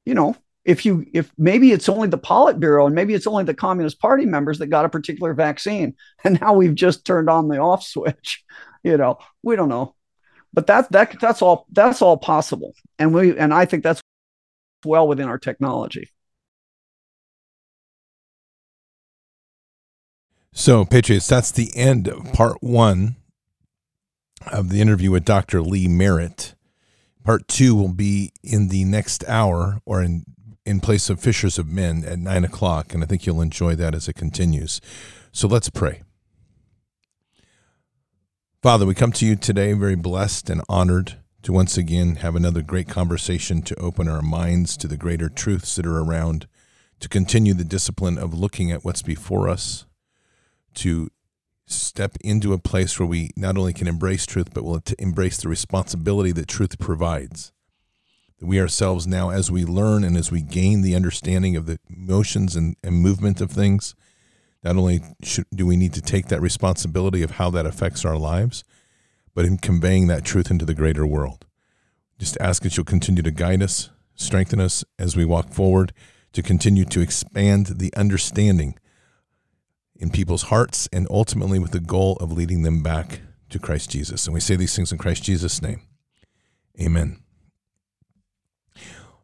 you 0.06 0.14
know 0.14 0.36
if 0.66 0.84
you 0.84 1.06
if 1.14 1.32
maybe 1.38 1.72
it's 1.72 1.88
only 1.88 2.08
the 2.08 2.18
Politburo 2.18 2.88
and 2.88 2.96
maybe 2.96 3.14
it's 3.14 3.28
only 3.28 3.44
the 3.44 3.54
Communist 3.54 4.00
Party 4.00 4.26
members 4.26 4.58
that 4.60 4.68
got 4.68 4.84
a 4.84 4.90
particular 4.90 5.34
vaccine, 5.34 5.96
and 6.24 6.42
now 6.42 6.54
we've 6.54 6.76
just 6.76 7.06
turned 7.06 7.30
on 7.30 7.48
the 7.48 7.60
off 7.60 7.84
switch. 7.84 8.44
You 8.84 8.98
know, 8.98 9.18
we 9.42 9.56
don't 9.56 9.70
know, 9.70 9.96
but 10.54 10.68
that 10.68 10.92
that 10.92 11.20
that's 11.20 11.42
all 11.42 11.66
that's 11.72 12.04
all 12.04 12.18
possible, 12.18 12.76
and 13.00 13.16
we 13.16 13.36
and 13.36 13.52
I 13.52 13.66
think 13.66 13.82
that's 13.82 14.00
well 14.86 15.08
within 15.08 15.28
our 15.28 15.40
technology. 15.40 16.12
So, 20.54 20.86
Patriots, 20.86 21.28
that's 21.28 21.50
the 21.50 21.72
end 21.76 22.08
of 22.08 22.32
part 22.32 22.62
one 22.62 23.16
of 24.46 24.70
the 24.70 24.82
interview 24.82 25.10
with 25.10 25.26
Dr. 25.26 25.64
Lee 25.64 25.88
Merritt. 25.88 26.54
Part 27.24 27.48
two 27.48 27.76
will 27.76 27.92
be 27.92 28.32
in 28.44 28.68
the 28.68 28.86
next 28.86 29.24
hour 29.28 29.82
or 29.84 30.04
in 30.04 30.26
in 30.66 30.80
place 30.80 31.10
of 31.10 31.20
Fishers 31.20 31.60
of 31.60 31.68
Men 31.68 32.04
at 32.06 32.20
nine 32.20 32.44
o'clock, 32.44 32.94
and 32.94 33.04
I 33.04 33.06
think 33.06 33.26
you'll 33.26 33.42
enjoy 33.42 33.76
that 33.76 33.94
as 33.94 34.08
it 34.08 34.16
continues. 34.16 34.82
So 35.32 35.48
let's 35.48 35.70
pray. 35.70 36.02
Father, 38.62 38.86
we 38.86 38.96
come 38.96 39.12
to 39.14 39.26
you 39.26 39.36
today 39.36 39.74
very 39.74 39.96
blessed 39.96 40.50
and 40.50 40.62
honored 40.68 41.18
to 41.44 41.54
once 41.54 41.78
again 41.78 42.16
have 42.16 42.36
another 42.36 42.64
great 42.64 42.90
conversation 42.90 43.62
to 43.62 43.76
open 43.80 44.08
our 44.08 44.24
minds 44.24 44.76
to 44.78 44.88
the 44.88 44.98
greater 44.98 45.30
truths 45.30 45.76
that 45.76 45.86
are 45.86 46.00
around, 46.00 46.48
to 47.00 47.08
continue 47.08 47.54
the 47.54 47.64
discipline 47.64 48.18
of 48.18 48.34
looking 48.34 48.72
at 48.72 48.84
what's 48.84 49.04
before 49.04 49.48
us, 49.48 49.86
to 50.74 51.10
step 51.68 52.18
into 52.22 52.54
a 52.54 52.58
place 52.58 53.00
where 53.00 53.08
we 53.08 53.30
not 53.36 53.58
only 53.58 53.74
can 53.74 53.88
embrace 53.88 54.26
truth, 54.26 54.52
but 54.54 54.64
will 54.64 54.82
embrace 54.98 55.38
the 55.38 55.50
responsibility 55.50 56.32
that 56.32 56.48
truth 56.48 56.80
provides 56.80 57.52
we 58.46 58.60
ourselves 58.60 59.08
now, 59.08 59.30
as 59.30 59.52
we 59.52 59.66
learn 59.66 60.04
and 60.04 60.18
as 60.18 60.32
we 60.32 60.42
gain 60.42 60.82
the 60.82 60.96
understanding 60.96 61.56
of 61.56 61.66
the 61.66 61.80
motions 61.90 62.56
and, 62.56 62.76
and 62.84 62.96
movement 62.96 63.42
of 63.42 63.52
things, 63.52 63.96
not 64.64 64.76
only 64.76 65.02
should, 65.22 65.46
do 65.54 65.66
we 65.66 65.78
need 65.78 65.94
to 65.94 66.02
take 66.02 66.28
that 66.28 66.42
responsibility 66.42 67.22
of 67.22 67.32
how 67.32 67.50
that 67.52 67.66
affects 67.66 68.04
our 68.04 68.18
lives, 68.18 68.64
but 69.34 69.46
in 69.46 69.58
conveying 69.58 70.08
that 70.08 70.26
truth 70.26 70.50
into 70.50 70.66
the 70.66 70.74
greater 70.74 71.06
world. 71.06 71.46
Just 72.18 72.38
ask 72.40 72.64
that 72.64 72.76
you'll 72.76 72.86
continue 72.86 73.22
to 73.22 73.32
guide 73.32 73.62
us, 73.62 73.90
strengthen 74.16 74.60
us 74.60 74.84
as 74.98 75.16
we 75.16 75.26
walk 75.26 75.52
forward, 75.52 75.94
to 76.34 76.42
continue 76.42 76.86
to 76.86 77.02
expand 77.02 77.68
the 77.78 77.94
understanding 77.96 78.78
in 79.96 80.10
people's 80.10 80.44
hearts 80.44 80.90
and 80.92 81.08
ultimately 81.10 81.60
with 81.60 81.72
the 81.72 81.80
goal 81.80 82.18
of 82.18 82.32
leading 82.32 82.64
them 82.64 82.82
back 82.82 83.22
to 83.50 83.60
Christ 83.60 83.90
Jesus. 83.90 84.26
And 84.26 84.34
we 84.34 84.40
say 84.40 84.56
these 84.56 84.76
things 84.76 84.92
in 84.92 84.98
Christ 84.98 85.24
Jesus' 85.24 85.62
name. 85.62 85.82
Amen. 86.80 87.25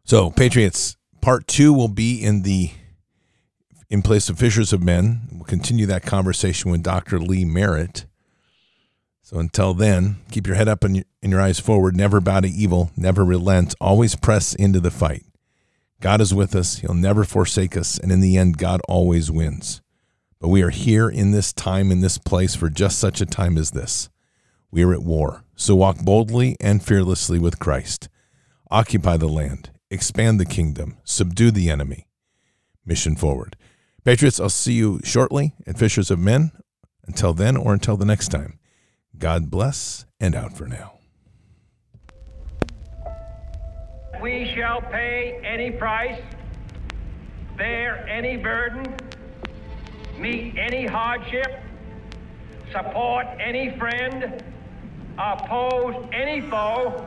So, 0.04 0.30
Patriots, 0.30 0.96
part 1.20 1.46
two 1.46 1.72
will 1.72 1.88
be 1.88 2.22
in 2.22 2.42
the 2.42 2.72
in 3.88 4.02
place 4.02 4.28
of 4.28 4.38
Fishers 4.38 4.72
of 4.72 4.82
Men. 4.82 5.28
We'll 5.30 5.44
continue 5.44 5.86
that 5.86 6.04
conversation 6.04 6.70
with 6.70 6.82
Dr. 6.82 7.18
Lee 7.18 7.44
Merritt. 7.44 8.06
So 9.22 9.38
until 9.38 9.74
then, 9.74 10.16
keep 10.30 10.46
your 10.46 10.56
head 10.56 10.68
up 10.68 10.82
and 10.82 11.04
your, 11.22 11.40
eyes 11.40 11.60
forward. 11.60 11.96
Never 11.96 12.20
bow 12.20 12.40
to 12.40 12.48
evil. 12.48 12.90
Never 12.96 13.24
relent. 13.24 13.74
Always 13.80 14.16
press 14.16 14.54
into 14.54 14.80
the 14.80 14.90
fight. 14.90 15.24
God 16.00 16.20
is 16.20 16.34
with 16.34 16.56
us. 16.56 16.78
He'll 16.78 16.94
never 16.94 17.22
forsake 17.22 17.76
us. 17.76 17.98
And 17.98 18.10
in 18.10 18.20
the 18.20 18.36
end, 18.36 18.58
God 18.58 18.80
always 18.88 19.30
wins. 19.30 19.80
But 20.40 20.48
we 20.48 20.62
are 20.62 20.70
here 20.70 21.08
in 21.08 21.30
this 21.30 21.52
time, 21.52 21.92
in 21.92 22.00
this 22.00 22.18
place, 22.18 22.56
for 22.56 22.68
just 22.68 22.98
such 22.98 23.20
a 23.20 23.26
time 23.26 23.56
as 23.56 23.70
this. 23.70 24.10
We 24.72 24.82
are 24.84 24.92
at 24.92 25.02
war, 25.02 25.44
so 25.54 25.76
walk 25.76 25.98
boldly 26.00 26.56
and 26.60 26.82
fearlessly 26.82 27.38
with 27.38 27.58
Christ. 27.58 28.08
Occupy 28.70 29.18
the 29.18 29.28
land, 29.28 29.70
expand 29.92 30.40
the 30.40 30.44
kingdom, 30.44 30.96
subdue 31.04 31.50
the 31.50 31.70
enemy. 31.70 32.08
Mission 32.84 33.14
forward. 33.14 33.56
Patriots, 34.04 34.40
I'll 34.40 34.48
see 34.48 34.72
you 34.72 35.00
shortly 35.04 35.54
at 35.66 35.78
Fishers 35.78 36.10
of 36.10 36.18
Men. 36.18 36.52
Until 37.06 37.32
then, 37.34 37.56
or 37.56 37.72
until 37.72 37.96
the 37.96 38.04
next 38.04 38.28
time, 38.28 38.58
God 39.18 39.50
bless 39.50 40.06
and 40.20 40.34
out 40.34 40.56
for 40.56 40.66
now. 40.66 40.98
We 44.20 44.52
shall 44.54 44.80
pay 44.80 45.40
any 45.44 45.72
price, 45.72 46.20
bear 47.56 48.06
any 48.08 48.36
burden, 48.36 48.96
meet 50.16 50.56
any 50.56 50.86
hardship, 50.86 51.60
support 52.72 53.26
any 53.40 53.76
friend 53.78 54.42
oppose 55.18 55.94
any 56.12 56.40
foe 56.48 57.06